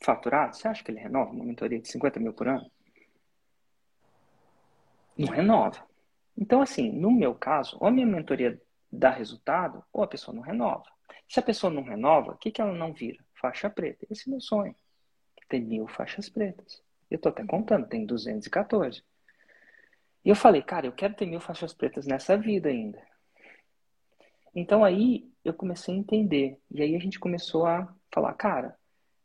faturado, 0.00 0.56
você 0.56 0.68
acha 0.68 0.84
que 0.84 0.90
ele 0.90 1.00
renova 1.00 1.30
uma 1.30 1.44
mentoria 1.44 1.80
de 1.80 1.88
50 1.88 2.20
mil 2.20 2.32
por 2.32 2.48
ano? 2.48 2.70
Não 5.16 5.28
renova. 5.28 5.86
Então, 6.36 6.60
assim, 6.60 6.90
no 6.92 7.10
meu 7.10 7.34
caso, 7.34 7.78
ou 7.80 7.88
a 7.88 7.90
minha 7.90 8.06
mentoria 8.06 8.60
dá 8.92 9.10
resultado, 9.10 9.82
ou 9.92 10.02
a 10.02 10.06
pessoa 10.06 10.34
não 10.34 10.42
renova. 10.42 10.84
Se 11.28 11.40
a 11.40 11.42
pessoa 11.42 11.72
não 11.72 11.82
renova, 11.82 12.32
o 12.32 12.36
que, 12.36 12.50
que 12.50 12.60
ela 12.60 12.72
não 12.72 12.92
vira? 12.92 13.24
Faixa 13.40 13.70
preta. 13.70 14.06
Esse 14.10 14.28
é 14.28 14.30
meu 14.30 14.40
sonho. 14.40 14.74
Tem 15.48 15.60
mil 15.60 15.86
faixas 15.86 16.28
pretas. 16.28 16.82
Eu 17.10 17.18
tô 17.18 17.28
até 17.28 17.44
contando, 17.44 17.86
tem 17.86 18.04
214. 18.04 19.02
E 20.24 20.28
eu 20.28 20.34
falei, 20.34 20.62
cara, 20.62 20.86
eu 20.86 20.92
quero 20.92 21.14
ter 21.14 21.26
mil 21.26 21.40
faixas 21.40 21.72
pretas 21.72 22.06
nessa 22.06 22.36
vida 22.36 22.68
ainda. 22.68 23.00
Então 24.54 24.84
aí 24.84 25.30
eu 25.44 25.54
comecei 25.54 25.94
a 25.94 25.98
entender. 25.98 26.58
E 26.70 26.82
aí 26.82 26.96
a 26.96 26.98
gente 26.98 27.20
começou 27.20 27.66
a 27.66 27.94
falar, 28.12 28.34
cara, 28.34 28.76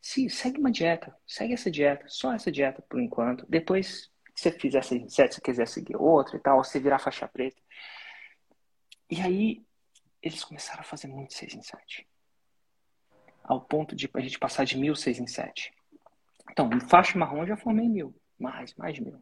se 0.01 0.29
segue 0.29 0.59
uma 0.59 0.71
dieta, 0.71 1.15
segue 1.27 1.53
essa 1.53 1.69
dieta, 1.69 2.05
só 2.07 2.33
essa 2.33 2.51
dieta 2.51 2.81
por 2.89 2.99
enquanto. 2.99 3.45
Depois, 3.47 4.11
se 4.35 4.49
você 4.49 4.51
fizer 4.51 4.79
essa 4.79 4.95
se 4.95 5.27
você 5.33 5.41
quiser 5.41 5.67
seguir 5.67 5.95
outra 5.95 6.37
e 6.37 6.39
tal, 6.39 6.57
ou 6.57 6.63
você 6.63 6.79
virar 6.79 6.99
faixa 6.99 7.27
preta. 7.27 7.61
E 9.09 9.21
aí 9.21 9.63
eles 10.21 10.43
começaram 10.43 10.81
a 10.81 10.83
fazer 10.83 11.07
muito 11.07 11.33
6 11.33 11.53
em 11.53 11.61
7. 11.61 12.07
Ao 13.43 13.61
ponto 13.61 13.95
de 13.95 14.09
a 14.13 14.19
gente 14.21 14.39
passar 14.39 14.65
de 14.65 14.77
mil 14.77 14.95
6 14.95 15.19
em 15.19 15.27
7. 15.27 15.71
Então, 16.49 16.69
faixa 16.89 17.17
marrom 17.17 17.41
eu 17.41 17.47
já 17.47 17.57
formei 17.57 17.87
mil. 17.87 18.15
Mais, 18.39 18.73
mais 18.75 18.95
de 18.95 19.03
mil. 19.03 19.21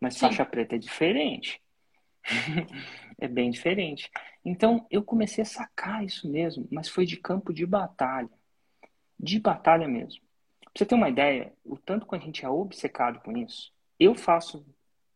Mas 0.00 0.14
Sim. 0.14 0.20
faixa 0.20 0.44
preta 0.44 0.76
é 0.76 0.78
diferente. 0.78 1.60
é 3.18 3.26
bem 3.26 3.50
diferente. 3.50 4.10
Então 4.44 4.86
eu 4.90 5.02
comecei 5.02 5.42
a 5.42 5.46
sacar 5.46 6.04
isso 6.04 6.30
mesmo, 6.30 6.68
mas 6.70 6.88
foi 6.88 7.04
de 7.04 7.16
campo 7.16 7.52
de 7.52 7.66
batalha. 7.66 8.30
De 9.18 9.38
batalha 9.38 9.88
mesmo. 9.88 10.22
Pra 10.60 10.72
você 10.76 10.86
ter 10.86 10.94
uma 10.94 11.08
ideia, 11.08 11.52
o 11.64 11.78
tanto 11.78 12.06
que 12.06 12.14
a 12.14 12.18
gente 12.18 12.44
é 12.44 12.48
obcecado 12.48 13.20
com 13.20 13.36
isso, 13.36 13.72
eu 13.98 14.14
faço, 14.14 14.66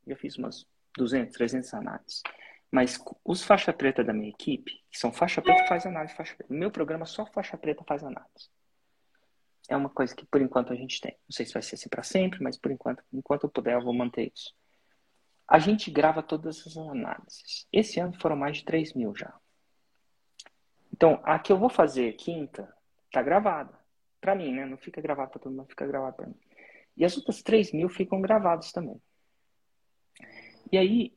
já 0.07 0.17
fiz 0.17 0.37
umas 0.37 0.67
200, 0.97 1.35
300 1.35 1.75
análises. 1.75 2.23
Mas 2.71 3.03
os 3.25 3.43
faixa 3.43 3.73
preta 3.73 4.05
da 4.05 4.13
minha 4.13 4.29
equipe, 4.29 4.73
que 4.91 4.99
são 4.99 5.11
faixa 5.13 5.41
preta, 5.41 5.67
faz 5.67 5.87
análise 5.87 6.15
faixa 6.15 6.35
preta. 6.37 6.53
Meu 6.53 6.71
programa, 6.71 7.07
só 7.07 7.25
faixa 7.27 7.57
preta 7.57 7.83
faz 7.85 8.05
análise. 8.05 8.51
É 9.69 9.77
uma 9.77 9.89
coisa 9.89 10.15
que 10.15 10.27
por 10.27 10.41
enquanto 10.41 10.73
a 10.73 10.77
gente 10.77 11.01
tem. 11.01 11.13
Não 11.13 11.33
sei 11.33 11.47
se 11.47 11.53
vai 11.53 11.63
ser 11.63 11.75
assim 11.77 11.89
para 11.89 12.03
sempre, 12.03 12.43
mas 12.43 12.59
por 12.59 12.71
enquanto, 12.71 13.03
enquanto 13.13 13.45
eu 13.45 13.51
puder, 13.51 13.75
eu 13.75 13.83
vou 13.83 13.95
manter 13.95 14.33
isso. 14.35 14.55
A 15.47 15.59
gente 15.59 15.91
grava 15.91 16.23
todas 16.23 16.59
essas 16.59 16.77
análises. 16.77 17.67
Esse 17.73 17.99
ano 18.01 18.13
foram 18.21 18.37
mais 18.37 18.59
de 18.59 18.65
3 18.65 18.93
mil 18.93 19.15
já. 19.17 19.35
Então, 20.93 21.21
a 21.25 21.39
que 21.39 21.53
eu 21.53 21.59
vou 21.59 21.71
fazer 21.71 22.13
quinta 22.15 22.75
tá 23.11 23.23
gravada. 23.23 23.78
Para 24.21 24.35
mim, 24.35 24.53
né? 24.53 24.67
Não 24.67 24.77
fica 24.77 25.01
gravado 25.01 25.31
para 25.31 25.41
todo 25.41 25.55
mundo, 25.55 25.69
fica 25.69 25.87
gravado 25.87 26.17
para 26.17 26.27
mim. 26.27 26.37
E 26.97 27.05
as 27.05 27.17
outras 27.17 27.43
3 27.43 27.73
mil 27.73 27.89
ficam 27.89 28.21
gravadas 28.21 28.73
também. 28.73 29.01
E 30.71 30.77
aí, 30.77 31.13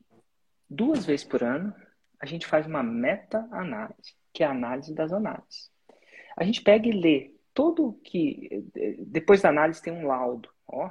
duas 0.68 1.04
vezes 1.04 1.24
por 1.24 1.42
ano, 1.42 1.74
a 2.20 2.26
gente 2.26 2.46
faz 2.46 2.66
uma 2.66 2.82
meta-análise, 2.82 4.14
que 4.32 4.44
é 4.44 4.46
a 4.46 4.52
análise 4.52 4.94
das 4.94 5.12
análises. 5.12 5.70
A 6.36 6.44
gente 6.44 6.62
pega 6.62 6.88
e 6.88 6.92
lê 6.92 7.34
todo 7.52 8.00
que. 8.04 8.64
Depois 9.00 9.42
da 9.42 9.48
análise 9.48 9.82
tem 9.82 9.92
um 9.92 10.06
laudo, 10.06 10.48
ó. 10.66 10.90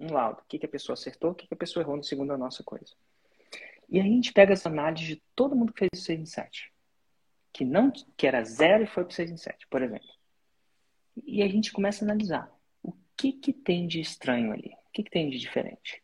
Um 0.00 0.12
laudo. 0.12 0.40
O 0.40 0.44
que, 0.48 0.58
que 0.58 0.66
a 0.66 0.68
pessoa 0.68 0.94
acertou, 0.94 1.30
o 1.30 1.34
que, 1.34 1.46
que 1.46 1.54
a 1.54 1.56
pessoa 1.56 1.82
errou 1.82 1.96
no 1.96 2.02
segundo 2.02 2.32
a 2.32 2.38
nossa 2.38 2.64
coisa. 2.64 2.94
E 3.88 4.00
aí 4.00 4.08
a 4.08 4.10
gente 4.10 4.32
pega 4.32 4.54
as 4.54 4.66
análises 4.66 5.06
de 5.06 5.22
todo 5.36 5.54
mundo 5.54 5.72
que 5.72 5.80
fez 5.80 5.90
o 5.94 6.04
6 6.04 6.20
em 6.20 6.26
7. 6.26 6.72
Que, 7.52 7.64
não, 7.64 7.92
que 8.16 8.26
era 8.26 8.42
zero 8.42 8.82
e 8.82 8.86
foi 8.86 9.04
para 9.04 9.14
6 9.14 9.30
em 9.30 9.36
7, 9.36 9.66
por 9.68 9.82
exemplo. 9.82 10.08
E 11.16 11.42
a 11.42 11.48
gente 11.48 11.72
começa 11.72 12.04
a 12.04 12.06
analisar 12.06 12.50
o 12.82 12.92
que, 13.16 13.32
que 13.32 13.52
tem 13.52 13.86
de 13.86 14.00
estranho 14.00 14.52
ali, 14.52 14.72
o 14.86 14.90
que, 14.92 15.02
que 15.02 15.10
tem 15.10 15.28
de 15.28 15.38
diferente. 15.38 16.02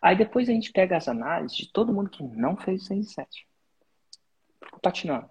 Aí 0.00 0.16
depois 0.16 0.48
a 0.48 0.52
gente 0.52 0.70
pega 0.70 0.96
as 0.96 1.08
análises 1.08 1.56
de 1.56 1.72
todo 1.72 1.92
mundo 1.92 2.10
que 2.10 2.22
não 2.22 2.56
fez 2.56 2.82
o 2.82 2.86
6 2.86 3.00
em 3.00 3.02
7. 3.08 3.48
Patinando. 4.82 5.30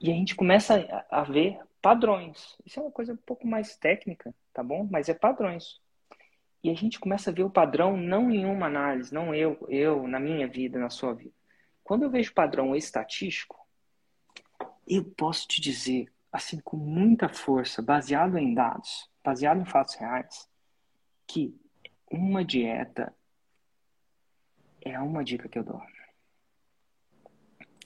E 0.00 0.12
a 0.12 0.14
gente 0.14 0.36
começa 0.36 1.04
a 1.10 1.22
ver 1.22 1.58
padrões. 1.82 2.56
Isso 2.64 2.78
é 2.78 2.82
uma 2.82 2.92
coisa 2.92 3.12
um 3.12 3.16
pouco 3.16 3.46
mais 3.46 3.76
técnica, 3.76 4.32
tá 4.52 4.62
bom? 4.62 4.86
Mas 4.88 5.08
é 5.08 5.14
padrões. 5.14 5.80
E 6.62 6.70
a 6.70 6.74
gente 6.74 6.98
começa 6.98 7.30
a 7.30 7.32
ver 7.32 7.44
o 7.44 7.50
padrão 7.50 7.96
não 7.96 8.30
em 8.30 8.44
uma 8.44 8.66
análise, 8.66 9.12
não 9.12 9.34
eu, 9.34 9.58
eu 9.68 10.06
na 10.06 10.20
minha 10.20 10.46
vida, 10.46 10.78
na 10.78 10.90
sua 10.90 11.14
vida. 11.14 11.34
Quando 11.82 12.02
eu 12.02 12.10
vejo 12.10 12.34
padrão 12.34 12.74
estatístico, 12.74 13.56
eu 14.86 15.04
posso 15.04 15.46
te 15.46 15.60
dizer, 15.60 16.12
assim, 16.32 16.60
com 16.60 16.76
muita 16.76 17.28
força, 17.28 17.82
baseado 17.82 18.36
em 18.38 18.54
dados, 18.54 19.08
baseado 19.24 19.60
em 19.60 19.64
fatos 19.64 19.94
reais, 19.94 20.48
que 21.26 21.54
uma 22.10 22.44
dieta 22.44 23.14
é 24.80 24.98
uma 24.98 25.24
dica 25.24 25.48
que 25.48 25.58
eu 25.58 25.64
dou. 25.64 25.82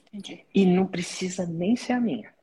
Entendi. 0.07 0.45
E 0.53 0.65
não 0.65 0.85
precisa 0.85 1.45
nem 1.45 1.75
ser 1.75 1.93
a 1.93 1.99
minha. 1.99 2.33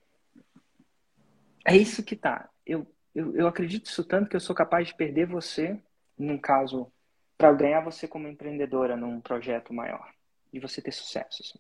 É 1.65 1.77
isso 1.77 2.03
que 2.03 2.17
tá. 2.17 2.49
Eu, 2.67 2.87
eu, 3.15 3.35
eu 3.37 3.47
acredito 3.47 3.87
isso 3.87 4.05
tanto 4.05 4.29
que 4.29 4.37
eu 4.37 4.41
sou 4.41 4.55
capaz 4.55 4.89
de 4.89 4.95
perder 4.95 5.27
você 5.27 5.81
num 6.21 6.39
caso, 6.39 6.93
para 7.37 7.53
ganhar 7.53 7.81
você 7.81 8.07
como 8.07 8.29
empreendedora 8.29 8.97
num 8.97 9.21
projeto 9.21 9.73
maior 9.73 10.13
e 10.53 10.61
você 10.61 10.83
ter 10.83 10.93
sucesso. 10.93 11.43
Assim. 11.43 11.59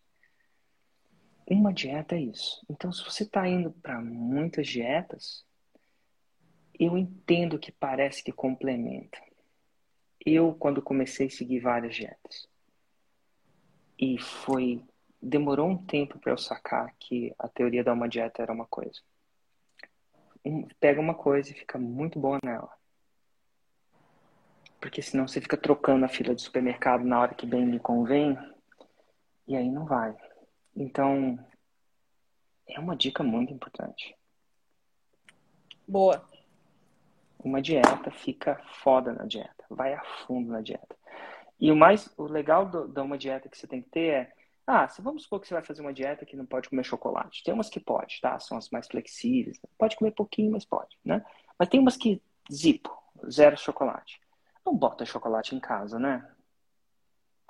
Uma 1.51 1.73
dieta 1.73 2.15
é 2.15 2.21
isso. 2.21 2.65
Então, 2.71 2.93
se 2.93 3.05
você 3.05 3.25
está 3.25 3.47
indo 3.49 3.73
para 3.73 4.01
muitas 4.01 4.69
dietas, 4.69 5.45
eu 6.79 6.97
entendo 6.97 7.59
que 7.59 7.73
parece 7.73 8.23
que 8.23 8.31
complementa. 8.31 9.19
Eu, 10.25 10.55
quando 10.55 10.81
comecei 10.81 11.27
a 11.27 11.31
seguir 11.31 11.59
várias 11.59 11.97
dietas, 11.97 12.49
e 13.99 14.17
foi. 14.19 14.83
Demorou 15.21 15.69
um 15.69 15.77
tempo 15.77 16.19
para 16.19 16.33
eu 16.33 16.39
sacar 16.39 16.95
que 16.99 17.35
a 17.39 17.47
teoria 17.47 17.85
da 17.85 17.93
uma 17.93 18.09
dieta 18.09 18.41
era 18.41 18.53
uma 18.53 18.65
coisa. 18.65 19.01
Um, 20.43 20.67
pega 20.81 20.99
uma 20.99 21.15
coisa 21.15 21.51
e 21.51 21.55
fica 21.55 21.79
muito 21.79 22.19
boa 22.19 22.39
nela. 22.43 22.71
Porque 24.81 25.03
senão 25.03 25.29
você 25.29 25.41
fica 25.43 25.59
trocando 25.59 26.07
a 26.07 26.09
fila 26.09 26.35
de 26.35 26.41
supermercado 26.41 27.05
na 27.05 27.21
hora 27.21 27.35
que 27.35 27.45
bem 27.45 27.71
lhe 27.71 27.79
convém. 27.79 28.39
E 29.47 29.55
aí 29.55 29.71
não 29.71 29.85
vai. 29.85 30.17
Então, 30.75 31.39
é 32.67 32.79
uma 32.79 32.97
dica 32.97 33.23
muito 33.23 33.53
importante. 33.53 34.17
Boa. 35.87 36.29
Uma 37.43 37.61
dieta 37.61 38.11
fica 38.11 38.61
foda 38.83 39.13
na 39.13 39.25
dieta. 39.25 39.65
Vai 39.69 39.95
a 39.95 40.05
fundo 40.27 40.53
na 40.53 40.61
dieta. 40.61 40.97
E 41.59 41.71
o 41.71 41.77
mais 41.77 42.13
o 42.17 42.25
legal 42.25 42.67
de 42.67 43.01
uma 43.01 43.19
dieta 43.19 43.49
que 43.49 43.59
você 43.59 43.67
tem 43.67 43.83
que 43.83 43.91
ter 43.91 44.13
é 44.13 44.33
ah, 44.67 44.87
se 44.87 45.03
vamos 45.03 45.25
supor 45.25 45.41
que 45.41 45.49
você 45.49 45.55
vai 45.55 45.65
fazer 45.65 45.83
uma 45.83 45.93
dieta 45.93 46.25
que 46.25 46.37
não 46.37 46.47
pode 46.47 46.69
comer 46.69 46.85
chocolate. 46.85 47.43
Tem 47.43 47.53
umas 47.53 47.69
que 47.69 47.81
pode, 47.81 48.21
tá? 48.21 48.39
São 48.39 48.57
as 48.57 48.71
mais 48.71 48.87
flexíveis. 48.87 49.61
Pode 49.77 49.97
comer 49.97 50.13
pouquinho, 50.13 50.53
mas 50.53 50.65
pode, 50.65 50.97
né? 51.05 51.25
Mas 51.59 51.69
tem 51.69 51.81
umas 51.81 51.97
que 51.97 52.23
zipo, 52.51 52.97
zero 53.29 53.57
chocolate. 53.57 54.21
Não 54.65 54.77
bota 54.77 55.05
chocolate 55.05 55.57
em 55.57 55.61
casa, 55.61 55.99
né? 55.99 56.25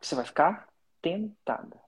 Você 0.00 0.14
vai 0.14 0.24
ficar 0.24 0.66
tentada. 1.02 1.78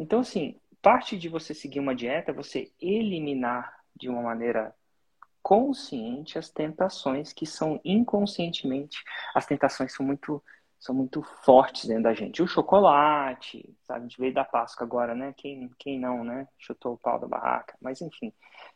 Então, 0.00 0.20
assim, 0.20 0.58
parte 0.80 1.18
de 1.18 1.28
você 1.28 1.52
seguir 1.52 1.78
uma 1.78 1.94
dieta 1.94 2.30
é 2.30 2.34
você 2.34 2.72
eliminar 2.80 3.70
de 3.94 4.08
uma 4.08 4.22
maneira 4.22 4.74
consciente 5.42 6.38
as 6.38 6.48
tentações 6.48 7.34
que 7.34 7.44
são 7.44 7.78
inconscientemente. 7.84 9.04
As 9.34 9.44
tentações 9.44 9.94
são 9.94 10.04
muito 10.04 10.42
são 10.78 10.94
muito 10.94 11.22
fortes 11.44 11.84
dentro 11.84 12.04
da 12.04 12.14
gente. 12.14 12.42
O 12.42 12.46
chocolate, 12.46 13.68
sabe? 13.82 14.00
A 14.00 14.02
gente 14.04 14.18
veio 14.18 14.32
da 14.32 14.46
Páscoa 14.46 14.86
agora, 14.86 15.14
né? 15.14 15.34
Quem, 15.36 15.70
quem 15.78 16.00
não, 16.00 16.24
né? 16.24 16.48
Chutou 16.58 16.94
o 16.94 16.98
pau 16.98 17.20
da 17.20 17.28
barraca. 17.28 17.76
Mas 17.82 18.00
enfim, 18.00 18.32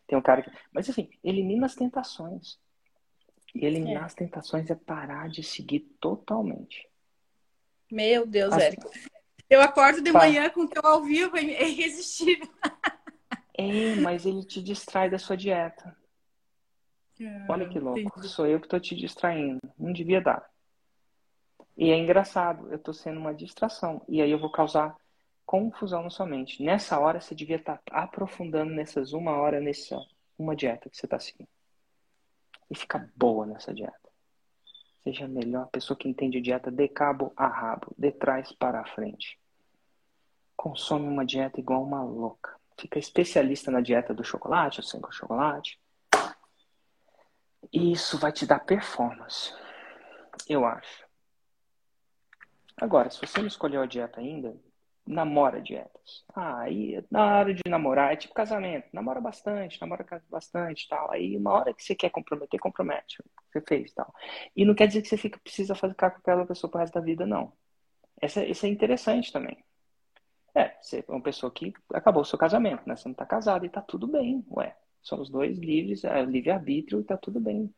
tem 0.06 0.18
um 0.18 0.20
cara 0.20 0.42
que. 0.42 0.50
Mas 0.70 0.90
assim, 0.90 1.08
elimina 1.24 1.64
as 1.64 1.74
tentações. 1.74 2.58
E 3.54 3.64
eliminar 3.64 4.02
é. 4.02 4.06
as 4.06 4.14
tentações 4.14 4.68
é 4.68 4.74
parar 4.74 5.30
de 5.30 5.42
seguir 5.42 5.80
totalmente. 5.98 6.86
Meu 7.90 8.26
Deus, 8.26 8.52
as... 8.52 8.62
Érico. 8.62 8.90
Eu 9.48 9.60
acordo 9.60 10.00
de 10.00 10.10
manhã 10.10 10.48
com 10.50 10.62
o 10.62 10.68
teu 10.68 10.84
ao 10.84 11.02
vivo, 11.02 11.36
é 11.36 11.42
irresistível. 11.42 12.48
É, 13.56 13.94
mas 13.96 14.26
ele 14.26 14.42
te 14.44 14.62
distrai 14.62 15.08
da 15.08 15.18
sua 15.18 15.36
dieta. 15.36 15.96
É, 17.20 17.46
Olha 17.48 17.68
que 17.68 17.78
louco. 17.78 17.98
Entendi. 18.00 18.28
Sou 18.28 18.46
eu 18.46 18.58
que 18.58 18.66
estou 18.66 18.80
te 18.80 18.96
distraindo. 18.96 19.60
Não 19.78 19.92
devia 19.92 20.20
dar. 20.20 20.44
E 21.76 21.90
é 21.90 21.96
engraçado, 21.96 22.68
eu 22.70 22.76
estou 22.76 22.94
sendo 22.94 23.20
uma 23.20 23.34
distração. 23.34 24.02
E 24.08 24.20
aí 24.20 24.30
eu 24.30 24.38
vou 24.38 24.50
causar 24.50 24.96
confusão 25.46 26.02
na 26.02 26.10
sua 26.10 26.26
mente. 26.26 26.62
Nessa 26.62 26.98
hora 26.98 27.20
você 27.20 27.34
devia 27.34 27.56
estar 27.56 27.78
tá 27.78 28.02
aprofundando 28.02 28.72
nessas 28.72 29.12
uma 29.12 29.32
hora 29.36 29.60
nessa 29.60 30.00
uma 30.36 30.56
dieta 30.56 30.90
que 30.90 30.96
você 30.96 31.06
está 31.06 31.18
seguindo 31.18 31.48
e 32.70 32.74
fica 32.74 33.10
boa 33.16 33.46
nessa 33.46 33.72
dieta. 33.72 34.03
Seja 35.04 35.26
a 35.26 35.28
melhor 35.28 35.68
pessoa 35.68 35.96
que 35.96 36.08
entende 36.08 36.40
dieta 36.40 36.70
de 36.70 36.88
cabo 36.88 37.32
a 37.36 37.46
rabo, 37.46 37.94
de 37.96 38.10
trás 38.10 38.50
para 38.52 38.80
a 38.80 38.86
frente. 38.86 39.38
Consome 40.56 41.06
uma 41.06 41.26
dieta 41.26 41.60
igual 41.60 41.84
uma 41.84 42.02
louca. 42.02 42.56
Fica 42.78 42.98
especialista 42.98 43.70
na 43.70 43.82
dieta 43.82 44.14
do 44.14 44.24
chocolate, 44.24 44.80
ou 44.80 44.84
sem 44.84 45.00
chocolate. 45.10 45.78
E 47.70 47.92
isso 47.92 48.18
vai 48.18 48.32
te 48.32 48.46
dar 48.46 48.60
performance. 48.60 49.52
Eu 50.48 50.64
acho. 50.64 51.04
Agora, 52.76 53.10
se 53.10 53.20
você 53.20 53.40
não 53.40 53.46
escolheu 53.46 53.82
a 53.82 53.86
dieta 53.86 54.20
ainda, 54.20 54.56
namora 55.06 55.60
dietas. 55.60 56.24
Ah, 56.34 56.60
aí 56.60 57.02
na 57.10 57.38
hora 57.38 57.54
de 57.54 57.62
namorar, 57.68 58.12
é 58.12 58.16
tipo 58.16 58.34
casamento, 58.34 58.88
namora 58.92 59.20
bastante, 59.20 59.80
namora 59.80 60.04
bastante 60.30 60.88
tal. 60.88 61.10
Aí 61.10 61.36
uma 61.36 61.52
hora 61.52 61.74
que 61.74 61.82
você 61.82 61.94
quer 61.94 62.10
comprometer, 62.10 62.58
compromete. 62.58 63.22
Você 63.52 63.60
fez 63.60 63.92
tal. 63.92 64.12
E 64.56 64.64
não 64.64 64.74
quer 64.74 64.86
dizer 64.86 65.02
que 65.02 65.08
você 65.08 65.16
fica, 65.16 65.38
precisa 65.38 65.74
ficar 65.74 66.10
com 66.10 66.18
aquela 66.18 66.46
pessoa 66.46 66.70
pro 66.70 66.80
resto 66.80 66.94
da 66.94 67.00
vida, 67.00 67.26
não. 67.26 67.52
Essa, 68.20 68.44
isso 68.44 68.66
é 68.66 68.68
interessante 68.68 69.32
também. 69.32 69.58
É, 70.54 70.70
você 70.80 71.04
é 71.06 71.12
uma 71.12 71.22
pessoa 71.22 71.52
que 71.52 71.72
acabou 71.92 72.22
o 72.22 72.24
seu 72.24 72.38
casamento, 72.38 72.82
né? 72.86 72.96
Você 72.96 73.08
não 73.08 73.14
tá 73.14 73.26
casado 73.26 73.66
e 73.66 73.68
tá 73.68 73.82
tudo 73.82 74.06
bem, 74.06 74.44
ué. 74.50 74.76
Somos 75.02 75.28
dois 75.28 75.58
livres, 75.58 76.04
é 76.04 76.22
livre-arbítrio 76.24 77.00
e 77.00 77.04
tá 77.04 77.16
tudo 77.16 77.40
bem. 77.40 77.72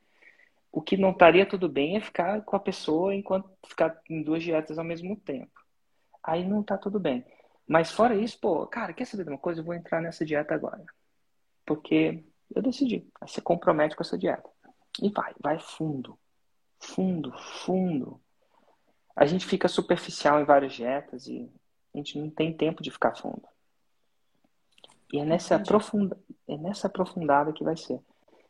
O 0.70 0.82
que 0.82 0.96
não 0.96 1.10
estaria 1.10 1.46
tudo 1.46 1.68
bem 1.68 1.96
é 1.96 2.00
ficar 2.00 2.42
com 2.42 2.54
a 2.54 2.60
pessoa 2.60 3.14
enquanto 3.14 3.50
ficar 3.66 4.00
em 4.10 4.22
duas 4.22 4.42
dietas 4.42 4.78
ao 4.78 4.84
mesmo 4.84 5.16
tempo 5.16 5.65
aí 6.26 6.46
não 6.46 6.62
tá 6.62 6.76
tudo 6.76 6.98
bem. 6.98 7.24
Mas 7.66 7.90
fora 7.90 8.14
isso, 8.14 8.38
pô, 8.38 8.66
cara, 8.66 8.92
quer 8.92 9.04
saber 9.04 9.24
de 9.24 9.30
uma 9.30 9.38
coisa? 9.38 9.60
Eu 9.60 9.64
vou 9.64 9.74
entrar 9.74 10.00
nessa 10.00 10.24
dieta 10.24 10.54
agora. 10.54 10.84
Porque 11.64 12.24
eu 12.54 12.62
decidi. 12.62 13.08
Aí 13.20 13.28
você 13.28 13.40
compromete 13.40 13.96
com 13.96 14.02
essa 14.02 14.18
dieta. 14.18 14.48
E 15.02 15.10
vai, 15.10 15.34
vai 15.40 15.58
fundo. 15.58 16.18
Fundo, 16.78 17.32
fundo. 17.64 18.20
A 19.14 19.26
gente 19.26 19.46
fica 19.46 19.66
superficial 19.68 20.40
em 20.40 20.44
várias 20.44 20.74
dietas 20.74 21.26
e 21.26 21.50
a 21.94 21.98
gente 21.98 22.18
não 22.18 22.30
tem 22.30 22.54
tempo 22.54 22.82
de 22.82 22.90
ficar 22.90 23.16
fundo. 23.16 23.42
E 25.12 25.18
é 25.18 25.24
nessa, 25.24 25.56
aprofunda... 25.56 26.18
é 26.46 26.56
nessa 26.56 26.86
aprofundada 26.86 27.52
que 27.52 27.64
vai 27.64 27.76
ser. 27.76 28.00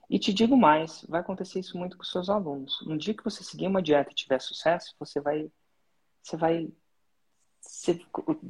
E 0.09 0.19
te 0.19 0.33
digo 0.33 0.57
mais, 0.57 1.05
vai 1.09 1.21
acontecer 1.21 1.61
isso 1.61 1.77
muito 1.77 1.97
com 1.97 2.05
seus 2.05 2.29
alunos. 2.29 2.79
No 2.87 2.97
dia 2.97 3.15
que 3.15 3.25
você 3.25 3.43
seguir 3.43 3.67
uma 3.67 3.83
dieta 3.83 4.11
e 4.11 4.15
tiver 4.15 4.41
sucesso, 4.41 4.95
você 4.99 5.21
vai, 5.21 5.51
você 6.23 6.37
vai 6.37 6.69
você, 7.67 8.01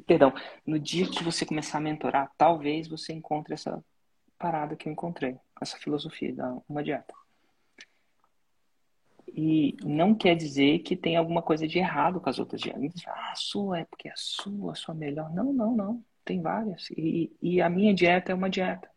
perdão, 0.06 0.32
no 0.64 0.78
dia 0.78 1.08
que 1.10 1.22
você 1.22 1.44
começar 1.44 1.78
a 1.78 1.80
mentorar, 1.80 2.30
talvez 2.36 2.88
você 2.88 3.12
encontre 3.12 3.54
essa 3.54 3.82
parada 4.38 4.76
que 4.76 4.88
eu 4.88 4.92
encontrei, 4.92 5.36
essa 5.60 5.76
filosofia 5.78 6.34
da 6.34 6.56
uma 6.68 6.82
dieta. 6.82 7.14
E 9.28 9.76
não 9.84 10.14
quer 10.14 10.34
dizer 10.34 10.78
que 10.78 10.96
tem 10.96 11.16
alguma 11.16 11.42
coisa 11.42 11.66
de 11.68 11.78
errado 11.78 12.20
com 12.20 12.30
as 12.30 12.38
outras 12.38 12.60
dietas. 12.60 13.02
Ah, 13.06 13.32
a 13.32 13.34
sua 13.34 13.80
é 13.80 13.84
porque 13.84 14.08
é 14.08 14.12
a 14.12 14.16
sua, 14.16 14.72
a 14.72 14.74
sua 14.74 14.94
melhor. 14.94 15.30
Não, 15.34 15.52
não, 15.52 15.76
não. 15.76 16.04
tem 16.24 16.40
várias. 16.40 16.88
E, 16.90 17.30
e 17.42 17.60
a 17.60 17.68
minha 17.68 17.92
dieta 17.92 18.32
é 18.32 18.34
uma 18.34 18.48
dieta. 18.48 18.90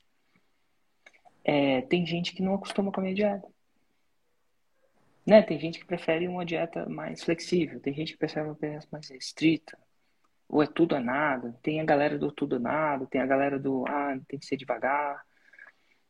É, 1.44 1.82
tem 1.82 2.06
gente 2.06 2.34
que 2.34 2.42
não 2.42 2.54
acostuma 2.54 2.92
com 2.92 3.02
a 3.02 3.04
minha 3.04 3.16
dieta. 3.16 3.48
Né? 5.26 5.42
Tem 5.42 5.60
gente 5.60 5.80
que 5.80 5.86
prefere 5.86 6.28
uma 6.28 6.46
dieta 6.46 6.88
mais 6.88 7.24
flexível, 7.24 7.80
tem 7.80 7.94
gente 7.94 8.14
que 8.14 8.20
prefere 8.20 8.48
uma 8.48 8.56
dieta 8.56 8.88
mais 8.92 9.10
restrita. 9.10 9.78
Ou 10.50 10.64
é 10.64 10.68
tudo 10.68 10.96
ou 10.96 11.02
nada. 11.02 11.56
Tem 11.62 11.80
a 11.80 11.86
galera 11.86 12.18
do 12.18 12.32
tudo 12.32 12.54
ou 12.54 12.60
nada, 12.60 13.06
tem 13.06 13.22
a 13.22 13.26
galera 13.26 13.60
do 13.60 13.86
ah, 13.88 14.20
tem 14.28 14.40
que 14.40 14.46
ser 14.46 14.58
devagar. 14.58 15.24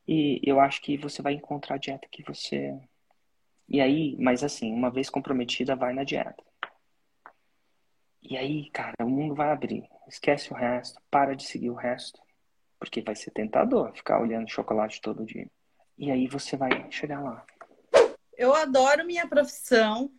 E 0.07 0.41
eu 0.43 0.59
acho 0.59 0.81
que 0.81 0.97
você 0.97 1.21
vai 1.21 1.33
encontrar 1.33 1.75
a 1.75 1.77
dieta 1.77 2.07
que 2.09 2.23
você. 2.23 2.75
E 3.67 3.81
aí, 3.81 4.15
mas 4.17 4.43
assim, 4.43 4.73
uma 4.73 4.89
vez 4.89 5.09
comprometida, 5.09 5.75
vai 5.75 5.93
na 5.93 6.03
dieta. 6.03 6.43
E 8.21 8.37
aí, 8.37 8.69
cara, 8.71 8.95
o 9.01 9.09
mundo 9.09 9.35
vai 9.35 9.51
abrir. 9.51 9.87
Esquece 10.07 10.51
o 10.51 10.55
resto, 10.55 10.99
para 11.11 11.35
de 11.35 11.45
seguir 11.45 11.69
o 11.69 11.75
resto. 11.75 12.19
Porque 12.79 13.01
vai 13.01 13.15
ser 13.15 13.31
tentador 13.31 13.93
ficar 13.93 14.21
olhando 14.21 14.49
chocolate 14.49 15.01
todo 15.01 15.25
dia. 15.25 15.47
E 15.97 16.09
aí 16.09 16.27
você 16.27 16.55
vai 16.55 16.89
chegar 16.89 17.21
lá. 17.21 17.45
Eu 18.37 18.55
adoro 18.55 19.05
minha 19.05 19.27
profissão, 19.27 20.09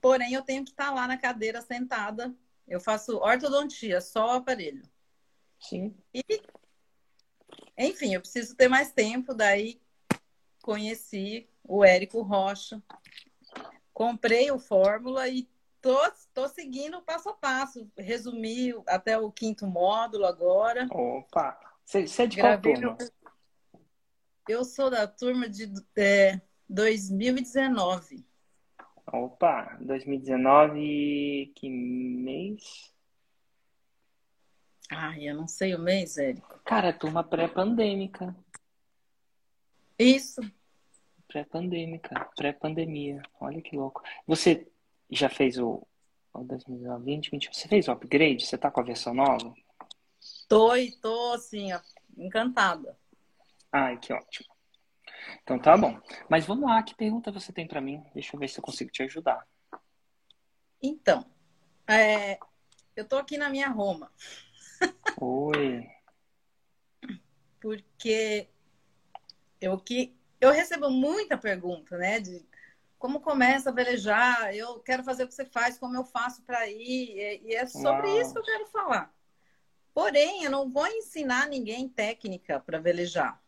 porém 0.00 0.34
eu 0.34 0.42
tenho 0.42 0.64
que 0.64 0.70
estar 0.70 0.90
lá 0.90 1.08
na 1.08 1.16
cadeira 1.16 1.62
sentada. 1.62 2.34
Eu 2.70 2.80
faço 2.80 3.18
ortodontia, 3.18 4.00
só 4.00 4.28
o 4.28 4.30
aparelho. 4.30 4.82
Sim. 5.58 5.92
E 6.14 6.22
enfim, 7.76 8.14
eu 8.14 8.20
preciso 8.20 8.54
ter 8.54 8.68
mais 8.68 8.92
tempo, 8.92 9.34
daí 9.34 9.80
conheci 10.62 11.48
o 11.64 11.84
Érico 11.84 12.22
Rocha, 12.22 12.80
comprei 13.92 14.52
o 14.52 14.58
Fórmula 14.58 15.26
e 15.26 15.50
tô, 15.80 15.98
tô 16.32 16.46
seguindo 16.46 17.02
passo 17.02 17.30
a 17.30 17.34
passo. 17.34 17.90
Resumi 17.96 18.72
até 18.86 19.18
o 19.18 19.32
quinto 19.32 19.66
módulo 19.66 20.24
agora. 20.24 20.86
Opa! 20.92 21.58
Você, 21.84 22.04
é 22.22 22.26
de 22.26 22.36
Gravei 22.36 22.74
qual 22.74 22.96
turma? 22.96 23.10
Eu 24.46 24.64
sou 24.64 24.88
da 24.90 25.08
turma 25.08 25.48
de 25.48 25.72
é, 25.96 26.40
2019. 26.68 28.24
Opa! 29.12 29.76
2019, 29.80 31.52
que 31.56 31.68
mês? 31.68 32.92
Ai, 34.88 35.28
eu 35.28 35.34
não 35.34 35.48
sei 35.48 35.74
o 35.74 35.78
mês, 35.78 36.16
Érico. 36.16 36.60
Cara, 36.64 36.88
é 36.88 36.92
turma 36.92 37.22
pré-pandêmica. 37.24 38.34
Isso. 39.98 40.40
Pré-pandêmica, 41.28 42.28
pré-pandemia. 42.36 43.22
Olha 43.40 43.60
que 43.60 43.76
louco. 43.76 44.02
Você 44.26 44.66
já 45.10 45.28
fez 45.28 45.58
o, 45.58 45.86
o 46.32 46.44
2020, 46.44 47.30
20, 47.30 47.50
você 47.52 47.68
fez 47.68 47.88
o 47.88 47.92
upgrade? 47.92 48.46
Você 48.46 48.58
tá 48.58 48.70
com 48.70 48.80
a 48.80 48.84
versão 48.84 49.14
nova? 49.14 49.54
Tô 50.48 50.74
e 50.74 50.92
tô, 50.92 51.32
assim, 51.32 51.68
encantada. 52.16 52.96
Ai, 53.72 53.98
que 53.98 54.12
ótimo. 54.12 54.49
Então 55.42 55.58
tá 55.58 55.76
bom. 55.76 56.00
Mas 56.28 56.46
vamos 56.46 56.68
lá, 56.68 56.82
que 56.82 56.94
pergunta 56.94 57.32
você 57.32 57.52
tem 57.52 57.66
para 57.66 57.80
mim? 57.80 58.04
Deixa 58.14 58.34
eu 58.34 58.40
ver 58.40 58.48
se 58.48 58.58
eu 58.58 58.62
consigo 58.62 58.90
te 58.90 59.02
ajudar. 59.02 59.46
Então, 60.82 61.24
é, 61.86 62.38
eu 62.96 63.06
tô 63.06 63.16
aqui 63.16 63.36
na 63.36 63.48
minha 63.48 63.68
Roma. 63.68 64.12
Oi. 65.20 65.86
Porque 67.60 68.48
eu 69.60 69.78
que 69.78 70.16
eu 70.40 70.50
recebo 70.50 70.88
muita 70.88 71.36
pergunta, 71.36 71.98
né, 71.98 72.18
de 72.18 72.48
como 72.98 73.20
começa 73.20 73.70
a 73.70 73.72
velejar, 73.72 74.54
eu 74.54 74.78
quero 74.80 75.02
fazer 75.02 75.24
o 75.24 75.28
que 75.28 75.34
você 75.34 75.44
faz, 75.44 75.78
como 75.78 75.96
eu 75.96 76.04
faço 76.04 76.42
para 76.42 76.68
ir, 76.68 77.42
e 77.42 77.54
é 77.54 77.66
sobre 77.66 78.08
Uau. 78.08 78.20
isso 78.20 78.32
que 78.32 78.38
eu 78.38 78.44
quero 78.44 78.66
falar. 78.66 79.14
Porém, 79.94 80.44
eu 80.44 80.50
não 80.50 80.70
vou 80.70 80.86
ensinar 80.86 81.48
ninguém 81.48 81.88
técnica 81.88 82.60
para 82.60 82.78
velejar. 82.78 83.42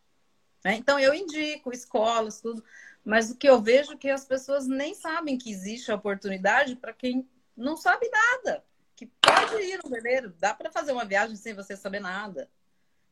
Né? 0.63 0.75
Então, 0.75 0.99
eu 0.99 1.13
indico 1.13 1.71
escolas, 1.71 2.39
tudo, 2.41 2.63
mas 3.03 3.29
o 3.29 3.35
que 3.35 3.49
eu 3.49 3.61
vejo 3.61 3.93
é 3.93 3.97
que 3.97 4.09
as 4.09 4.25
pessoas 4.25 4.67
nem 4.67 4.93
sabem 4.93 5.37
que 5.37 5.51
existe 5.51 5.91
a 5.91 5.95
oportunidade 5.95 6.75
para 6.75 6.93
quem 6.93 7.27
não 7.55 7.75
sabe 7.75 8.09
nada 8.09 8.63
que 8.95 9.07
pode 9.21 9.61
ir 9.61 9.79
no 9.83 9.89
veleiro. 9.89 10.33
Dá 10.39 10.53
para 10.53 10.71
fazer 10.71 10.91
uma 10.91 11.05
viagem 11.05 11.35
sem 11.35 11.53
você 11.53 11.75
saber 11.75 11.99
nada 11.99 12.49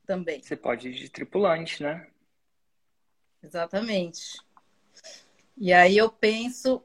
também. 0.05 0.41
Você 0.41 0.55
pode 0.55 0.89
ir 0.89 0.93
de 0.93 1.09
tripulante, 1.09 1.83
né? 1.83 2.07
Exatamente. 3.43 4.37
E 5.57 5.73
aí 5.73 5.97
eu 5.97 6.09
penso 6.09 6.83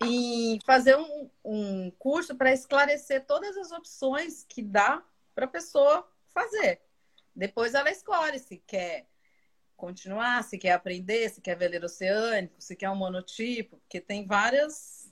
em 0.00 0.58
fazer 0.64 0.96
um, 0.96 1.30
um 1.44 1.90
curso 1.98 2.36
para 2.36 2.52
esclarecer 2.52 3.26
todas 3.26 3.56
as 3.56 3.72
opções 3.72 4.44
que 4.48 4.62
dá 4.62 5.02
para 5.34 5.44
a 5.44 5.48
pessoa 5.48 6.08
fazer. 6.28 6.80
Depois 7.34 7.74
ela 7.74 7.90
escolhe 7.90 8.38
se 8.38 8.58
quer 8.58 9.06
continuar, 9.78 10.42
se 10.42 10.58
quer 10.58 10.72
aprender, 10.72 11.30
se 11.30 11.40
quer 11.40 11.56
veleiro 11.56 11.86
oceânico, 11.86 12.60
se 12.60 12.74
quer 12.74 12.90
um 12.90 12.96
monotipo, 12.96 13.78
porque 13.78 14.00
tem 14.00 14.26
vários 14.26 15.10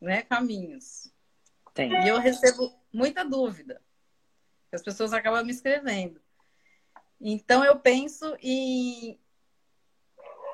né, 0.00 0.22
caminhos. 0.22 1.12
Tem. 1.74 1.92
E 1.92 2.08
eu 2.08 2.18
recebo 2.18 2.72
muita 2.92 3.24
dúvida. 3.24 3.82
As 4.72 4.80
pessoas 4.80 5.12
acabam 5.12 5.44
me 5.44 5.50
escrevendo. 5.50 6.22
Então 7.20 7.64
eu 7.64 7.80
penso 7.80 8.36
em, 8.40 9.20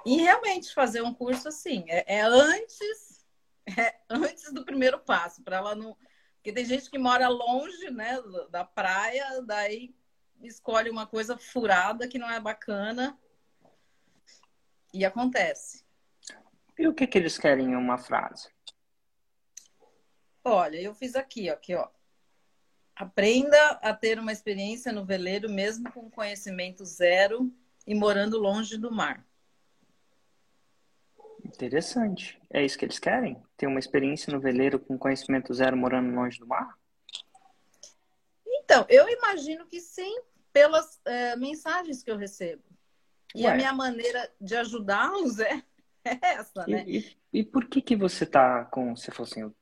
em 0.06 0.16
realmente 0.22 0.72
fazer 0.72 1.02
um 1.02 1.12
curso 1.12 1.48
assim. 1.48 1.84
É, 1.88 2.16
é 2.16 2.22
antes, 2.22 3.26
é 3.78 3.94
antes 4.08 4.50
do 4.50 4.64
primeiro 4.64 4.98
passo, 4.98 5.42
para 5.42 5.58
ela 5.58 5.74
não. 5.74 5.94
Porque 6.36 6.52
tem 6.52 6.64
gente 6.64 6.90
que 6.90 6.98
mora 6.98 7.28
longe, 7.28 7.90
né, 7.90 8.18
da 8.50 8.64
praia, 8.64 9.42
daí 9.42 9.94
escolhe 10.40 10.88
uma 10.88 11.06
coisa 11.06 11.36
furada 11.36 12.08
que 12.08 12.18
não 12.18 12.30
é 12.30 12.40
bacana. 12.40 13.18
E 14.92 15.04
acontece. 15.04 15.84
E 16.78 16.86
o 16.86 16.94
que, 16.94 17.06
que 17.06 17.18
eles 17.18 17.38
querem 17.38 17.72
em 17.72 17.76
uma 17.76 17.98
frase? 17.98 18.48
Olha, 20.44 20.80
eu 20.80 20.94
fiz 20.94 21.14
aqui, 21.14 21.48
aqui, 21.48 21.74
ó. 21.74 21.88
Aprenda 22.94 23.70
a 23.82 23.94
ter 23.94 24.18
uma 24.18 24.32
experiência 24.32 24.92
no 24.92 25.04
veleiro 25.04 25.48
mesmo 25.48 25.90
com 25.92 26.10
conhecimento 26.10 26.84
zero 26.84 27.52
e 27.86 27.94
morando 27.94 28.38
longe 28.38 28.76
do 28.76 28.90
mar. 28.90 29.26
Interessante. 31.44 32.40
É 32.50 32.64
isso 32.64 32.78
que 32.78 32.84
eles 32.84 32.98
querem? 32.98 33.42
Ter 33.56 33.66
uma 33.66 33.78
experiência 33.78 34.32
no 34.32 34.40
veleiro 34.40 34.78
com 34.78 34.98
conhecimento 34.98 35.52
zero 35.52 35.76
morando 35.76 36.14
longe 36.14 36.38
do 36.38 36.46
mar? 36.46 36.78
Então, 38.46 38.86
eu 38.88 39.08
imagino 39.08 39.66
que 39.66 39.80
sim, 39.80 40.20
pelas 40.52 41.00
é, 41.04 41.36
mensagens 41.36 42.02
que 42.02 42.10
eu 42.10 42.16
recebo. 42.16 42.62
E 43.34 43.44
Ué. 43.44 43.50
a 43.52 43.56
minha 43.56 43.72
maneira 43.72 44.30
de 44.40 44.56
ajudá-los 44.56 45.38
é, 45.38 45.62
é 46.04 46.18
essa, 46.22 46.66
né? 46.66 46.84
E, 46.86 46.98
e, 46.98 47.40
e, 47.40 47.44
por 47.44 47.66
que 47.66 47.80
que 47.80 47.96
você 47.96 48.26
tá 48.26 48.64
com, 48.66 48.94
se 48.96 49.10
fosse 49.10 49.40
assim, 49.40 49.54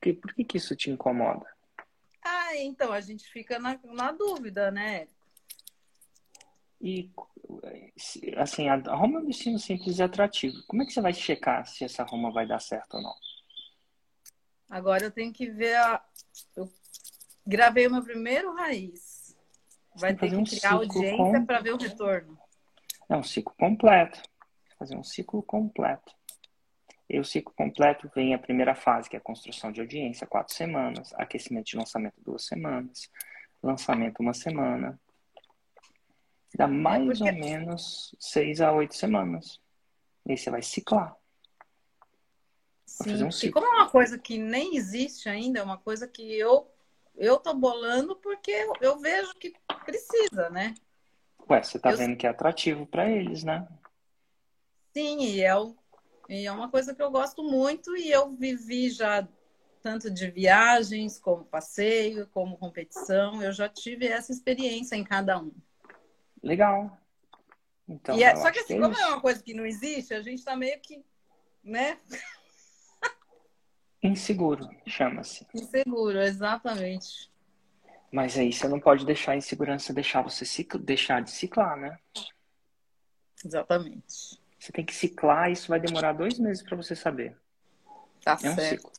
que, 0.00 0.12
por 0.12 0.34
que, 0.34 0.44
que 0.44 0.56
isso 0.56 0.74
te 0.76 0.90
incomoda? 0.90 1.46
Ah, 2.22 2.56
então, 2.56 2.92
a 2.92 3.00
gente 3.00 3.26
fica 3.28 3.58
na, 3.58 3.78
na 3.84 4.12
dúvida, 4.12 4.70
né? 4.70 5.08
E, 6.80 7.10
assim, 8.36 8.68
a 8.68 8.76
Roma 8.94 9.18
é 9.18 9.22
um 9.22 9.26
destino 9.26 9.58
simples 9.58 9.98
e 9.98 10.02
atrativo. 10.02 10.62
Como 10.66 10.82
é 10.82 10.86
que 10.86 10.92
você 10.92 11.00
vai 11.00 11.12
checar 11.12 11.66
se 11.66 11.84
essa 11.84 12.04
Roma 12.04 12.32
vai 12.32 12.46
dar 12.46 12.60
certo 12.60 12.94
ou 12.94 13.02
não? 13.02 13.14
Agora 14.70 15.04
eu 15.04 15.10
tenho 15.10 15.32
que 15.32 15.50
ver 15.50 15.74
a... 15.76 16.02
Eu 16.56 16.70
gravei 17.46 17.86
o 17.86 17.90
meu 17.90 18.02
primeiro 18.02 18.54
raiz. 18.54 19.36
Vai 19.96 20.14
ter 20.14 20.30
que 20.30 20.36
um 20.36 20.44
criar 20.44 20.72
audiência 20.72 21.40
com... 21.40 21.44
para 21.44 21.60
ver 21.60 21.74
o 21.74 21.76
retorno. 21.76 22.38
É 23.10 23.16
um 23.16 23.22
ciclo 23.24 23.52
completo. 23.58 24.22
Fazer 24.78 24.96
um 24.96 25.02
ciclo 25.02 25.42
completo. 25.42 26.14
E 27.08 27.18
o 27.18 27.24
ciclo 27.24 27.52
completo 27.54 28.08
vem 28.14 28.34
a 28.34 28.38
primeira 28.38 28.72
fase, 28.72 29.10
que 29.10 29.16
é 29.16 29.18
a 29.18 29.22
construção 29.22 29.72
de 29.72 29.80
audiência, 29.80 30.28
quatro 30.28 30.54
semanas, 30.54 31.12
aquecimento 31.14 31.66
de 31.66 31.76
lançamento, 31.76 32.14
duas 32.18 32.46
semanas, 32.46 33.10
lançamento, 33.60 34.20
uma 34.20 34.32
semana. 34.32 34.98
Dá 36.54 36.68
mais 36.68 37.20
é 37.20 37.24
porque... 37.24 37.30
ou 37.30 37.50
menos 37.50 38.14
seis 38.20 38.60
a 38.60 38.72
oito 38.72 38.94
semanas. 38.94 39.60
E 40.24 40.32
aí 40.32 40.38
você 40.38 40.50
vai 40.50 40.62
ciclar. 40.62 41.16
Sim, 42.86 43.24
um 43.24 43.28
e 43.28 43.50
como 43.50 43.66
é 43.66 43.70
uma 43.70 43.90
coisa 43.90 44.18
que 44.18 44.38
nem 44.38 44.76
existe 44.76 45.28
ainda, 45.28 45.60
é 45.60 45.62
uma 45.62 45.78
coisa 45.78 46.06
que 46.06 46.22
eu 46.38 46.70
eu 47.16 47.38
tô 47.38 47.52
bolando 47.54 48.16
porque 48.16 48.50
eu, 48.50 48.72
eu 48.80 48.98
vejo 48.98 49.34
que 49.34 49.52
precisa, 49.84 50.48
né? 50.50 50.74
Ué, 51.50 51.62
você 51.62 51.78
tá 51.78 51.90
eu... 51.90 51.96
vendo 51.96 52.16
que 52.16 52.26
é 52.26 52.30
atrativo 52.30 52.86
para 52.86 53.10
eles, 53.10 53.42
né? 53.42 53.66
Sim, 54.92 55.20
e 55.20 55.42
é 55.42 55.56
o 55.56 55.76
e 56.28 56.46
é 56.46 56.52
uma 56.52 56.70
coisa 56.70 56.94
que 56.94 57.02
eu 57.02 57.10
gosto 57.10 57.42
muito 57.42 57.96
e 57.96 58.08
eu 58.08 58.30
vivi 58.30 58.88
já 58.88 59.26
tanto 59.82 60.08
de 60.08 60.30
viagens, 60.30 61.18
como 61.18 61.44
passeio, 61.44 62.28
como 62.28 62.56
competição. 62.56 63.42
Eu 63.42 63.52
já 63.52 63.68
tive 63.68 64.06
essa 64.06 64.30
experiência 64.30 64.94
em 64.94 65.02
cada 65.02 65.40
um. 65.40 65.52
Legal. 66.40 66.96
Então, 67.88 68.16
é, 68.16 68.36
só 68.36 68.52
que 68.52 68.60
assim, 68.60 68.78
que 68.78 68.78
é 68.78 68.80
como 68.80 68.96
é 68.96 69.06
uma 69.08 69.20
coisa 69.20 69.42
que 69.42 69.52
não 69.52 69.66
existe, 69.66 70.14
a 70.14 70.22
gente 70.22 70.38
está 70.38 70.54
meio 70.54 70.78
que, 70.80 71.04
né? 71.64 71.98
Inseguro, 74.00 74.70
chama-se. 74.86 75.44
Inseguro, 75.52 76.20
exatamente. 76.20 77.28
Mas 78.10 78.36
aí 78.36 78.52
você 78.52 78.66
não 78.66 78.80
pode 78.80 79.06
deixar 79.06 79.32
a 79.32 79.36
insegurança 79.36 79.92
deixar 79.92 80.22
você 80.22 80.44
ciclo, 80.44 80.80
deixar 80.80 81.22
de 81.22 81.30
ciclar, 81.30 81.76
né? 81.76 81.98
Exatamente. 83.44 84.40
Você 84.58 84.72
tem 84.72 84.84
que 84.84 84.94
ciclar 84.94 85.48
e 85.48 85.52
isso 85.52 85.68
vai 85.68 85.80
demorar 85.80 86.12
dois 86.12 86.38
meses 86.38 86.62
para 86.62 86.76
você 86.76 86.96
saber. 86.96 87.36
Tá 88.22 88.38
é 88.42 88.50
um 88.50 88.54
certo. 88.54 88.68
ciclo. 88.68 88.92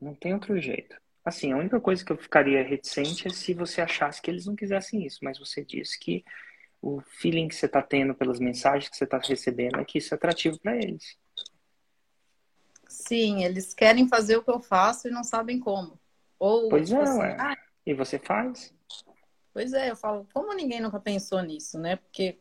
Não 0.00 0.14
tem 0.14 0.34
outro 0.34 0.58
jeito. 0.60 1.00
Assim, 1.24 1.52
a 1.52 1.56
única 1.56 1.80
coisa 1.80 2.04
que 2.04 2.10
eu 2.10 2.16
ficaria 2.16 2.64
reticente 2.64 3.28
é 3.28 3.30
se 3.30 3.54
você 3.54 3.80
achasse 3.80 4.20
que 4.20 4.28
eles 4.28 4.46
não 4.46 4.56
quisessem 4.56 5.06
isso, 5.06 5.20
mas 5.22 5.38
você 5.38 5.64
disse 5.64 5.98
que 6.00 6.24
o 6.80 7.00
feeling 7.00 7.46
que 7.46 7.54
você 7.54 7.66
está 7.66 7.80
tendo 7.80 8.12
pelas 8.12 8.40
mensagens 8.40 8.88
que 8.88 8.96
você 8.96 9.04
está 9.04 9.18
recebendo 9.18 9.78
é 9.78 9.84
que 9.84 9.98
isso 9.98 10.12
é 10.12 10.16
atrativo 10.16 10.58
para 10.58 10.74
eles. 10.74 11.16
Sim, 12.88 13.44
eles 13.44 13.72
querem 13.72 14.08
fazer 14.08 14.36
o 14.36 14.42
que 14.42 14.50
eu 14.50 14.60
faço 14.60 15.06
e 15.06 15.10
não 15.12 15.22
sabem 15.22 15.60
como. 15.60 15.98
Ou, 16.40 16.68
Pois 16.68 16.88
tipo 16.88 17.00
é, 17.00 17.04
assim, 17.04 17.18
ué. 17.20 17.36
ah, 17.38 17.56
E 17.86 17.94
você 17.94 18.18
faz? 18.18 18.72
pois 19.52 19.72
é, 19.72 19.90
eu 19.90 19.96
falo, 19.96 20.26
como 20.32 20.52
ninguém 20.54 20.80
nunca 20.80 20.98
pensou 20.98 21.42
nisso, 21.42 21.78
né? 21.78 21.96
Porque 21.96 22.38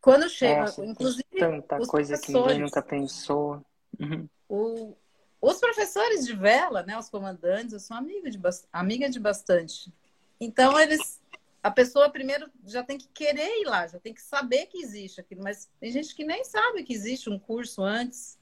quando 0.00 0.28
chega, 0.28 0.60
Nossa, 0.60 0.84
inclusive 0.84 1.24
Tanta 1.38 1.80
os 1.80 1.88
coisa 1.88 2.18
que 2.18 2.32
ninguém 2.32 2.60
nunca 2.60 2.82
pensou. 2.82 3.64
Uhum. 3.98 4.28
o- 4.48 4.96
os 5.40 5.58
professores 5.58 6.26
de 6.26 6.34
vela, 6.34 6.82
né, 6.82 6.98
os 6.98 7.08
comandantes, 7.08 7.72
eu 7.72 7.80
sou 7.80 7.96
amiga 7.96 8.30
de, 8.30 8.38
amiga 8.72 9.08
de 9.08 9.18
bastante. 9.18 9.92
Então, 10.40 10.78
eles. 10.78 11.20
A 11.62 11.70
pessoa 11.70 12.08
primeiro 12.08 12.50
já 12.66 12.82
tem 12.82 12.96
que 12.96 13.06
querer 13.08 13.60
ir 13.60 13.66
lá, 13.66 13.86
já 13.86 13.98
tem 14.00 14.14
que 14.14 14.22
saber 14.22 14.64
que 14.66 14.78
existe 14.82 15.20
aquilo, 15.20 15.42
mas 15.42 15.70
tem 15.78 15.92
gente 15.92 16.14
que 16.14 16.24
nem 16.24 16.42
sabe 16.42 16.82
que 16.84 16.94
existe 16.94 17.28
um 17.28 17.38
curso 17.38 17.82
antes. 17.82 18.38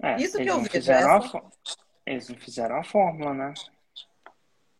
É, 0.00 0.20
Isso 0.20 0.38
que 0.38 0.48
eu 0.48 0.58
vejo, 0.58 0.70
fizeram 0.70 1.10
a 1.10 1.16
essa- 1.16 1.28
fó- 1.30 1.50
Eles 2.06 2.28
não 2.28 2.36
fizeram 2.36 2.76
a 2.76 2.84
fórmula, 2.84 3.34
né? 3.34 3.54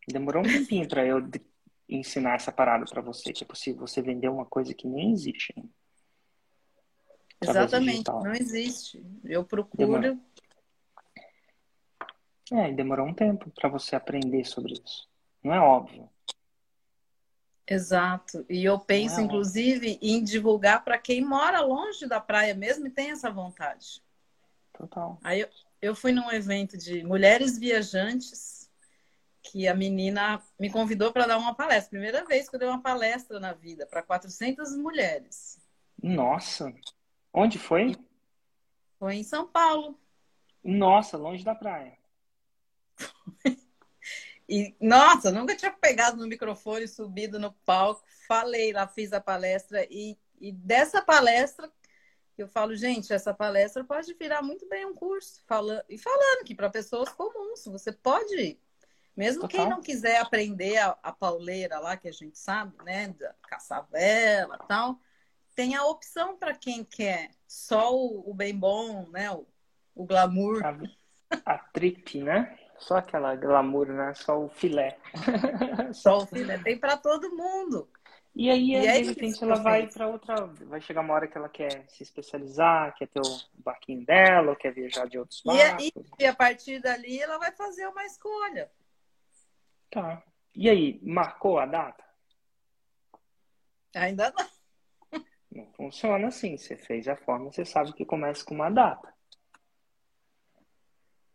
Demorou 0.08 0.42
um 0.42 0.46
tempinho 0.46 0.88
para 0.88 1.04
eu 1.04 1.20
ensinar 1.88 2.34
essa 2.34 2.52
parada 2.52 2.84
para 2.84 3.00
você, 3.00 3.32
que 3.32 3.44
é 3.44 3.46
possível 3.46 3.86
você 3.86 4.02
vender 4.02 4.28
uma 4.28 4.44
coisa 4.44 4.74
que 4.74 4.86
nem 4.86 5.12
existe. 5.12 5.54
do 5.54 5.70
Exatamente, 7.40 8.10
não 8.10 8.34
existe. 8.34 9.04
Eu 9.24 9.44
procuro. 9.44 10.00
Demora. 10.00 10.18
É, 12.52 12.70
e 12.70 12.74
demorou 12.74 13.06
um 13.06 13.14
tempo 13.14 13.50
para 13.50 13.68
você 13.68 13.96
aprender 13.96 14.44
sobre 14.44 14.74
isso. 14.74 15.08
Não 15.42 15.52
é 15.52 15.60
óbvio. 15.60 16.08
Exato. 17.66 18.44
E 18.48 18.62
eu 18.62 18.78
penso, 18.78 19.16
Não 19.16 19.22
é 19.22 19.24
inclusive, 19.26 19.98
em 20.02 20.22
divulgar 20.22 20.84
para 20.84 20.98
quem 20.98 21.24
mora 21.24 21.60
longe 21.60 22.06
da 22.06 22.20
praia 22.20 22.54
mesmo 22.54 22.86
e 22.86 22.90
tem 22.90 23.10
essa 23.10 23.30
vontade. 23.30 24.02
Total. 24.74 25.18
Aí 25.24 25.40
eu, 25.40 25.48
eu 25.80 25.94
fui 25.94 26.12
num 26.12 26.30
evento 26.30 26.76
de 26.76 27.02
mulheres 27.02 27.58
viajantes 27.58 28.63
que 29.44 29.68
a 29.68 29.74
menina 29.74 30.42
me 30.58 30.70
convidou 30.70 31.12
para 31.12 31.26
dar 31.26 31.38
uma 31.38 31.54
palestra. 31.54 31.90
Primeira 31.90 32.24
vez 32.24 32.48
que 32.48 32.56
eu 32.56 32.58
dei 32.58 32.68
uma 32.68 32.82
palestra 32.82 33.38
na 33.38 33.52
vida 33.52 33.86
para 33.86 34.02
400 34.02 34.74
mulheres. 34.76 35.60
Nossa. 36.02 36.72
Onde 37.32 37.58
foi? 37.58 37.94
Foi 38.98 39.16
em 39.16 39.22
São 39.22 39.46
Paulo. 39.46 40.00
Nossa, 40.62 41.18
longe 41.18 41.44
da 41.44 41.54
praia. 41.54 41.96
E, 44.46 44.76
nossa, 44.78 45.32
nunca 45.32 45.56
tinha 45.56 45.72
pegado 45.72 46.18
no 46.18 46.26
microfone, 46.26 46.86
subido 46.86 47.38
no 47.38 47.50
palco, 47.64 48.04
falei 48.28 48.74
lá, 48.74 48.86
fiz 48.86 49.10
a 49.14 49.18
palestra. 49.18 49.86
E, 49.90 50.18
e 50.38 50.52
dessa 50.52 51.00
palestra, 51.00 51.72
eu 52.36 52.46
falo, 52.46 52.76
gente, 52.76 53.12
essa 53.12 53.32
palestra 53.32 53.82
pode 53.84 54.12
virar 54.14 54.42
muito 54.42 54.68
bem 54.68 54.84
um 54.84 54.94
curso. 54.94 55.42
Falando, 55.46 55.82
e 55.88 55.96
falando 55.96 56.44
que 56.44 56.54
para 56.54 56.68
pessoas 56.68 57.08
comuns, 57.08 57.64
você 57.64 57.90
pode, 57.90 58.60
mesmo 59.16 59.46
quem 59.48 59.60
Total. 59.60 59.76
não 59.76 59.82
quiser 59.82 60.20
aprender 60.20 60.76
a, 60.78 60.96
a 61.02 61.12
pauleira 61.12 61.78
lá, 61.78 61.96
que 61.96 62.08
a 62.08 62.12
gente 62.12 62.38
sabe, 62.38 62.74
né, 62.84 63.08
da 63.08 63.34
caçar 63.48 63.86
vela 63.90 64.58
e 64.62 64.66
tal, 64.66 64.98
tem 65.54 65.74
a 65.74 65.84
opção 65.84 66.36
para 66.36 66.54
quem 66.54 66.84
quer 66.84 67.30
só 67.46 67.94
o, 67.94 68.30
o 68.30 68.34
bem 68.34 68.56
bom, 68.56 69.08
né, 69.08 69.30
o, 69.30 69.46
o 69.94 70.04
glamour. 70.04 70.62
A, 70.64 71.54
a 71.54 71.58
trip, 71.58 72.22
né? 72.22 72.58
Só 72.78 72.96
aquela 72.96 73.34
glamour, 73.36 73.86
né? 73.86 74.12
Só 74.14 74.38
o 74.38 74.48
filé. 74.48 74.98
Só 75.94 76.18
o 76.18 76.26
filé 76.26 76.58
tem 76.58 76.76
para 76.78 76.96
todo 76.96 77.34
mundo. 77.34 77.88
E 78.34 78.50
aí, 78.50 78.74
E 78.74 78.80
de 78.80 78.86
é 78.86 78.98
repente, 78.98 79.42
ela 79.44 79.54
vai 79.54 79.86
para 79.86 80.08
outra. 80.08 80.46
Vai 80.46 80.80
chegar 80.80 81.02
uma 81.02 81.14
hora 81.14 81.28
que 81.28 81.38
ela 81.38 81.48
quer 81.48 81.84
se 81.88 82.02
especializar, 82.02 82.94
quer 82.96 83.06
ter 83.06 83.20
o 83.20 83.38
barquinho 83.54 84.04
dela, 84.04 84.50
ou 84.50 84.56
quer 84.56 84.72
viajar 84.72 85.06
de 85.06 85.18
outros 85.18 85.40
E, 85.44 85.50
é- 85.50 85.68
barcos. 85.68 86.10
e 86.18 86.26
a 86.26 86.34
partir 86.34 86.80
dali 86.80 87.20
ela 87.20 87.38
vai 87.38 87.52
fazer 87.52 87.86
uma 87.86 88.04
escolha. 88.04 88.70
Tá. 89.94 90.20
E 90.56 90.68
aí, 90.68 91.00
marcou 91.04 91.56
a 91.56 91.66
data? 91.66 92.04
Ainda 93.94 94.34
não. 94.36 95.22
Não 95.52 95.72
funciona 95.74 96.26
assim. 96.26 96.56
Você 96.58 96.76
fez 96.76 97.06
a 97.06 97.14
forma, 97.14 97.52
você 97.52 97.64
sabe 97.64 97.92
que 97.92 98.04
começa 98.04 98.44
com 98.44 98.56
uma 98.56 98.68
data. 98.68 99.14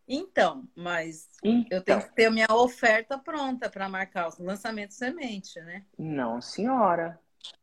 Então, 0.06 0.68
mas 0.76 1.30
eu 1.42 1.52
Então, 1.52 1.84
tenho 1.84 2.02
que 2.02 2.16
ter 2.16 2.26
a 2.26 2.32
minha 2.32 2.48
oferta 2.50 3.18
pronta 3.18 3.70
para 3.70 3.88
marcar 3.88 4.28
o 4.28 4.44
lançamento 4.44 4.94
semente, 4.94 5.58
né? 5.62 5.86
não, 5.98 6.42
senhora. 6.42 7.18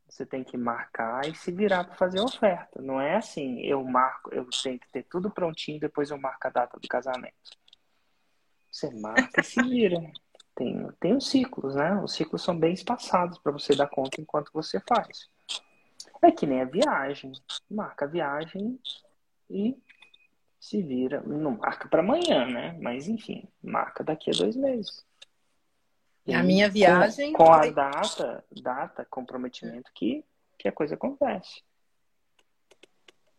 Você 0.08 0.24
tem 0.24 0.42
que 0.42 0.56
marcar 0.56 1.28
e 1.28 1.34
se 1.34 1.52
virar 1.52 1.84
para 1.84 1.96
fazer 1.96 2.20
a 2.20 2.24
oferta. 2.24 2.80
Não 2.80 2.98
é 2.98 3.16
assim, 3.16 3.60
eu 3.60 3.84
marco, 3.84 4.32
eu 4.32 4.48
tenho 4.62 4.78
que 4.78 4.88
ter 4.90 5.02
tudo 5.02 5.30
prontinho, 5.30 5.78
depois 5.78 6.10
eu 6.10 6.16
marco 6.16 6.46
a 6.46 6.50
data 6.50 6.78
do 6.80 6.88
casamento. 6.88 7.34
Você 8.70 8.88
marca 8.94 9.40
e 9.40 9.44
se 9.44 9.62
vira. 9.62 10.00
Tem, 10.56 10.88
tem 10.98 11.14
os 11.14 11.28
ciclos, 11.28 11.74
né? 11.76 11.94
Os 12.02 12.14
ciclos 12.14 12.42
são 12.42 12.58
bem 12.58 12.72
espaçados 12.72 13.38
para 13.38 13.52
você 13.52 13.76
dar 13.76 13.86
conta 13.88 14.20
enquanto 14.20 14.50
você 14.52 14.80
faz. 14.80 15.28
É 16.22 16.32
que 16.32 16.46
nem 16.46 16.62
a 16.62 16.64
viagem. 16.64 17.30
Marca 17.70 18.06
a 18.06 18.08
viagem 18.08 18.80
e 19.50 19.76
se 20.58 20.82
vira. 20.82 21.20
Não 21.20 21.58
marca 21.58 21.88
para 21.88 22.00
amanhã, 22.00 22.46
né? 22.46 22.76
Mas 22.80 23.06
enfim, 23.06 23.46
marca 23.62 24.02
daqui 24.02 24.30
a 24.30 24.32
dois 24.36 24.56
meses. 24.56 25.04
E 26.26 26.34
a 26.34 26.42
minha 26.42 26.68
com- 26.68 26.72
viagem 26.72 27.32
Com, 27.34 27.52
a 27.52 27.58
foi- 27.62 27.72
data, 27.74 28.44
data, 28.50 29.04
comprometimento 29.04 29.90
que, 29.94 30.24
que 30.58 30.66
a 30.66 30.72
coisa 30.72 30.94
acontece. 30.94 31.62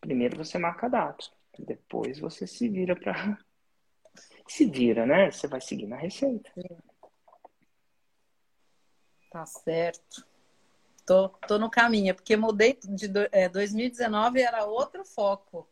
Primeiro 0.00 0.36
você 0.36 0.56
marca 0.56 0.86
a 0.86 0.88
data, 0.88 1.26
depois 1.58 2.18
você 2.20 2.46
se 2.46 2.68
vira 2.68 2.94
para 2.94 3.12
se 4.46 4.64
vira, 4.66 5.04
né? 5.04 5.30
Você 5.32 5.48
vai 5.48 5.60
seguir 5.60 5.86
na 5.86 5.96
receita. 5.96 6.50
Tá 9.30 9.44
certo. 9.46 10.26
Tô, 11.06 11.28
tô 11.30 11.58
no 11.58 11.70
caminho, 11.70 12.10
é 12.10 12.12
porque 12.12 12.36
mudei 12.36 12.78
de 12.82 13.06
é, 13.32 13.48
2019 13.48 14.40
era 14.40 14.64
outro 14.66 15.04
foco. 15.04 15.66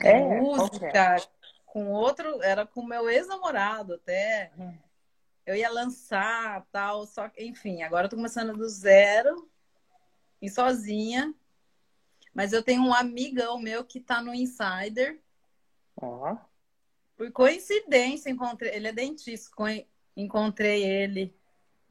É, 0.00 0.12
música, 0.40 1.16
com 1.66 1.90
outro, 1.90 2.40
era 2.42 2.64
com 2.64 2.84
meu 2.84 3.10
ex-namorado 3.10 3.94
até. 3.94 4.52
Eu 5.44 5.56
ia 5.56 5.68
lançar 5.70 6.64
tal, 6.70 7.06
só 7.06 7.28
que, 7.28 7.42
enfim, 7.44 7.82
agora 7.82 8.06
eu 8.06 8.10
tô 8.10 8.16
começando 8.16 8.52
do 8.56 8.68
zero 8.68 9.50
e 10.40 10.48
sozinha. 10.48 11.34
Mas 12.32 12.52
eu 12.52 12.62
tenho 12.62 12.82
um 12.82 12.94
amigão 12.94 13.58
meu 13.58 13.84
que 13.84 13.98
tá 14.00 14.22
no 14.22 14.32
Insider. 14.32 15.18
Ó, 16.00 16.36
Por 17.16 17.32
coincidência, 17.32 18.30
encontrei, 18.30 18.72
ele 18.74 18.86
é 18.88 18.92
dentista, 18.92 19.50
co- 19.56 19.64
encontrei 20.16 20.84
ele 20.84 21.34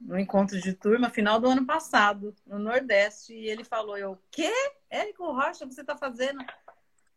no 0.00 0.18
encontro 0.18 0.60
de 0.60 0.72
turma 0.72 1.10
final 1.10 1.40
do 1.40 1.48
ano 1.48 1.66
passado, 1.66 2.34
no 2.46 2.58
Nordeste, 2.58 3.34
e 3.34 3.48
ele 3.48 3.64
falou, 3.64 3.96
eu, 3.96 4.18
quê? 4.30 4.52
Érico 4.88 5.24
Rocha, 5.32 5.66
você 5.66 5.82
tá 5.82 5.96
fazendo? 5.96 6.44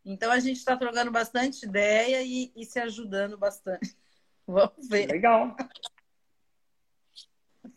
Então 0.03 0.31
a 0.31 0.39
gente 0.39 0.57
está 0.57 0.75
trocando 0.75 1.11
bastante 1.11 1.65
ideia 1.65 2.21
e, 2.23 2.51
e 2.55 2.65
se 2.65 2.79
ajudando 2.79 3.37
bastante. 3.37 3.95
Vamos 4.47 4.87
ver. 4.89 5.07
legal. 5.07 5.55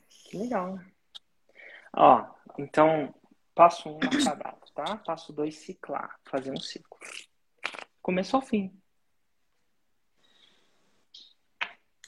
Que 0.09 0.39
legal. 0.39 0.81
Ó, 1.93 2.27
então, 2.59 3.15
passo 3.55 3.91
um, 3.91 3.99
marcar 4.01 4.33
a 4.33 4.35
data, 4.35 4.67
tá? 4.75 4.97
Passo 4.97 5.33
dois, 5.33 5.57
ciclar, 5.57 6.19
fazer 6.25 6.51
um 6.51 6.61
ciclo. 6.61 6.99
Começo 8.01 8.35
ao 8.35 8.43
fim. 8.43 8.75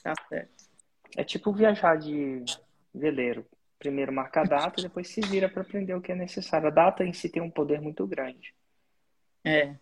Tá 0.03 0.13
certo. 0.27 0.67
É 1.15 1.23
tipo 1.23 1.53
viajar 1.53 1.97
de 1.97 2.43
veleiro. 2.93 3.45
Primeiro 3.79 4.11
marca 4.11 4.41
a 4.41 4.43
data, 4.43 4.81
depois 4.81 5.07
se 5.07 5.21
vira 5.21 5.47
para 5.47 5.61
aprender 5.61 5.93
o 5.93 6.01
que 6.01 6.11
é 6.11 6.15
necessário. 6.15 6.67
A 6.67 6.71
data 6.71 7.03
em 7.03 7.13
si 7.13 7.29
tem 7.29 7.41
um 7.41 7.49
poder 7.49 7.79
muito 7.79 8.05
grande. 8.07 8.53
É. 9.43 9.75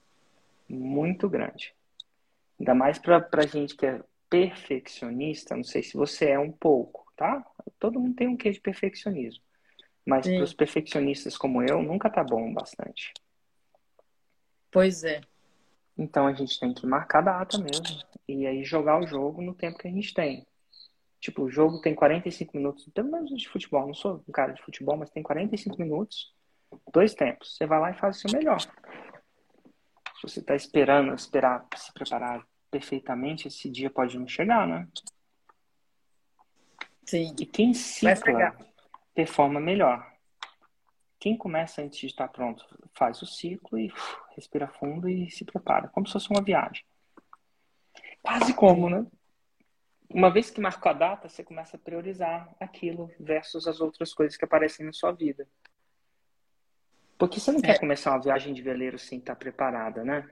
Muito 0.67 1.29
grande. 1.29 1.73
Ainda 2.59 2.75
mais 2.75 2.99
para 2.99 3.21
pra 3.21 3.45
gente 3.45 3.75
que 3.75 3.85
é 3.85 4.01
perfeccionista, 4.29 5.55
não 5.55 5.63
sei 5.63 5.81
se 5.81 5.95
você 5.95 6.29
é 6.29 6.39
um 6.39 6.51
pouco, 6.51 7.05
tá? 7.15 7.45
Todo 7.79 7.99
mundo 7.99 8.15
tem 8.15 8.27
um 8.27 8.35
quê 8.35 8.51
de 8.51 8.59
perfeccionismo. 8.59 9.43
Mas 10.05 10.27
para 10.27 10.43
os 10.43 10.53
perfeccionistas 10.53 11.37
como 11.37 11.63
eu, 11.63 11.81
nunca 11.81 12.09
tá 12.09 12.23
bom 12.23 12.53
bastante. 12.53 13.13
Pois 14.69 15.03
é. 15.03 15.21
Então 15.97 16.27
a 16.27 16.33
gente 16.33 16.59
tem 16.59 16.73
que 16.73 16.85
marcar 16.85 17.19
a 17.19 17.39
data 17.39 17.57
mesmo. 17.57 18.03
E 18.27 18.45
aí 18.45 18.63
jogar 18.63 18.99
o 18.99 19.07
jogo 19.07 19.41
no 19.41 19.53
tempo 19.53 19.77
que 19.77 19.87
a 19.87 19.91
gente 19.91 20.13
tem. 20.13 20.45
Tipo, 21.25 21.41
o 21.41 21.49
jogo 21.49 21.81
tem 21.81 21.95
45 21.95 22.55
minutos, 22.55 22.87
pelo 22.93 23.09
menos 23.09 23.31
de 23.31 23.49
futebol, 23.49 23.87
não 23.87 23.95
sou 23.95 24.23
um 24.29 24.31
cara 24.31 24.53
de 24.53 24.61
futebol, 24.61 24.95
mas 24.95 25.09
tem 25.09 25.23
45 25.23 25.75
minutos, 25.81 26.31
dois 26.93 27.15
tempos. 27.15 27.57
Você 27.57 27.65
vai 27.65 27.79
lá 27.79 27.89
e 27.89 27.95
faz 27.95 28.17
o 28.17 28.19
seu 28.19 28.37
melhor. 28.37 28.59
Se 28.59 28.69
você 30.21 30.39
está 30.39 30.55
esperando, 30.55 31.15
esperar 31.15 31.65
se 31.75 31.91
preparar 31.91 32.45
perfeitamente, 32.69 33.47
esse 33.47 33.67
dia 33.71 33.89
pode 33.89 34.19
não 34.19 34.27
chegar, 34.27 34.67
né? 34.67 34.87
Sim. 37.03 37.35
E 37.39 37.45
quem 37.47 37.73
cicla 37.73 38.55
performa 39.15 39.59
melhor. 39.59 40.07
Quem 41.19 41.35
começa 41.35 41.81
antes 41.81 41.97
de 41.97 42.05
estar 42.05 42.27
pronto 42.27 42.63
faz 42.93 43.19
o 43.23 43.25
ciclo 43.25 43.79
e 43.79 43.87
uf, 43.87 44.17
respira 44.35 44.67
fundo 44.67 45.09
e 45.09 45.27
se 45.31 45.43
prepara, 45.43 45.87
como 45.87 46.05
se 46.05 46.13
fosse 46.13 46.29
uma 46.29 46.43
viagem. 46.43 46.85
Quase 48.21 48.53
como, 48.53 48.91
né? 48.91 49.07
Uma 50.09 50.31
vez 50.31 50.49
que 50.49 50.61
marcou 50.61 50.89
a 50.89 50.93
data, 50.93 51.27
você 51.27 51.43
começa 51.43 51.77
a 51.77 51.79
priorizar 51.79 52.55
aquilo 52.59 53.11
versus 53.19 53.67
as 53.67 53.81
outras 53.81 54.13
coisas 54.13 54.37
que 54.37 54.45
aparecem 54.45 54.85
na 54.85 54.93
sua 54.93 55.11
vida. 55.11 55.47
Porque 57.17 57.39
você 57.39 57.51
não 57.51 57.59
é. 57.59 57.63
quer 57.63 57.79
começar 57.79 58.11
uma 58.11 58.21
viagem 58.21 58.53
de 58.53 58.61
veleiro 58.61 58.99
sem 58.99 59.19
estar 59.19 59.35
preparada, 59.35 60.03
né? 60.03 60.29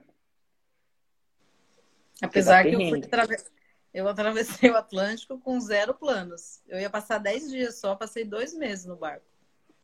Apesar 2.22 2.62
que 2.62 2.74
eu 2.74 2.88
fui 2.88 3.02
eu 3.94 4.08
atravessei 4.08 4.70
o 4.70 4.76
Atlântico 4.76 5.38
com 5.38 5.60
zero 5.60 5.94
planos. 5.94 6.60
Eu 6.66 6.80
ia 6.80 6.90
passar 6.90 7.18
dez 7.18 7.48
dias 7.48 7.78
só, 7.78 7.94
passei 7.94 8.24
dois 8.24 8.52
meses 8.52 8.84
no 8.86 8.96
barco. 8.96 9.24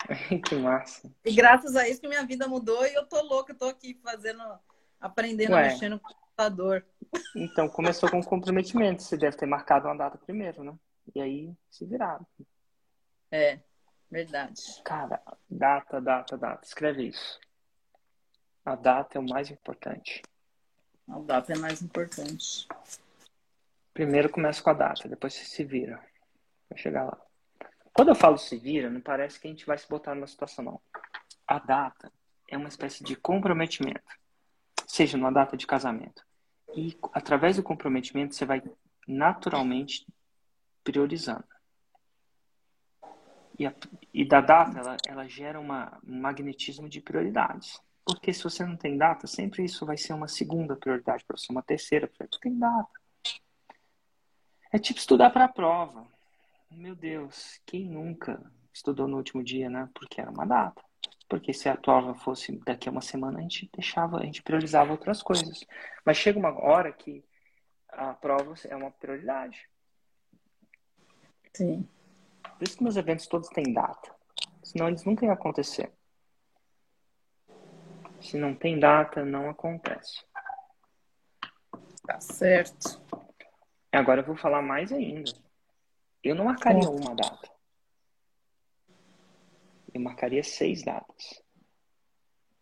que 0.49 0.57
massa. 0.57 1.09
E 1.25 1.33
graças 1.33 1.77
a 1.77 1.89
isso 1.89 2.01
que 2.01 2.09
minha 2.09 2.27
vida 2.27 2.49
mudou 2.49 2.85
e 2.85 2.93
eu 2.93 3.07
tô 3.07 3.23
louca, 3.23 3.53
eu 3.53 3.57
tô 3.57 3.67
aqui 3.67 4.01
fazendo, 4.03 4.43
aprendendo 5.01 5.53
Ué. 5.53 5.69
mexer 5.69 5.89
no 5.89 6.01
computador. 6.41 6.85
Então, 7.37 7.69
começou 7.69 8.11
com 8.11 8.23
comprometimento. 8.23 9.03
Você 9.03 9.17
deve 9.17 9.37
ter 9.37 9.47
marcado 9.47 9.87
uma 9.87 9.97
data 9.97 10.17
primeiro, 10.17 10.65
né? 10.65 10.75
E 11.15 11.21
aí 11.21 11.55
se 11.71 11.85
virar. 11.85 12.21
É, 13.31 13.61
verdade. 14.11 14.63
Cara, 14.85 15.21
data, 15.49 16.01
data, 16.01 16.39
data. 16.39 16.65
Escreve 16.65 17.09
isso. 17.09 17.39
A 18.65 18.75
data 18.75 19.19
é 19.19 19.21
o 19.21 19.29
mais 19.29 19.51
importante. 19.51 20.23
A 21.09 21.19
data 21.19 21.53
é 21.53 21.59
mais 21.59 21.83
importante. 21.83 22.67
Primeiro 23.93 24.31
começa 24.31 24.63
com 24.63 24.71
a 24.71 24.75
data, 24.75 25.09
depois 25.09 25.35
você 25.35 25.45
se 25.45 25.65
vira. 25.65 26.01
Vai 26.69 26.79
chegar 26.79 27.05
lá. 27.05 27.21
Quando 27.93 28.09
eu 28.09 28.15
falo 28.15 28.39
se 28.39 28.57
vira, 28.57 28.89
não 28.89 29.01
parece 29.01 29.39
que 29.39 29.49
a 29.49 29.51
gente 29.51 29.67
vai 29.67 29.77
se 29.77 29.89
botar 29.89 30.15
numa 30.15 30.27
situação, 30.27 30.65
não. 30.65 30.81
A 31.47 31.59
data 31.59 32.13
é 32.49 32.57
uma 32.57 32.69
espécie 32.69 33.03
de 33.03 33.17
comprometimento, 33.17 34.01
seja 34.87 35.19
numa 35.19 35.33
data 35.33 35.57
de 35.57 35.67
casamento. 35.67 36.25
E 36.75 36.97
através 37.13 37.57
do 37.57 37.63
comprometimento, 37.63 38.35
você 38.35 38.45
vai 38.45 38.63
naturalmente 39.07 40.07
priorizando. 40.85 41.45
E, 43.59 43.67
a, 43.67 43.75
e 44.15 44.25
da 44.25 44.41
data, 44.41 44.79
ela, 44.79 44.97
ela 45.07 45.29
gera 45.29 45.61
uma, 45.61 45.99
um 46.07 46.21
magnetismo 46.21 46.89
de 46.89 47.01
prioridades. 47.01 47.81
Porque 48.05 48.33
se 48.33 48.43
você 48.43 48.65
não 48.65 48.77
tem 48.77 48.97
data, 48.97 49.27
sempre 49.27 49.65
isso 49.65 49.85
vai 49.85 49.97
ser 49.97 50.15
uma 50.15 50.29
segunda 50.29 50.75
prioridade 50.75 51.25
para 51.25 51.37
você, 51.37 51.53
uma 51.53 51.63
terceira 51.63 52.09
prioridade. 52.09 52.41
Tem 52.41 52.59
data. 52.59 53.01
É 54.73 54.79
tipo 54.79 54.99
estudar 54.99 55.31
para 55.31 55.45
a 55.45 55.49
prova. 55.49 56.07
Meu 56.71 56.95
Deus, 56.95 57.61
quem 57.67 57.85
nunca 57.85 58.41
estudou 58.73 59.07
no 59.07 59.17
último 59.17 59.43
dia, 59.43 59.69
né? 59.69 59.89
Porque 59.93 60.21
era 60.21 60.31
uma 60.31 60.47
data. 60.47 60.83
Porque 61.31 61.55
se 61.55 61.69
a 61.69 61.77
prova 61.77 62.13
fosse 62.13 62.51
daqui 62.65 62.89
a 62.89 62.93
uma 62.93 63.01
semana, 63.01 63.39
a 63.39 63.43
gente 63.43 63.71
deixava, 63.73 64.19
a 64.19 64.25
gente 64.25 64.43
priorizava 64.43 64.91
outras 64.91 65.23
coisas. 65.23 65.65
Mas 66.05 66.17
chega 66.17 66.37
uma 66.37 66.53
hora 66.61 66.93
que 66.93 67.25
a 67.89 68.13
prova 68.15 68.53
é 68.69 68.75
uma 68.75 68.91
prioridade. 68.91 69.71
Sim. 71.55 71.89
Por 72.43 72.65
isso 72.65 72.77
que 72.77 72.83
meus 72.83 72.97
eventos 72.97 73.29
todos 73.29 73.49
têm 73.51 73.73
data. 73.73 74.13
Senão 74.65 74.89
eles 74.89 75.05
nunca 75.05 75.25
iam 75.25 75.33
acontecer. 75.33 75.93
Se 78.21 78.37
não 78.37 78.53
tem 78.53 78.81
data, 78.81 79.25
não 79.25 79.49
acontece. 79.49 80.25
Tá 82.05 82.21
certo. 82.21 83.01
Agora 83.93 84.21
eu 84.21 84.27
vou 84.27 84.37
falar 84.37 84.63
mais 84.63 84.91
ainda. 84.93 85.31
Eu 86.25 86.35
não 86.35 86.47
marcaria 86.47 86.91
uma 86.91 87.15
data. 87.15 87.60
Eu 89.93 90.01
marcaria 90.01 90.43
seis 90.43 90.83
datas. 90.83 91.43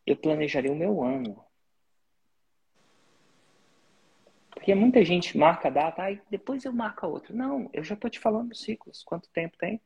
Eu 0.06 0.16
planejaria 0.16 0.72
o 0.72 0.76
meu 0.76 1.02
ano. 1.02 1.44
Porque 4.50 4.74
muita 4.74 5.04
gente 5.04 5.36
marca 5.36 5.68
a 5.68 5.70
data, 5.70 6.02
aí 6.02 6.20
depois 6.30 6.64
eu 6.64 6.72
marco 6.72 7.06
a 7.06 7.08
outra. 7.08 7.34
Não, 7.34 7.70
eu 7.72 7.84
já 7.84 7.94
estou 7.94 8.10
te 8.10 8.18
falando 8.18 8.54
ciclos. 8.54 9.04
Quanto 9.04 9.28
tempo 9.30 9.56
tem? 9.56 9.80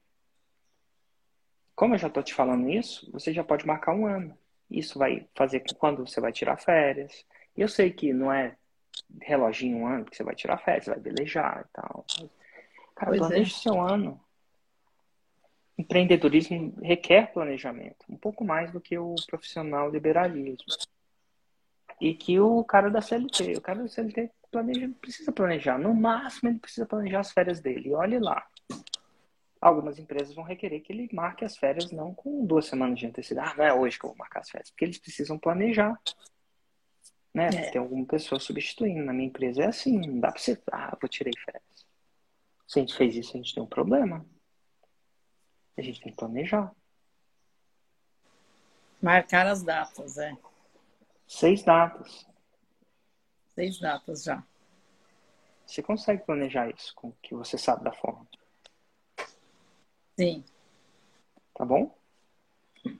Como 1.74 1.95
eu 1.95 1.99
já 1.99 2.09
estou 2.09 2.22
te 2.22 2.32
falando 2.32 2.70
isso, 2.70 3.11
você 3.12 3.32
já 3.32 3.43
pode 3.43 3.66
marcar 3.66 3.95
um 3.95 4.07
ano. 4.07 4.36
Isso 4.70 4.99
vai 4.99 5.26
fazer 5.34 5.62
quando 5.78 6.07
você 6.07 6.20
vai 6.20 6.32
tirar 6.32 6.57
férias. 6.57 7.24
E 7.57 7.61
eu 7.61 7.68
sei 7.68 7.90
que 7.90 8.12
não 8.12 8.32
é 8.32 8.57
reloginho 9.20 9.78
um 9.78 9.86
ano, 9.86 10.05
porque 10.05 10.16
você 10.16 10.24
vai 10.24 10.34
tirar 10.34 10.59
férias, 10.59 10.86
vai 10.86 10.99
velejar 10.99 11.66
e 11.68 11.72
tal. 11.72 12.05
Cara, 12.95 13.11
pois 13.11 13.18
planeja 13.18 13.51
é. 13.51 13.55
o 13.55 13.59
seu 13.59 13.80
ano. 13.80 14.20
Empreendedorismo 15.77 16.75
requer 16.83 17.33
planejamento, 17.33 18.05
um 18.09 18.16
pouco 18.16 18.45
mais 18.45 18.70
do 18.70 18.81
que 18.81 18.99
o 18.99 19.14
profissional 19.27 19.91
liberalismo. 19.91 20.66
E 22.01 22.14
que 22.14 22.39
o 22.39 22.62
cara 22.64 22.91
da 22.91 23.01
CLT, 23.01 23.57
o 23.57 23.61
cara 23.61 23.83
da 23.83 23.89
CLT 23.89 24.31
planeja, 24.51 24.91
precisa 25.01 25.33
planejar. 25.33 25.79
No 25.79 25.95
máximo, 25.95 26.51
ele 26.51 26.59
precisa 26.59 26.85
planejar 26.85 27.20
as 27.20 27.33
férias 27.33 27.61
dele. 27.61 27.91
E 27.91 27.95
olhe 27.95 28.18
lá. 28.18 28.47
Algumas 29.61 29.99
empresas 29.99 30.35
vão 30.35 30.45
requerer 30.45 30.81
que 30.81 30.93
ele 30.93 31.09
marque 31.12 31.45
as 31.45 31.57
férias 31.57 31.93
não 31.93 32.12
com 32.12 32.45
duas 32.45 32.66
semanas 32.66 32.99
de 32.99 33.07
antecedência. 33.07 33.53
Ah, 33.53 33.55
não 33.57 33.64
é 33.64 33.73
hoje 33.73 33.99
que 33.99 34.05
eu 34.05 34.11
vou 34.11 34.18
marcar 34.18 34.41
as 34.41 34.51
férias. 34.51 34.70
Porque 34.70 34.85
eles 34.85 34.99
precisam 34.99 35.39
planejar 35.39 35.97
né? 37.35 37.49
É. 37.49 37.70
Tem 37.70 37.81
alguma 37.81 38.05
pessoa 38.05 38.39
substituindo. 38.39 39.05
Na 39.05 39.12
minha 39.12 39.29
empresa 39.29 39.62
é 39.62 39.66
assim, 39.66 39.99
não 39.99 40.20
dá 40.20 40.31
pra 40.31 40.41
você, 40.41 40.61
ah, 40.70 40.97
vou 41.01 41.09
tirei 41.09 41.33
férias. 41.45 41.87
Se 42.66 42.79
a 42.79 42.83
gente 42.83 42.95
fez 42.95 43.16
isso, 43.16 43.33
a 43.35 43.37
gente 43.39 43.55
tem 43.55 43.62
um 43.62 43.66
problema. 43.66 44.25
A 45.77 45.83
gente 45.83 46.01
tem 46.01 46.12
que 46.12 46.18
planejar. 46.18 46.73
Marcar 49.01 49.47
as 49.47 49.62
datas, 49.62 50.18
é. 50.18 50.37
Seis 51.27 51.62
datas. 51.62 52.27
Seis 53.55 53.79
datas 53.81 54.23
já. 54.23 54.43
Você 55.66 55.83
consegue 55.83 56.25
planejar 56.25 56.68
isso 56.70 56.95
com 56.95 57.09
o 57.09 57.16
que 57.23 57.35
você 57.35 57.57
sabe 57.57 57.83
da 57.85 57.93
forma? 57.93 58.27
Sim. 60.18 60.45
Tá 61.55 61.64
bom? 61.64 61.97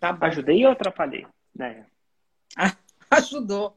Tá 0.01 0.13
bom. 0.13 0.25
Ajudei 0.27 0.65
ou 0.65 0.73
atrapalhei? 0.73 1.27
Né? 1.55 1.87
Ah, 2.57 2.77
ajudou. 3.11 3.77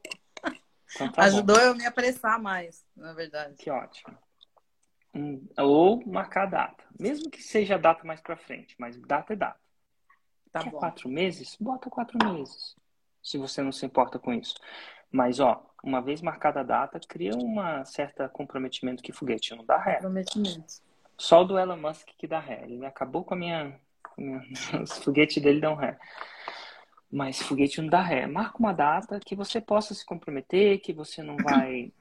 Então, 0.93 1.11
tá 1.11 1.23
Ajudou 1.23 1.57
bom. 1.57 1.61
eu 1.61 1.75
me 1.75 1.85
apressar 1.85 2.41
mais, 2.41 2.85
na 2.95 3.13
verdade. 3.13 3.55
Que 3.57 3.69
ótimo. 3.69 4.17
Ou 5.57 6.05
marcar 6.05 6.43
a 6.43 6.47
data. 6.47 6.83
Mesmo 6.99 7.29
que 7.29 7.41
seja 7.41 7.75
a 7.75 7.77
data 7.77 8.05
mais 8.05 8.21
para 8.21 8.35
frente, 8.35 8.75
mas 8.77 8.97
data 8.97 9.33
é 9.33 9.35
data. 9.35 9.59
Tá 10.51 10.61
Quer 10.61 10.71
bom. 10.71 10.77
quatro 10.77 11.09
meses? 11.09 11.57
Bota 11.59 11.89
quatro 11.89 12.17
meses. 12.23 12.75
Se 13.21 13.37
você 13.37 13.61
não 13.61 13.71
se 13.71 13.85
importa 13.85 14.19
com 14.19 14.33
isso. 14.33 14.55
Mas, 15.11 15.39
ó, 15.39 15.65
uma 15.83 16.01
vez 16.01 16.21
marcada 16.21 16.59
a 16.59 16.63
data, 16.63 16.99
cria 17.07 17.35
uma 17.35 17.85
certa 17.85 18.27
comprometimento 18.27 19.01
que 19.01 19.13
foguete 19.13 19.55
não 19.55 19.65
dá 19.65 19.77
ré. 19.77 19.95
Comprometimento. 19.95 20.81
Só 21.17 21.41
o 21.41 21.45
do 21.45 21.57
Elon 21.57 21.77
Musk 21.77 22.09
que 22.17 22.27
dá 22.27 22.39
ré. 22.39 22.63
Ele 22.63 22.85
acabou 22.85 23.23
com 23.23 23.33
a 23.33 23.37
minha. 23.37 23.79
Com 24.03 24.21
a 24.21 24.25
minha... 24.25 24.41
Os 24.83 24.97
foguetes 24.99 25.41
dele 25.41 25.61
dão 25.61 25.75
ré 25.75 25.97
mas 27.11 27.41
foguete 27.41 27.81
não 27.81 27.87
dá 27.87 28.01
ré. 28.01 28.27
Marca 28.27 28.57
uma 28.57 28.73
data 28.73 29.21
que 29.21 29.35
você 29.35 29.61
possa 29.61 29.93
se 29.93 30.05
comprometer, 30.05 30.79
que 30.79 30.91
você 30.91 31.23
não 31.23 31.37
vai 31.37 31.93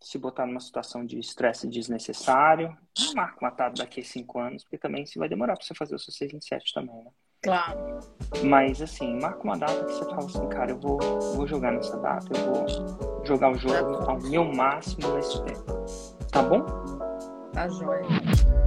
se 0.00 0.18
botar 0.18 0.46
numa 0.46 0.60
situação 0.60 1.04
de 1.04 1.18
estresse 1.18 1.66
desnecessário. 1.68 2.76
Não 2.98 3.14
marca 3.14 3.38
uma 3.40 3.50
data 3.50 3.82
daqui 3.82 4.00
a 4.00 4.04
cinco 4.04 4.38
anos, 4.38 4.62
porque 4.62 4.78
também 4.78 5.04
se 5.06 5.18
vai 5.18 5.28
demorar 5.28 5.56
para 5.56 5.64
você 5.64 5.74
fazer 5.74 5.94
o 5.94 5.98
seu 5.98 6.12
6 6.12 6.34
em 6.34 6.40
7 6.40 6.74
também, 6.74 7.04
né? 7.04 7.10
Claro. 7.42 8.00
Mas 8.44 8.82
assim, 8.82 9.18
marca 9.20 9.42
uma 9.44 9.56
data 9.56 9.84
que 9.84 9.92
você 9.92 10.04
fala 10.04 10.24
assim, 10.24 10.48
cara, 10.48 10.70
eu 10.72 10.78
vou, 10.78 10.98
vou 11.34 11.46
jogar 11.46 11.72
nessa 11.72 11.96
data, 11.98 12.26
eu 12.36 12.52
vou 12.52 13.24
jogar 13.24 13.50
o 13.50 13.54
jogo 13.54 14.10
ao 14.10 14.18
meu 14.20 14.44
máximo 14.44 15.14
nesse 15.14 15.42
tempo. 15.44 15.64
Tá 16.32 16.42
bom? 16.42 16.64
Tá 17.52 17.68
joia. 17.68 18.57